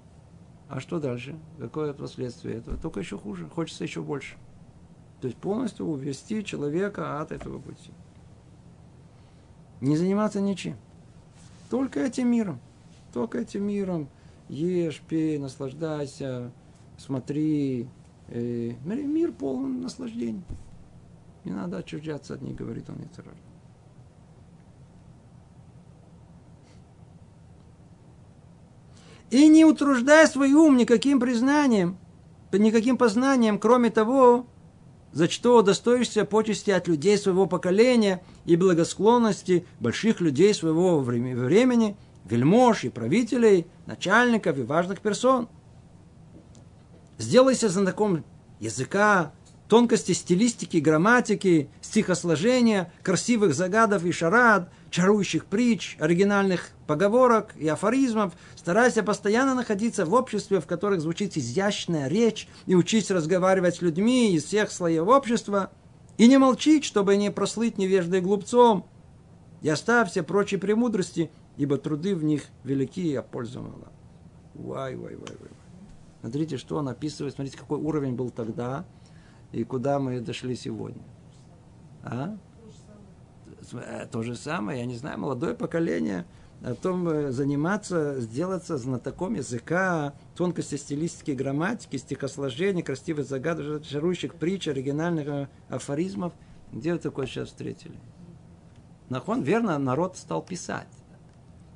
А 0.70 0.80
что 0.80 1.00
дальше? 1.00 1.38
Какое 1.60 1.94
последствие 1.94 2.58
этого? 2.58 2.78
Только 2.78 3.00
еще 3.00 3.18
хуже. 3.18 3.48
Хочется 3.48 3.84
еще 3.84 4.02
больше. 4.02 4.38
То 5.22 5.28
есть 5.28 5.38
полностью 5.40 5.86
увести 5.86 6.44
человека 6.44 7.22
от 7.22 7.32
этого 7.32 7.60
пути. 7.60 7.92
Не 9.82 9.98
заниматься 9.98 10.42
ничем. 10.42 10.78
Только 11.70 12.00
этим 12.00 12.32
миром. 12.32 12.60
Только 13.14 13.40
этим 13.40 13.64
миром. 13.64 14.10
Ешь, 14.50 15.02
пей, 15.08 15.38
наслаждайся, 15.38 16.52
смотри. 16.98 17.88
Э, 18.30 18.72
мир 18.86 19.34
полон 19.34 19.82
наслаждений. 19.82 20.44
Не 21.44 21.52
надо 21.52 21.78
отчуждаться 21.78 22.36
от 22.36 22.42
них, 22.42 22.56
говорит 22.56 22.90
он 22.90 23.04
Ицарар. 23.04 23.36
И 29.34 29.48
не 29.48 29.66
утруждай 29.66 30.28
свой 30.28 30.54
ум 30.54 30.78
никаким 30.78 31.20
признанием, 31.20 31.98
никаким 32.52 33.00
познанием, 33.00 33.58
кроме 33.58 33.90
того, 33.90 34.46
за 35.12 35.28
что 35.28 35.58
удостоишься 35.58 36.24
почести 36.24 36.70
от 36.70 36.88
людей 36.88 37.18
своего 37.18 37.48
поколения 37.48 38.22
и 38.46 38.56
благосклонности 38.56 39.66
больших 39.80 40.22
людей 40.22 40.54
своего 40.54 41.00
времени, 41.00 41.98
вельмож 42.26 42.84
и 42.84 42.90
правителей, 42.90 43.66
начальников 43.88 44.60
и 44.60 44.62
важных 44.62 45.00
персон. 45.00 45.50
Сделайся 47.18 47.70
знаком 47.70 48.24
языка, 48.60 49.32
тонкости 49.68 50.12
стилистики, 50.12 50.78
грамматики, 50.78 51.72
стихосложения, 51.82 52.94
красивых 53.02 53.56
загадов 53.56 54.06
и 54.06 54.12
шарад, 54.12 54.72
чарующих 54.92 55.48
притч, 55.48 55.98
оригинальных 56.00 56.70
поговорок 56.88 57.56
и 57.56 57.68
афоризмов, 57.68 58.34
старайся 58.56 59.04
постоянно 59.04 59.56
находиться 59.56 60.06
в 60.06 60.14
обществе, 60.14 60.60
в 60.60 60.68
которых 60.68 61.02
звучит 61.02 61.38
изящная 61.38 62.08
речь, 62.08 62.48
и 62.66 62.76
учись 62.76 63.12
разговаривать 63.12 63.76
с 63.76 63.82
людьми 63.82 64.34
из 64.34 64.46
всех 64.46 64.72
слоев 64.72 65.08
общества, 65.08 65.72
и 66.18 66.28
не 66.28 66.38
молчить, 66.38 66.86
чтобы 66.86 67.18
не 67.18 67.32
прослыть 67.32 67.78
невеждой 67.78 68.22
глупцом, 68.22 68.86
и 69.62 69.70
оставь 69.70 70.12
все 70.12 70.24
прочие 70.24 70.60
премудрости, 70.60 71.32
ибо 71.58 71.78
труды 71.78 72.16
в 72.16 72.24
них 72.24 72.44
велики, 72.64 73.14
а 73.16 73.22
польза 73.22 73.62
мала. 73.62 73.92
Вай, 74.54 74.96
вай, 74.96 75.16
вай, 75.16 75.38
вай. 75.40 75.52
Смотрите, 76.22 76.58
что 76.58 76.78
он 76.78 76.90
описывает, 76.90 77.36
смотрите, 77.36 77.58
какой 77.58 77.80
уровень 77.80 78.14
был 78.16 78.30
тогда– 78.30 78.86
и 79.54 79.64
куда 79.64 80.00
мы 80.00 80.20
дошли 80.20 80.56
сегодня. 80.56 81.04
А? 82.04 82.36
То 84.12 84.24
же 84.24 84.36
самое, 84.36 84.80
я 84.80 84.86
не 84.86 84.96
знаю, 84.96 85.20
молодое 85.20 85.54
поколение 85.54 86.26
о 86.64 86.76
том 86.76 87.08
э, 87.10 87.32
заниматься, 87.32 88.22
сделаться 88.22 88.78
знатоком 88.78 89.36
языка, 89.36 90.14
тонкости 90.36 90.76
стилистики, 90.76 91.32
грамматики, 91.32 91.98
стихосложения, 91.98 92.82
красивых 92.82 93.28
загадок, 93.28 93.86
чарующих 93.86 94.36
притч, 94.36 94.70
оригинальных 94.70 95.28
э, 95.28 95.48
афоризмов. 95.68 96.32
Где 96.72 96.94
вы 96.94 97.00
такое 97.00 97.28
сейчас 97.28 97.50
встретили? 97.50 97.96
Нахон, 99.10 99.44
верно, 99.44 99.78
народ 99.78 100.18
стал 100.18 100.42
писать. 100.42 100.88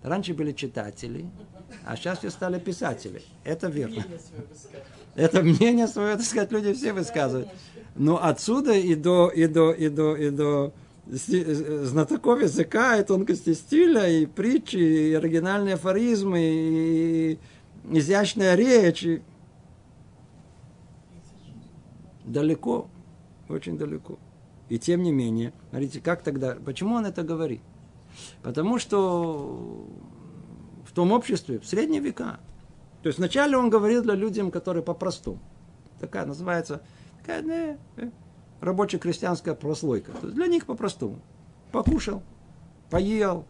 Раньше 0.03 0.33
были 0.33 0.53
читатели, 0.53 1.25
а 1.85 1.97
сейчас 1.97 2.19
все 2.19 2.29
стали 2.29 2.57
писатели. 2.57 3.21
Это 3.43 3.67
верно. 3.67 4.05
Это 5.15 5.41
мнение 5.41 5.87
свое, 5.87 6.15
так 6.15 6.25
сказать, 6.25 6.51
люди 6.51 6.73
все 6.73 6.93
высказывают. 6.93 7.49
Но 7.95 8.23
отсюда 8.23 8.73
и 8.73 8.95
до, 8.95 9.27
и 9.27 9.47
до, 9.47 9.73
и 9.73 9.89
до, 9.89 10.15
и 10.15 10.29
до 10.29 10.73
знатоков 11.09 12.41
языка, 12.41 12.97
и 12.97 13.03
тонкости 13.03 13.53
стиля, 13.53 14.07
и 14.09 14.25
притчи, 14.25 14.77
и 14.77 15.13
оригинальные 15.13 15.75
афоризмы, 15.75 16.39
и 16.41 17.39
изящная 17.91 18.55
речь. 18.55 19.03
И... 19.03 19.21
Далеко, 22.25 22.89
очень 23.47 23.77
далеко. 23.77 24.19
И 24.69 24.77
тем 24.77 25.01
не 25.01 25.11
менее, 25.11 25.53
смотрите, 25.69 26.01
как 26.01 26.23
тогда, 26.23 26.55
почему 26.55 26.95
он 26.95 27.05
это 27.05 27.23
говорит? 27.23 27.61
Потому 28.41 28.79
что 28.79 29.87
в 30.85 30.91
том 30.93 31.11
обществе, 31.11 31.59
в 31.59 31.65
средние 31.65 32.01
века, 32.01 32.39
то 33.01 33.07
есть 33.07 33.19
вначале 33.19 33.55
он 33.55 33.69
говорил 33.69 34.03
для 34.03 34.15
людям, 34.15 34.51
которые 34.51 34.83
по-простому. 34.83 35.39
Такая 35.99 36.25
называется 36.25 36.81
такая 37.19 37.77
не, 38.61 38.63
э, 38.63 38.65
рабоче-крестьянская 38.65 39.55
прослойка. 39.55 40.11
Для 40.21 40.47
них 40.47 40.65
по-простому. 40.65 41.19
Покушал, 41.71 42.23
поел, 42.89 43.45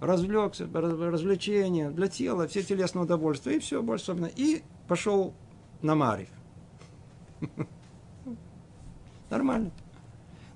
развлекся, 0.00 0.68
развлечения 0.72 1.90
для 1.90 2.08
тела, 2.08 2.46
все 2.46 2.62
телесные 2.62 3.04
удовольствия, 3.04 3.56
и 3.56 3.58
все, 3.58 3.82
больше 3.82 4.04
особенно. 4.04 4.26
И 4.26 4.62
пошел 4.88 5.34
на 5.82 5.94
Марив. 5.94 6.28
Нормально. 9.30 9.70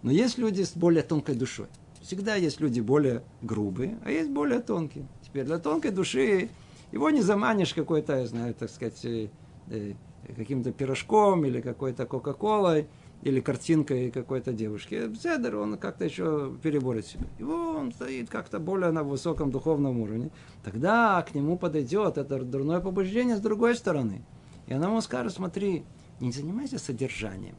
Но 0.02 0.12
есть 0.12 0.38
люди 0.38 0.62
с 0.62 0.76
более 0.76 1.02
тонкой 1.02 1.34
душой. 1.34 1.66
Всегда 2.02 2.36
есть 2.36 2.60
люди 2.60 2.80
более 2.80 3.22
грубые, 3.42 3.98
а 4.04 4.10
есть 4.10 4.30
более 4.30 4.60
тонкие. 4.60 5.06
Теперь 5.22 5.44
для 5.44 5.58
тонкой 5.58 5.90
души 5.90 6.48
его 6.92 7.10
не 7.10 7.20
заманишь 7.20 7.74
какой-то, 7.74 8.16
я 8.16 8.26
знаю, 8.26 8.54
так 8.54 8.70
сказать, 8.70 9.04
э, 9.04 9.28
э, 9.68 9.94
каким-то 10.34 10.72
пирожком 10.72 11.44
или 11.44 11.60
какой-то 11.60 12.06
кока-колой. 12.06 12.86
Или 13.22 13.40
картинкой 13.40 14.10
какой-то 14.10 14.52
девушки. 14.52 15.12
Седер, 15.14 15.56
он 15.56 15.76
как-то 15.76 16.04
еще 16.04 16.56
переборет 16.62 17.06
себя. 17.06 17.26
Его 17.38 17.72
он 17.72 17.92
стоит 17.92 18.30
как-то 18.30 18.58
более 18.58 18.92
на 18.92 19.02
высоком 19.02 19.50
духовном 19.50 20.00
уровне. 20.00 20.30
Тогда 20.62 21.22
к 21.22 21.34
нему 21.34 21.58
подойдет 21.58 22.16
это 22.16 22.44
дурное 22.44 22.80
побуждение 22.80 23.36
с 23.36 23.40
другой 23.40 23.74
стороны. 23.74 24.24
И 24.66 24.74
она 24.74 24.86
ему 24.86 25.00
скажет, 25.00 25.32
смотри, 25.32 25.84
не 26.20 26.30
занимайся 26.30 26.78
содержанием, 26.78 27.56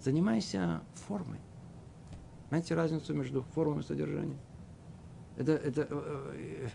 занимайся 0.00 0.82
формой. 1.06 1.40
Знаете 2.48 2.74
разницу 2.74 3.14
между 3.14 3.42
формой 3.54 3.80
и 3.80 3.86
содержанием? 3.86 4.38
Это, 5.36 5.52
это, 5.52 5.88
э, 5.90 6.66
э, 6.66 6.68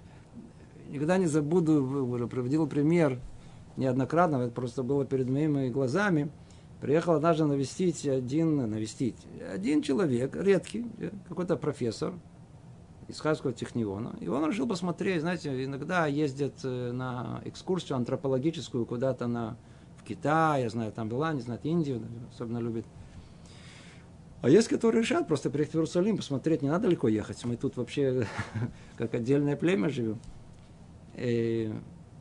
никогда 0.89 1.17
не 1.17 1.27
забуду, 1.27 2.05
уже 2.07 2.27
приводил 2.27 2.67
пример 2.67 3.19
неоднократно, 3.77 4.37
это 4.37 4.51
просто 4.51 4.83
было 4.83 5.05
перед 5.05 5.29
моими 5.29 5.69
глазами. 5.69 6.29
Приехал 6.81 7.13
однажды 7.13 7.45
навестить 7.45 8.07
один, 8.07 8.69
навестить, 8.69 9.17
один 9.53 9.81
человек, 9.81 10.35
редкий, 10.35 10.85
какой-то 11.27 11.57
профессор 11.57 12.13
из 13.09 13.19
Харьковского 13.19 13.53
техниона. 13.53 14.15
И 14.21 14.27
он 14.27 14.47
решил 14.49 14.67
посмотреть, 14.67 15.21
знаете, 15.21 15.65
иногда 15.65 16.05
ездят 16.05 16.53
э, 16.63 16.91
на 16.91 17.41
экскурсию 17.43 17.97
антропологическую 17.97 18.85
куда-то 18.85 19.27
на, 19.27 19.57
в 19.97 20.03
Китай, 20.03 20.61
я 20.63 20.69
знаю, 20.69 20.91
там 20.93 21.09
была, 21.09 21.33
не 21.33 21.41
знаю, 21.41 21.59
Индию, 21.63 22.01
особенно 22.31 22.59
любит. 22.59 22.85
А 24.41 24.49
есть, 24.49 24.69
которые 24.69 25.01
решат 25.01 25.27
просто 25.27 25.49
приехать 25.49 25.73
в 25.73 25.77
Иерусалим, 25.77 26.15
посмотреть, 26.15 26.61
не 26.61 26.69
надо 26.69 26.83
далеко 26.83 27.09
ехать. 27.09 27.43
Мы 27.43 27.57
тут 27.57 27.75
вообще 27.75 28.25
как 28.97 29.13
отдельное 29.13 29.57
племя 29.57 29.89
живем. 29.89 30.19
И, 31.15 31.73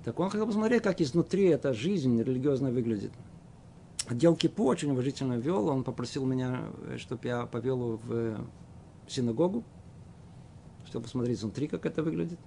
так 0.05 0.19
он 0.19 0.31
хотел 0.31 0.47
посмотреть, 0.47 0.83
как 0.83 1.01
изнутри 1.01 1.45
эта 1.45 1.73
жизнь 1.75 2.21
религиозно 2.21 2.71
выглядит. 2.71 3.13
Отдел 4.09 4.37
Кипу 4.37 4.65
очень 4.65 4.91
уважительно 4.91 5.35
вел. 5.35 5.69
Он 5.69 5.85
попросил 5.85 6.25
меня, 6.25 6.65
чтобы 6.97 7.29
я 7.29 7.45
повел 7.47 7.77
его 7.83 7.97
в 7.97 8.47
синагогу, 9.07 9.65
чтобы 10.87 11.05
посмотреть 11.05 11.39
изнутри, 11.39 11.69
как 11.69 11.85
это 11.85 12.03
выглядит. 12.03 12.39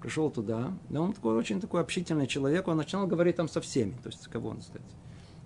Пришел 0.00 0.30
туда. 0.30 0.76
Но 0.90 1.04
он 1.04 1.12
такой 1.14 1.34
очень 1.36 1.60
такой 1.60 1.80
общительный 1.80 2.26
человек. 2.26 2.68
Он 2.68 2.76
начал 2.76 3.06
говорить 3.06 3.36
там 3.36 3.48
со 3.48 3.60
всеми. 3.60 3.92
То 4.02 4.10
есть, 4.10 4.26
кого 4.28 4.50
он, 4.50 4.60
кстати. 4.60 4.84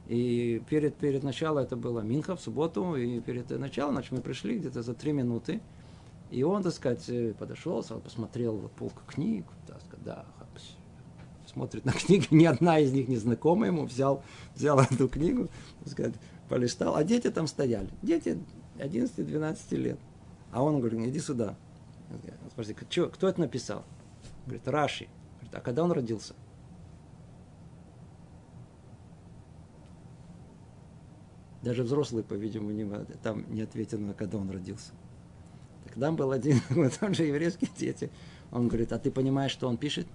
И 0.09 0.61
перед, 0.69 0.97
перед 0.97 1.23
началом 1.23 1.63
это 1.63 1.77
было 1.77 2.01
Минха 2.01 2.35
в 2.35 2.41
субботу, 2.41 2.97
и 2.97 3.21
перед 3.21 3.49
началом, 3.51 3.95
значит, 3.95 4.11
мы 4.11 4.21
пришли 4.21 4.59
где-то 4.59 4.83
за 4.83 4.93
три 4.93 5.13
минуты, 5.13 5.61
и 6.33 6.43
он, 6.43 6.65
так 6.65 6.73
сказать, 6.73 7.37
подошел, 7.39 7.81
посмотрел 8.03 8.57
вот 8.57 8.73
полку 8.73 9.03
книг, 9.07 9.47
так 9.69 9.81
сказать, 9.81 10.05
да, 10.05 10.27
смотрит 11.51 11.85
на 11.85 11.93
книги, 11.93 12.27
ни 12.31 12.45
одна 12.45 12.79
из 12.79 12.93
них 12.93 13.09
не 13.09 13.17
знакома 13.17 13.67
ему, 13.67 13.85
взял, 13.85 14.23
взял 14.55 14.81
эту 14.81 15.09
книгу, 15.09 15.49
сказать, 15.87 16.15
полистал, 16.49 16.97
а 16.97 17.05
дети 17.05 17.31
там 17.31 17.47
стояли, 17.47 17.91
дети 18.03 18.39
11-12 18.79 19.77
лет. 19.77 19.99
А 20.53 20.63
он 20.63 20.81
говорит, 20.81 21.01
иди 21.07 21.21
сюда. 21.21 21.57
Спросите, 22.51 22.81
кто 22.85 23.29
это 23.29 23.41
написал? 23.41 23.85
Говорит, 24.47 24.67
Раши. 24.67 25.09
Говорит, 25.37 25.55
а 25.55 25.61
когда 25.61 25.85
он 25.85 25.93
родился? 25.93 26.35
Даже 31.63 31.83
взрослый, 31.83 32.25
по-видимому, 32.25 32.71
не, 32.71 32.85
там 33.23 33.45
не 33.53 33.61
ответил 33.61 33.99
на 33.99 34.15
когда 34.15 34.39
он 34.39 34.51
родился. 34.51 34.93
Тогда 35.87 36.11
был 36.11 36.33
один, 36.33 36.61
вот 36.71 36.99
он 37.03 37.15
же 37.15 37.25
еврейский 37.25 37.69
дети. 37.77 38.11
Он 38.51 38.69
говорит, 38.69 38.93
а 38.93 38.99
ты 38.99 39.11
понимаешь, 39.11 39.53
что 39.53 39.69
он 39.69 39.77
пишет? 39.77 40.07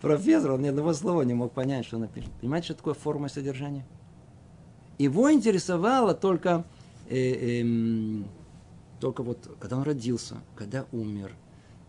Профессор, 0.00 0.52
он 0.52 0.62
ни 0.62 0.68
одного 0.68 0.92
слова 0.92 1.22
не 1.22 1.34
мог 1.34 1.52
понять, 1.52 1.86
что 1.86 1.96
он 1.96 2.08
пишет. 2.08 2.30
Понимаете, 2.40 2.66
что 2.66 2.74
такое 2.74 2.94
форма 2.94 3.28
содержания? 3.28 3.84
Его 4.98 5.32
интересовало 5.32 6.14
только, 6.14 6.64
э, 7.08 7.62
э, 7.62 8.22
только 9.00 9.22
вот, 9.22 9.56
когда 9.58 9.76
он 9.76 9.82
родился, 9.82 10.36
когда 10.54 10.86
умер, 10.92 11.32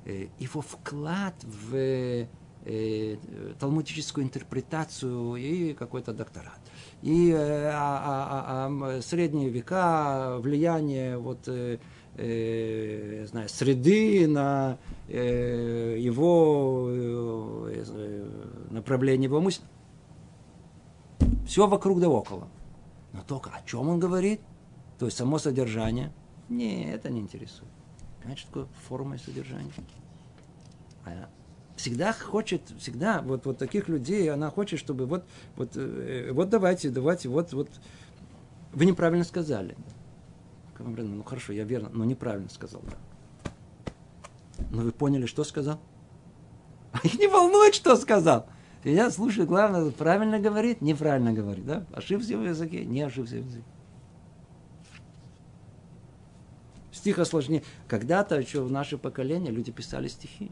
э, 0.05 0.27
его 0.39 0.61
вклад 0.61 1.35
в 1.43 1.75
э, 1.75 3.17
талмудическую 3.59 4.25
интерпретацию 4.25 5.35
и 5.35 5.73
какой-то 5.73 6.13
докторат. 6.13 6.59
И 7.01 7.29
э, 7.31 7.69
а, 7.73 8.01
а, 8.03 8.97
а, 8.97 9.01
средние 9.01 9.49
века, 9.49 10.37
влияние 10.39 11.17
вот, 11.17 11.47
э, 11.47 11.79
э, 12.17 13.25
знаю, 13.27 13.47
среды 13.49 14.27
на 14.27 14.77
э, 15.07 15.95
его 15.99 16.87
э, 16.89 18.29
направление 18.71 19.25
его 19.25 19.39
мысли. 19.39 19.63
Все 21.45 21.67
вокруг 21.67 21.99
да 21.99 22.09
около. 22.09 22.47
Но 23.13 23.21
только 23.25 23.51
о 23.51 23.61
чем 23.65 23.87
он 23.87 23.99
говорит? 23.99 24.41
То 24.99 25.05
есть 25.05 25.17
само 25.17 25.37
содержание? 25.37 26.11
Не, 26.49 26.91
это 26.91 27.09
не 27.09 27.19
интересует. 27.19 27.71
Понимаете, 28.19 28.41
что 28.41 28.47
такое 28.49 28.67
форма 28.87 29.15
и 29.15 29.19
содержание? 29.19 29.71
А 31.05 31.29
всегда 31.77 32.11
хочет, 32.11 32.61
всегда 32.79 33.21
вот, 33.21 33.45
вот 33.45 33.57
таких 33.57 33.87
людей, 33.87 34.29
она 34.29 34.49
хочет, 34.49 34.79
чтобы 34.79 35.05
вот, 35.05 35.25
вот, 35.55 35.71
э, 35.75 36.31
вот 36.31 36.49
давайте, 36.49 36.89
давайте, 36.89 37.29
вот, 37.29 37.53
вот, 37.53 37.69
вы 38.73 38.85
неправильно 38.85 39.23
сказали. 39.23 39.77
Ну 40.79 41.23
хорошо, 41.23 41.53
я 41.53 41.63
верно, 41.63 41.89
но 41.89 42.05
неправильно 42.05 42.49
сказал, 42.49 42.81
да. 42.83 42.97
Но 44.71 44.81
вы 44.81 44.91
поняли, 44.91 45.25
что 45.25 45.43
сказал? 45.43 45.79
А 46.91 46.99
их 47.05 47.19
не 47.19 47.27
волнует, 47.27 47.75
что 47.75 47.95
сказал. 47.95 48.47
Я 48.83 49.11
слушаю, 49.11 49.45
главное, 49.45 49.91
правильно 49.91 50.39
говорит, 50.39 50.81
неправильно 50.81 51.33
говорит, 51.33 51.65
да? 51.65 51.85
Ошибся 51.91 52.37
в 52.37 52.43
языке, 52.43 52.85
не 52.85 53.01
ошибся 53.01 53.35
в 53.35 53.45
языке. 53.45 53.65
Стих 56.91 57.19
осложнее. 57.19 57.63
Когда-то 57.87 58.39
еще 58.39 58.63
в 58.63 58.71
наше 58.71 58.97
поколение 58.97 59.51
люди 59.51 59.71
писали 59.71 60.07
стихи. 60.07 60.51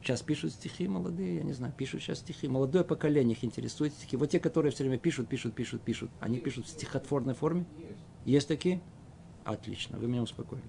Сейчас 0.00 0.22
пишут 0.22 0.52
стихи 0.52 0.88
молодые, 0.88 1.36
я 1.36 1.42
не 1.42 1.52
знаю, 1.52 1.72
пишут 1.76 2.00
сейчас 2.00 2.18
стихи. 2.18 2.48
Молодое 2.48 2.82
поколение 2.82 3.36
их 3.36 3.44
интересует 3.44 3.92
стихи. 3.92 4.16
Вот 4.16 4.30
те, 4.30 4.40
которые 4.40 4.72
все 4.72 4.84
время 4.84 4.98
пишут, 4.98 5.28
пишут, 5.28 5.54
пишут, 5.54 5.82
пишут. 5.82 6.10
Они 6.20 6.38
пишут 6.38 6.66
в 6.66 6.70
стихотворной 6.70 7.34
форме? 7.34 7.66
Есть 7.78 8.07
такие? 8.48 8.80
Отлично, 9.44 9.98
вы 9.98 10.08
меня 10.08 10.22
успокоили. 10.22 10.64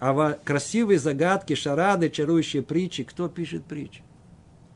А 0.00 0.32
красивые 0.32 0.98
загадки, 0.98 1.54
шарады, 1.54 2.10
чарующие 2.10 2.62
притчи, 2.62 3.04
кто 3.04 3.28
пишет 3.28 3.64
притчи? 3.64 4.02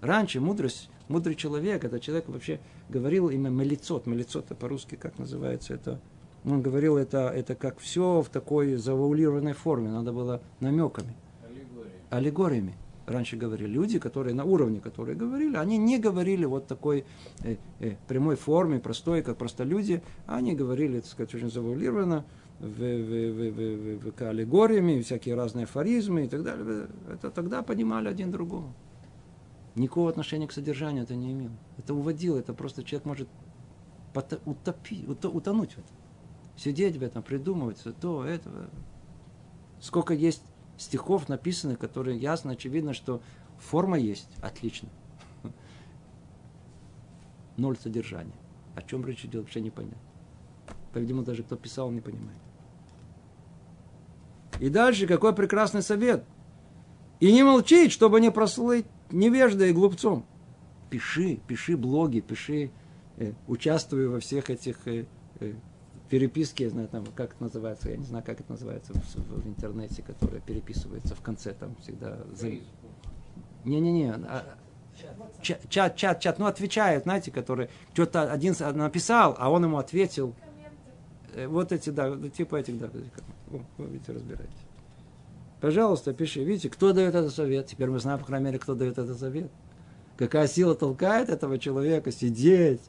Раньше 0.01 0.41
мудрость, 0.41 0.89
мудрый 1.09 1.35
человек, 1.35 1.85
это 1.85 2.01
человек 2.01 2.29
вообще 2.29 2.61
говорил 2.89 3.29
имя 3.29 3.51
мелицот. 3.51 4.07
Мелицот 4.07 4.47
это 4.47 4.55
по-русски 4.55 4.95
как 4.95 5.19
называется? 5.19 5.75
Это, 5.75 6.01
он 6.45 6.62
говорил 6.62 6.97
это, 6.97 7.29
это 7.29 7.55
как 7.55 7.79
все 7.79 8.23
в 8.23 8.29
такой 8.29 8.77
завуалированной 8.77 9.55
форме, 9.55 9.91
надо 9.91 10.12
было 10.12 10.41
намеками 10.61 11.14
аллегориями. 12.11 12.75
Раньше 13.09 13.37
говорили 13.37 13.69
люди, 13.69 13.99
которые 13.99 14.35
на 14.35 14.45
уровне, 14.45 14.81
которые 14.81 15.17
говорили, 15.17 15.57
они 15.57 15.79
не 15.79 15.99
говорили 15.99 16.45
вот 16.45 16.67
такой 16.67 17.07
э, 17.43 17.57
э, 17.81 17.97
прямой 18.07 18.37
форме, 18.37 18.79
простой, 18.79 19.23
как 19.23 19.39
просто 19.39 19.65
люди, 19.65 20.03
они 20.27 20.55
говорили, 20.55 21.01
так 21.01 21.11
сказать, 21.11 21.35
очень 21.35 21.51
завуалированно, 21.51 22.27
в, 22.61 22.65
в, 22.65 22.77
в, 22.77 23.51
в, 23.51 24.11
в, 24.11 24.13
в 24.13 24.23
аллегориями, 24.23 25.01
всякие 25.01 25.37
разные 25.37 25.65
афоризмы 25.65 26.25
и 26.25 26.29
так 26.29 26.43
далее. 26.43 26.89
Это 27.11 27.31
тогда 27.31 27.63
понимали 27.63 28.09
один 28.09 28.31
другого. 28.31 28.75
Никакого 29.75 30.11
отношения 30.11 30.47
к 30.47 30.53
содержанию 30.53 31.05
это 31.05 31.15
не 31.15 31.33
имело. 31.33 31.57
Это 31.79 31.95
уводило, 31.95 32.37
это 32.37 32.53
просто 32.53 32.85
человек 32.85 33.07
может 33.07 33.29
утопить, 34.45 35.09
утонуть 35.09 35.71
в 35.71 35.79
этом. 35.79 35.97
Сидеть 36.57 36.97
в 36.97 37.03
этом, 37.03 37.23
придумывать 37.23 37.83
то, 38.01 38.25
это. 38.25 38.69
Сколько 39.81 40.13
есть 40.13 40.43
стихов 40.79 41.29
написаны, 41.29 41.76
которые 41.76 42.16
ясно, 42.18 42.53
очевидно, 42.53 42.95
что 42.95 43.20
форма 43.59 43.99
есть, 43.99 44.29
отлично. 44.41 44.89
Ноль 47.57 47.76
содержания. 47.76 48.33
О 48.74 48.83
чем 48.83 49.05
речь 49.05 49.24
идет, 49.24 49.43
вообще 49.43 49.61
непонятно. 49.61 49.99
По-видимому, 50.93 51.24
даже 51.24 51.43
кто 51.43 51.57
писал, 51.57 51.91
не 51.91 52.01
понимает. 52.01 52.39
И 54.61 54.68
дальше 54.70 55.07
какой 55.07 55.35
прекрасный 55.35 55.83
совет. 55.83 56.24
И 57.20 57.33
не 57.33 57.43
молчить, 57.43 57.93
чтобы 57.93 58.20
не 58.20 58.31
прослыть 58.31 58.87
невеждой 59.11 59.70
и 59.70 59.72
глупцом. 59.72 60.24
Пиши, 60.91 61.41
пиши 61.47 61.76
блоги, 61.76 62.20
пиши, 62.20 62.70
э, 63.16 63.33
участвуй 63.47 64.09
во 64.09 64.20
всех 64.20 64.51
этих 64.51 64.87
э, 64.87 65.07
э, 65.41 65.55
переписки, 66.09 66.65
я 66.65 66.71
знаю, 66.71 66.89
там, 66.89 67.05
как 67.15 67.35
это 67.35 67.43
называется, 67.43 67.91
я 67.91 67.97
не 67.97 68.05
знаю, 68.05 68.25
как 68.25 68.41
это 68.41 68.51
называется 68.51 68.93
в, 68.93 69.15
в 69.15 69.47
интернете, 69.47 70.03
которая 70.03 70.41
переписывается 70.41 71.15
в 71.15 71.21
конце, 71.21 71.53
там 71.53 71.77
всегда... 71.77 72.19
Не-не-не, 73.65 74.13
а, 74.13 74.57
чат, 75.43 75.69
чат, 75.69 75.97
чат, 75.97 76.21
чат, 76.21 76.39
ну, 76.39 76.47
отвечает, 76.47 77.03
знаете, 77.05 77.31
который 77.31 77.69
что-то 77.93 78.31
один 78.33 78.55
написал, 78.75 79.35
а 79.39 79.51
он 79.51 79.65
ему 79.65 79.79
ответил. 79.79 80.35
Комменты. 81.35 81.49
Вот 81.49 81.73
эти, 81.73 81.91
да, 81.91 82.17
типа 82.29 82.57
этих, 82.57 82.79
да, 82.79 82.87
О, 82.87 83.61
вы 83.77 83.87
видите, 83.87 84.13
разбираетесь. 84.13 84.55
Пожалуйста, 85.61 86.13
пиши. 86.13 86.45
Видите, 86.45 86.71
кто 86.71 86.93
дает 86.93 87.15
этот 87.15 87.35
совет? 87.35 87.67
Теперь 87.67 87.91
мы 87.91 87.99
знаем, 87.99 88.21
по 88.21 88.27
крайней 88.27 88.47
мере, 88.47 88.59
кто 88.59 88.75
дает 88.75 88.97
этот 88.97 89.19
совет. 89.19 89.51
Какая 90.17 90.47
сила 90.47 90.75
толкает 90.75 91.29
этого 91.29 91.59
человека 91.59 92.13
сидеть, 92.13 92.83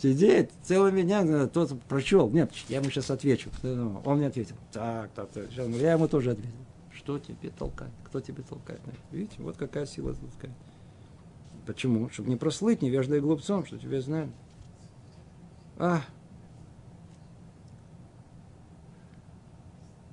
сидеть 0.00 0.50
целыми 0.62 1.02
днями, 1.02 1.46
тот 1.46 1.80
прочел. 1.82 2.30
Нет, 2.30 2.52
я 2.68 2.78
ему 2.78 2.90
сейчас 2.90 3.10
отвечу. 3.10 3.50
Он 3.62 4.18
мне 4.18 4.28
ответил. 4.28 4.56
Так, 4.72 5.10
так, 5.12 5.28
так. 5.30 5.50
Сейчас, 5.50 5.68
я 5.68 5.92
ему 5.92 6.08
тоже 6.08 6.32
ответил. 6.32 6.52
Что 6.92 7.18
тебе 7.18 7.50
толкает? 7.50 7.92
Кто 8.04 8.20
тебе 8.20 8.42
толкает? 8.42 8.80
Видите, 9.10 9.36
вот 9.38 9.56
какая 9.56 9.86
сила 9.86 10.14
толкает. 10.14 10.54
Почему? 11.66 12.08
Чтобы 12.10 12.30
не 12.30 12.36
прослыть 12.36 12.82
невеждой 12.82 13.20
глупцом, 13.20 13.66
что 13.66 13.78
тебя 13.78 14.00
знают. 14.00 14.30
А, 15.76 16.02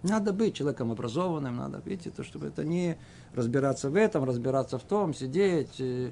Надо 0.08 0.34
быть 0.34 0.54
человеком 0.54 0.92
образованным, 0.92 1.56
надо, 1.56 1.82
видите, 1.84 2.12
то, 2.12 2.24
чтобы 2.24 2.46
это 2.46 2.64
не 2.64 2.96
разбираться 3.34 3.90
в 3.90 3.96
этом, 3.96 4.24
разбираться 4.24 4.78
в 4.78 4.84
том, 4.84 5.16
сидеть. 5.16 5.80
Я 5.80 6.12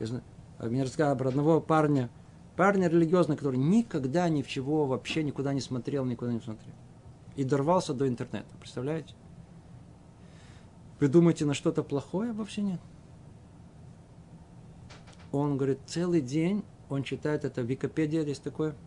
знаю, 0.00 0.24
мне 0.58 0.82
рассказали 0.82 1.16
про 1.16 1.28
одного 1.28 1.60
парня, 1.60 2.10
парня 2.56 2.88
религиозного, 2.88 3.38
который 3.38 3.58
никогда 3.58 4.28
ни 4.28 4.42
в 4.42 4.48
чего 4.48 4.86
вообще 4.86 5.22
никуда 5.22 5.52
не 5.52 5.60
смотрел, 5.60 6.04
никуда 6.04 6.32
не 6.32 6.40
смотрел. 6.40 6.74
И 7.36 7.44
дорвался 7.44 7.94
до 7.94 8.08
интернета, 8.08 8.48
представляете? 8.58 9.14
Вы 11.00 11.08
думаете 11.08 11.44
на 11.44 11.54
что-то 11.54 11.82
плохое? 11.82 12.32
Вообще 12.32 12.62
нет. 12.62 12.80
Он 15.32 15.56
говорит, 15.56 15.80
целый 15.86 16.20
день 16.20 16.62
он 16.88 17.02
читает 17.02 17.44
это, 17.44 17.62
Википедия 17.62 18.22
есть 18.22 18.42
такое– 18.42 18.74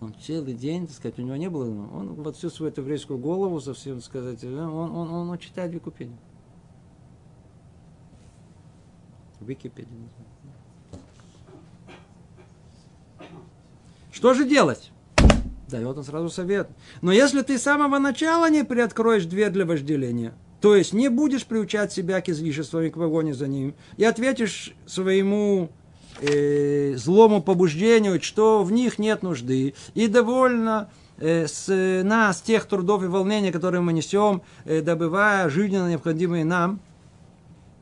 он 0.00 0.14
целый 0.20 0.54
день, 0.54 0.86
так 0.86 0.94
сказать, 0.94 1.18
у 1.18 1.22
него 1.22 1.36
не 1.36 1.48
было, 1.48 1.64
он 1.64 2.14
вот 2.14 2.36
всю 2.36 2.50
свою 2.50 2.72
еврейскую 2.76 3.18
голову, 3.18 3.60
совсем 3.60 4.00
сказать, 4.00 4.44
он, 4.44 4.58
он, 4.58 4.90
он, 4.92 5.30
он 5.30 5.38
читает 5.38 5.72
Википедию. 5.72 6.18
Википедия 9.40 9.96
Что 14.16 14.32
же 14.32 14.46
делать? 14.46 14.92
Дает 15.68 15.98
он 15.98 16.02
сразу 16.02 16.30
совет. 16.30 16.70
Но 17.02 17.12
если 17.12 17.42
ты 17.42 17.58
с 17.58 17.62
самого 17.62 17.98
начала 17.98 18.48
не 18.48 18.64
приоткроешь 18.64 19.26
дверь 19.26 19.50
для 19.50 19.66
вожделения, 19.66 20.32
то 20.62 20.74
есть 20.74 20.94
не 20.94 21.10
будешь 21.10 21.44
приучать 21.44 21.92
себя 21.92 22.22
к 22.22 22.30
излишествам 22.30 22.84
и 22.84 22.88
к 22.88 22.96
вагоне 22.96 23.34
за 23.34 23.46
ним, 23.46 23.74
и 23.98 24.04
ответишь 24.04 24.72
своему 24.86 25.68
э, 26.22 26.94
злому 26.96 27.42
побуждению, 27.42 28.22
что 28.22 28.64
в 28.64 28.72
них 28.72 28.98
нет 28.98 29.22
нужды, 29.22 29.74
и 29.92 30.08
довольно 30.08 30.88
э, 31.18 31.46
с 31.46 32.02
нас 32.02 32.40
тех 32.40 32.64
трудов 32.64 33.02
и 33.02 33.08
волнений, 33.08 33.52
которые 33.52 33.82
мы 33.82 33.92
несем, 33.92 34.40
э, 34.64 34.80
добывая 34.80 35.50
жизненно 35.50 35.90
необходимые 35.90 36.46
нам. 36.46 36.80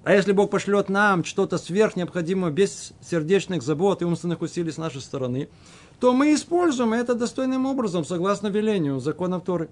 А 0.04 0.12
если 0.12 0.32
Бог 0.32 0.50
пошлет 0.50 0.90
нам 0.90 1.24
что-то 1.24 1.56
сверх 1.56 1.96
необходимое, 1.96 2.50
без 2.50 2.92
сердечных 3.00 3.62
забот 3.62 4.02
и 4.02 4.04
умственных 4.04 4.42
усилий 4.42 4.70
с 4.70 4.76
нашей 4.76 5.00
стороны, 5.00 5.48
то 6.00 6.12
мы 6.12 6.34
используем 6.34 6.92
это 6.92 7.14
достойным 7.14 7.66
образом, 7.66 8.04
согласно 8.04 8.48
велению 8.48 9.00
закона 9.00 9.40
Торы. 9.40 9.70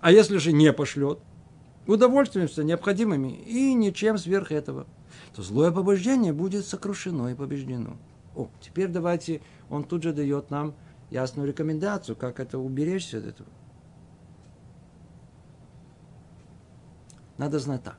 А 0.00 0.12
если 0.12 0.38
же 0.38 0.52
не 0.52 0.72
пошлет, 0.72 1.18
удовольствуемся 1.86 2.64
необходимыми 2.64 3.28
и 3.28 3.74
ничем 3.74 4.18
сверх 4.18 4.52
этого 4.52 4.86
то 5.34 5.42
злое 5.42 5.70
побуждение 5.70 6.32
будет 6.32 6.66
сокрушено 6.66 7.28
и 7.28 7.34
побеждено. 7.34 7.96
О, 8.34 8.48
теперь 8.60 8.88
давайте, 8.88 9.40
он 9.68 9.84
тут 9.84 10.02
же 10.02 10.12
дает 10.12 10.50
нам 10.50 10.74
ясную 11.10 11.48
рекомендацию, 11.48 12.16
как 12.16 12.40
это 12.40 12.58
уберечься 12.58 13.18
от 13.18 13.24
этого. 13.24 13.48
Надо 17.38 17.58
знать 17.58 17.82
так. 17.82 17.98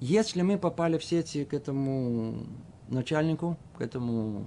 Если 0.00 0.42
мы 0.42 0.58
попали 0.58 0.96
в 0.96 1.04
сети 1.04 1.44
к 1.44 1.52
этому 1.52 2.46
начальнику, 2.88 3.58
к 3.76 3.80
этому 3.82 4.46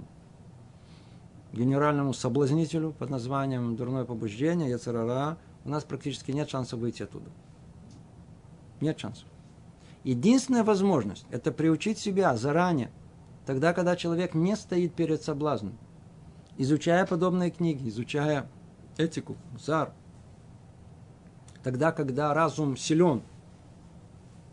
генеральному 1.54 2.12
соблазнителю 2.12 2.92
под 2.92 3.10
названием 3.10 3.76
дурное 3.76 4.04
побуждение, 4.04 4.70
яцерара, 4.70 5.38
у 5.64 5.70
нас 5.70 5.84
практически 5.84 6.32
нет 6.32 6.50
шанса 6.50 6.76
выйти 6.76 7.04
оттуда. 7.04 7.30
Нет 8.80 8.98
шансов. 8.98 9.26
Единственная 10.02 10.64
возможность– 10.64 11.24
это 11.30 11.50
приучить 11.52 11.98
себя 11.98 12.36
заранее, 12.36 12.90
тогда, 13.46 13.72
когда 13.72 13.96
человек 13.96 14.34
не 14.34 14.56
стоит 14.56 14.94
перед 14.94 15.22
соблазном, 15.22 15.78
изучая 16.58 17.06
подобные 17.06 17.50
книги, 17.50 17.88
изучая 17.88 18.50
этику, 18.98 19.36
зар, 19.58 19.94
тогда, 21.62 21.92
когда 21.92 22.34
разум 22.34 22.76
силен, 22.76 23.22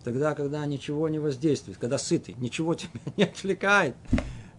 тогда, 0.04 0.36
когда 0.36 0.66
ничего 0.66 1.10
не 1.10 1.20
воздействует, 1.20 1.78
когда 1.78 1.98
сытый, 1.98 2.36
ничего 2.38 2.74
тебя 2.76 3.02
не 3.18 3.24
отвлекает, 3.24 3.96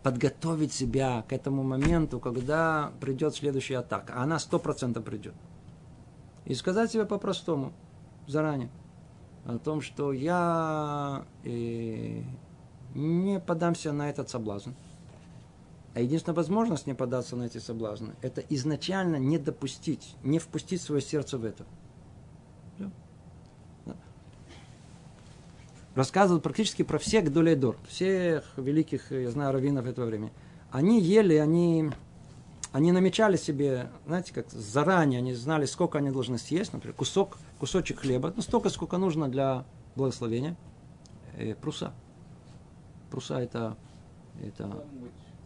подготовить 0.03 0.73
себя 0.73 1.25
к 1.29 1.33
этому 1.33 1.63
моменту, 1.63 2.19
когда 2.19 2.93
придет 3.01 3.35
следующая 3.35 3.79
атака. 3.79 4.15
А 4.17 4.23
она 4.25 4.39
сто 4.39 4.59
процентов 4.59 5.05
придет. 5.05 5.35
И 6.45 6.55
сказать 6.55 6.91
себе 6.91 7.05
по-простому, 7.05 7.73
заранее– 8.27 8.71
о 9.45 9.59
том, 9.59 9.81
что 9.81 10.13
я 10.13 11.25
э, 11.45 12.23
не 12.95 13.41
подамся 13.41 13.93
на 13.93 14.09
этот 14.09 14.31
соблазн. 14.31 14.71
А 15.95 16.01
единственная 16.01 16.37
возможность 16.37 16.87
не 16.87 16.95
податься 16.95 17.37
на 17.37 17.45
эти 17.45 17.59
соблазны, 17.59 18.15
это 18.23 18.41
изначально 18.49 19.17
не 19.17 19.39
допустить, 19.39 20.17
не 20.23 20.39
впустить 20.39 20.81
свое 20.81 21.03
сердце 21.03 21.37
в 21.37 21.45
это. 21.45 21.65
Рассказывают 25.95 26.43
практически 26.43 26.83
про 26.83 26.99
всех 26.99 27.25
Гдолейдор, 27.25 27.77
всех 27.87 28.45
великих, 28.57 29.11
я 29.11 29.31
знаю, 29.31 29.53
раввинов 29.53 29.87
этого 29.87 30.07
времени. 30.07 30.33
Они 30.71 31.01
ели, 31.01 31.37
они 31.37 31.91
они 32.73 32.91
намечали 32.91 33.37
себе, 33.37 33.91
знаете, 34.07 34.33
как 34.33 34.51
заранее, 34.51 35.19
они 35.19 35.35
знали, 35.35 35.67
сколько 35.67 35.99
они 35.99 36.11
должны 36.11 36.39
съесть, 36.39 36.73
например, 36.73 36.97
кусок, 36.97 37.37
кусочек 37.61 38.01
хлеба, 38.01 38.33
ну, 38.35 38.41
столько, 38.41 38.71
сколько 38.71 38.97
нужно 38.97 39.29
для 39.29 39.67
благословения, 39.95 40.57
э, 41.37 41.55
пруса. 41.55 41.93
Пруса 43.11 43.39
это, 43.39 43.77
это 44.43 44.85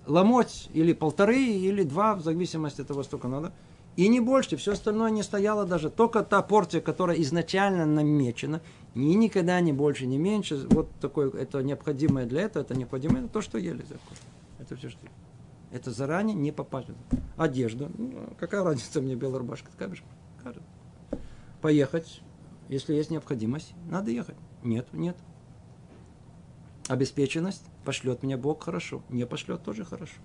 ломоть 0.06 0.70
или 0.72 0.92
полторы, 0.92 1.42
или 1.42 1.82
два, 1.82 2.14
в 2.14 2.22
зависимости 2.22 2.80
от 2.80 2.86
того, 2.86 3.02
сколько 3.02 3.26
надо. 3.26 3.52
И 3.96 4.06
не 4.06 4.20
больше, 4.20 4.56
все 4.56 4.72
остальное 4.72 5.10
не 5.10 5.24
стояло 5.24 5.64
даже. 5.64 5.90
Только 5.90 6.22
та 6.22 6.42
порция, 6.42 6.80
которая 6.80 7.20
изначально 7.22 7.86
намечена, 7.86 8.60
ни 8.96 9.14
никогда 9.14 9.60
не 9.60 9.72
больше, 9.72 10.06
не 10.06 10.16
меньше. 10.16 10.66
Вот 10.70 10.90
такое, 11.00 11.30
это 11.30 11.62
необходимое 11.62 12.24
для 12.24 12.42
этого, 12.42 12.62
это 12.62 12.74
необходимое, 12.74 13.24
это 13.24 13.28
то, 13.28 13.42
что 13.42 13.58
ели. 13.58 13.84
Это 14.58 14.74
все, 14.74 14.88
что 14.88 15.06
это 15.70 15.90
заранее 15.90 16.34
не 16.34 16.50
попасть. 16.50 16.88
Одежда. 17.36 17.90
Ну, 17.98 18.34
какая 18.38 18.64
разница 18.64 19.02
мне 19.02 19.14
белая 19.14 19.40
рубашка? 19.40 19.70
Такая 19.70 19.94
же. 19.94 20.02
Поехать. 21.60 22.22
Если 22.68 22.94
есть 22.94 23.10
необходимость, 23.10 23.74
надо 23.90 24.10
ехать. 24.10 24.36
Нет, 24.62 24.88
нет. 24.92 25.16
Обеспеченность. 26.88 27.64
Пошлет 27.84 28.22
меня 28.22 28.38
Бог 28.38 28.64
хорошо. 28.64 29.02
Не 29.10 29.26
пошлет 29.26 29.62
тоже 29.62 29.84
хорошо. 29.84 30.16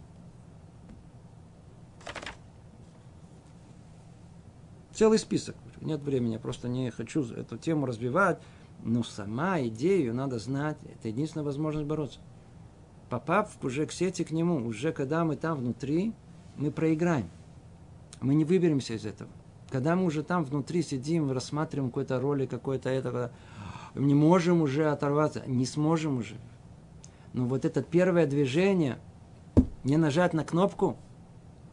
Целый 4.93 5.19
список. 5.19 5.55
Нет 5.81 6.01
времени, 6.01 6.33
я 6.33 6.39
просто 6.39 6.69
не 6.69 6.91
хочу 6.91 7.23
эту 7.33 7.57
тему 7.57 7.85
развивать. 7.85 8.39
Но 8.83 9.03
сама 9.03 9.61
идею 9.61 10.13
надо 10.13 10.39
знать. 10.39 10.77
Это 10.83 11.07
единственная 11.07 11.45
возможность 11.45 11.87
бороться 11.87 12.19
попав 13.11 13.49
уже 13.61 13.85
к 13.85 13.91
сети 13.91 14.23
к 14.23 14.31
нему, 14.31 14.65
уже 14.65 14.93
когда 14.93 15.25
мы 15.25 15.35
там 15.35 15.57
внутри, 15.57 16.13
мы 16.55 16.71
проиграем. 16.71 17.29
Мы 18.21 18.35
не 18.35 18.45
выберемся 18.45 18.93
из 18.93 19.05
этого. 19.05 19.29
Когда 19.69 19.95
мы 19.97 20.05
уже 20.05 20.23
там 20.23 20.45
внутри 20.45 20.81
сидим, 20.81 21.29
рассматриваем 21.29 21.89
какой-то 21.89 22.21
роли, 22.21 22.45
какой-то 22.45 22.89
этого, 22.89 23.31
не 23.95 24.15
можем 24.15 24.61
уже 24.61 24.89
оторваться, 24.89 25.43
не 25.45 25.65
сможем 25.65 26.19
уже. 26.19 26.35
Но 27.33 27.45
вот 27.45 27.65
это 27.65 27.83
первое 27.83 28.25
движение, 28.25 28.97
не 29.83 29.97
нажать 29.97 30.33
на 30.33 30.45
кнопку, 30.45 30.95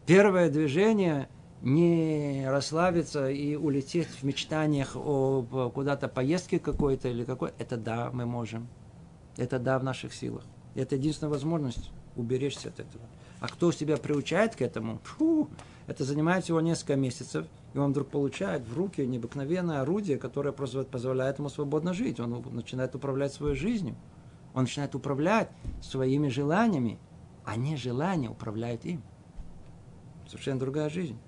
первое 0.06 0.50
движение 0.50 1.28
не 1.62 2.46
расслабиться 2.48 3.28
и 3.28 3.56
улететь 3.56 4.08
в 4.08 4.22
мечтаниях 4.22 4.92
о 4.94 5.70
куда-то 5.74 6.08
поездке 6.08 6.58
какой-то 6.58 7.08
или 7.08 7.24
какой, 7.24 7.52
это 7.58 7.76
да, 7.76 8.10
мы 8.12 8.26
можем. 8.26 8.68
Это 9.36 9.58
да, 9.58 9.78
в 9.78 9.84
наших 9.84 10.14
силах. 10.14 10.44
Это 10.74 10.96
единственная 10.96 11.32
возможность 11.32 11.90
уберечься 12.16 12.68
от 12.68 12.80
этого. 12.80 13.04
А 13.40 13.48
кто 13.48 13.70
себя 13.70 13.96
приучает 13.96 14.56
к 14.56 14.62
этому, 14.62 14.98
фу, 15.04 15.48
это 15.86 16.04
занимает 16.04 16.44
всего 16.44 16.60
несколько 16.60 16.96
месяцев, 16.96 17.46
и 17.72 17.78
он 17.78 17.92
вдруг 17.92 18.08
получает 18.08 18.66
в 18.66 18.76
руки 18.76 19.06
необыкновенное 19.06 19.80
орудие, 19.80 20.18
которое 20.18 20.52
просто 20.52 20.82
позволяет 20.82 21.38
ему 21.38 21.48
свободно 21.48 21.94
жить. 21.94 22.18
Он 22.18 22.44
начинает 22.50 22.94
управлять 22.94 23.32
своей 23.32 23.54
жизнью. 23.54 23.94
Он 24.54 24.62
начинает 24.62 24.94
управлять 24.94 25.50
своими 25.80 26.28
желаниями, 26.28 26.98
а 27.44 27.56
не 27.56 27.76
желания 27.76 28.28
управляют 28.28 28.84
им. 28.84 29.02
Совершенно 30.26 30.58
другая 30.58 30.90
жизнь. 30.90 31.18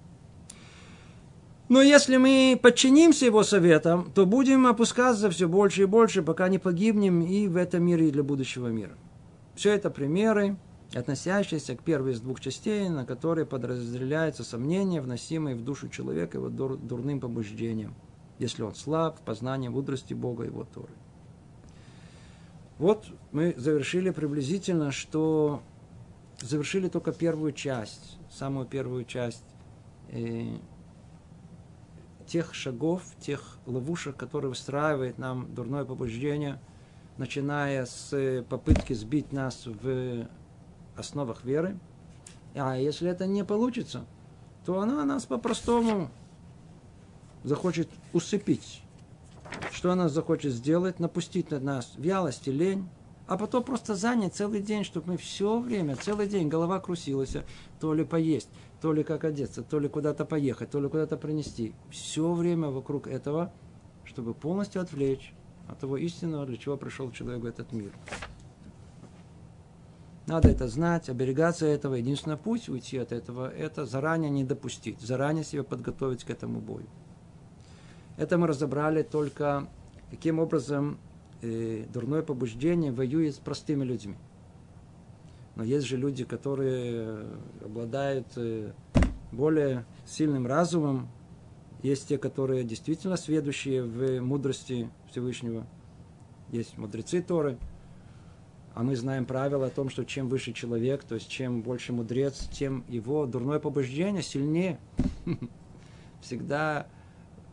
Но 1.71 1.81
если 1.81 2.17
мы 2.17 2.59
подчинимся 2.61 3.27
его 3.27 3.45
советам, 3.45 4.11
то 4.13 4.27
будем 4.27 4.67
опускаться 4.67 5.31
все 5.31 5.49
больше 5.49 5.83
и 5.83 5.85
больше, 5.85 6.21
пока 6.21 6.49
не 6.49 6.59
погибнем 6.59 7.23
и 7.23 7.47
в 7.47 7.57
этом 7.57 7.85
мире, 7.85 8.09
и 8.09 8.11
для 8.11 8.25
будущего 8.25 8.67
мира. 8.67 8.99
Все 9.55 9.71
это 9.71 9.89
примеры, 9.89 10.57
относящиеся 10.93 11.77
к 11.77 11.85
первой 11.85 12.15
из 12.15 12.21
двух 12.21 12.41
частей, 12.41 12.89
на 12.89 13.07
которые 13.07 13.47
подразделяются 13.47 14.43
сомнения, 14.43 15.01
вносимые 15.01 15.55
в 15.55 15.63
душу 15.63 15.89
человека 15.89 16.39
его 16.39 16.49
дур, 16.49 16.77
дурным 16.77 17.21
побуждением, 17.21 17.95
если 18.41 18.63
он 18.63 18.75
слаб 18.75 19.21
в 19.21 19.23
познании 19.23 19.69
мудрости 19.69 20.13
Бога 20.13 20.43
и 20.43 20.49
его 20.49 20.65
Торы. 20.65 20.93
Вот 22.79 23.07
мы 23.31 23.55
завершили 23.57 24.11
приблизительно, 24.11 24.91
что 24.91 25.63
завершили 26.41 26.89
только 26.89 27.13
первую 27.13 27.53
часть, 27.53 28.19
самую 28.29 28.67
первую 28.67 29.05
часть 29.05 29.45
э, 30.09 30.57
тех 32.31 32.55
шагов, 32.55 33.03
тех 33.19 33.59
ловушек, 33.67 34.17
которые 34.17 34.51
выстраивает 34.51 35.19
нам 35.19 35.53
дурное 35.53 35.85
побуждение, 35.85 36.61
начиная 37.17 37.87
с 37.87 38.45
попытки 38.49 38.93
сбить 38.93 39.33
нас 39.33 39.67
в 39.67 40.29
основах 40.97 41.45
веры. 41.45 41.77
А 42.55 42.77
если 42.77 43.11
это 43.11 43.27
не 43.27 43.45
получится, 43.45 44.05
то 44.65 44.81
она 44.81 45.05
нас 45.05 45.27
по-простому 45.27 46.09
захочет 47.43 47.89
усыпить. 48.13 48.83
Что 49.73 49.91
она 49.91 50.09
захочет 50.09 50.53
сделать? 50.53 51.01
Напустить 51.01 51.51
на 51.51 51.59
нас 51.59 51.95
вялость 51.97 52.47
и 52.47 52.53
лень, 52.53 52.89
а 53.31 53.37
потом 53.37 53.63
просто 53.63 53.95
занять 53.95 54.35
целый 54.35 54.61
день, 54.61 54.83
чтобы 54.83 55.13
мы 55.13 55.17
все 55.17 55.61
время, 55.61 55.95
целый 55.95 56.27
день 56.27 56.49
голова 56.49 56.81
крутилась, 56.81 57.37
то 57.79 57.95
ли 57.95 58.05
поесть, 58.05 58.49
то 58.81 58.93
ли 58.93 59.05
как 59.05 59.23
одеться, 59.23 59.63
то 59.63 59.79
ли 59.79 59.89
куда-то 59.89 60.25
поехать, 60.25 60.71
то 60.71 60.81
ли 60.81 60.89
куда-то 60.89 61.17
принести. 61.17 61.73
Все 61.91 62.33
время 62.33 62.71
вокруг 62.71 63.07
этого, 63.07 63.53
чтобы 64.03 64.35
полностью 64.35 64.83
отвлечь 64.83 65.33
от 65.69 65.79
того 65.79 65.97
истинного, 65.97 66.45
для 66.45 66.57
чего 66.57 66.77
пришел 66.77 67.13
человек 67.13 67.43
в 67.45 67.47
этот 67.47 67.73
мир. 67.73 67.93
Надо 70.27 70.49
это 70.49 70.67
знать, 70.67 71.09
оберегаться 71.09 71.67
этого. 71.67 71.95
Единственный 71.95 72.37
путь 72.37 72.69
уйти 72.69 72.99
от 72.99 73.13
этого– 73.13 73.49
это 73.57 73.87
заранее 73.87 74.33
не 74.33 74.43
допустить, 74.43 75.01
заранее 75.01 75.45
себя 75.45 75.63
подготовить 75.63 76.25
к 76.25 76.31
этому 76.31 76.59
бою. 76.59 76.89
Это 78.17 78.39
мы 78.39 78.49
разобрали 78.49 79.05
только, 79.05 79.69
каким 80.11 80.41
образом 80.41 80.99
дурное 81.43 82.23
побуждение 82.23 82.93
воюет 82.93 83.35
с 83.35 83.39
простыми 83.39 83.85
людьми. 83.85 84.17
Но 85.57 85.65
есть 85.65 85.87
же 85.87 85.97
люди, 85.97 86.25
которые 86.25 87.27
обладают 87.63 88.27
э, 88.37 88.73
более 89.33 89.85
сильным 90.07 90.47
разумом. 90.47 91.09
Есть 91.83 92.09
те, 92.09 92.19
которые 92.19 92.65
действительно 92.65 93.17
сведущие 93.17 93.83
в 93.83 94.21
мудрости 94.21 94.89
Всевышнего. 95.11 95.67
Есть 96.51 96.79
мудрецы 96.79 97.23
Торы. 97.23 97.59
А 98.75 98.83
мы 98.83 98.95
знаем 98.97 99.27
правило 99.27 99.67
о 99.67 99.71
том, 99.71 99.91
что 99.91 100.05
чем 100.05 100.29
выше 100.29 100.53
человек, 100.53 101.05
то 101.05 101.17
есть 101.17 101.29
чем 101.29 101.61
больше 101.61 101.93
мудрец, 101.93 102.49
тем 102.53 102.85
его 102.89 103.27
дурное 103.27 103.59
побуждение 103.59 104.23
сильнее. 104.23 104.79
Всегда 106.23 106.87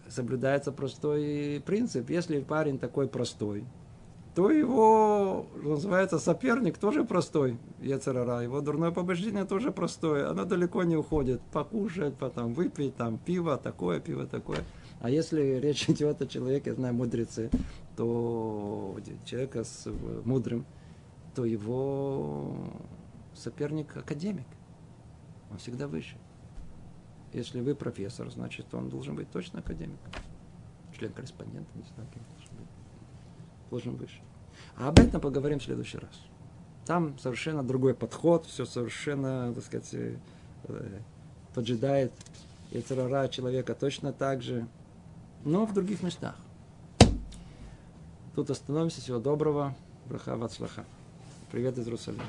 соблюдается 0.07 0.71
простой 0.71 1.61
принцип. 1.65 2.09
Если 2.09 2.39
парень 2.39 2.79
такой 2.79 3.07
простой, 3.07 3.65
то 4.37 4.51
его, 4.51 5.47
называется, 5.63 6.19
соперник 6.19 6.77
тоже 6.77 7.03
простой, 7.03 7.57
Ецерара. 7.79 8.43
Его 8.43 8.61
дурное 8.61 8.91
побуждение 8.91 9.45
тоже 9.45 9.71
простое. 9.71 10.29
Оно 10.29 10.45
далеко 10.45 10.83
не 10.83 10.95
уходит. 10.95 11.41
Покушать, 11.51 12.15
потом 12.19 12.53
выпить, 12.53 12.95
там, 12.95 13.17
пиво, 13.17 13.57
такое, 13.57 13.99
пиво, 13.99 14.27
такое. 14.27 14.59
А 15.01 15.09
если 15.09 15.41
речь 15.55 15.89
идет 15.89 16.21
о 16.21 16.27
человеке, 16.27 16.75
знаю, 16.75 16.93
мудрецы, 16.93 17.49
то 17.95 18.95
человека 19.25 19.63
с 19.63 19.87
мудрым, 20.23 20.67
то 21.33 21.43
его 21.43 22.57
соперник 23.33 23.97
академик. 23.97 24.45
Он 25.49 25.57
всегда 25.57 25.87
выше. 25.87 26.15
Если 27.33 27.59
вы 27.59 27.73
профессор, 27.73 28.29
значит, 28.29 28.71
он 28.75 28.89
должен 28.89 29.15
быть 29.15 29.31
точно 29.31 29.61
академик. 29.61 29.97
Член-корреспондент, 30.95 31.67
не 31.73 31.81
знаю, 31.95 32.07
кем 32.13 32.21
должен 32.35 32.55
быть. 32.55 32.69
Должен 33.71 33.95
выше. 33.95 34.26
А 34.77 34.89
об 34.89 34.99
этом 34.99 35.19
поговорим 35.19 35.59
в 35.59 35.63
следующий 35.63 35.97
раз. 35.97 36.11
Там 36.85 37.17
совершенно 37.19 37.63
другой 37.63 37.93
подход, 37.93 38.45
все 38.45 38.65
совершенно, 38.65 39.51
так 39.53 39.63
сказать, 39.63 39.89
э, 39.93 40.15
поджидает 41.53 42.13
Яцерара 42.71 43.27
человека 43.27 43.73
точно 43.73 44.13
так 44.13 44.41
же, 44.41 44.67
но 45.43 45.65
в 45.65 45.73
других 45.73 46.03
местах. 46.03 46.35
Тут 48.35 48.51
остановимся. 48.51 49.01
Всего 49.01 49.19
доброго. 49.19 49.73
Браха 50.05 50.35
Вацлаха. 50.35 50.85
Привет 51.51 51.77
из 51.77 51.87
Иерусалима. 51.87 52.23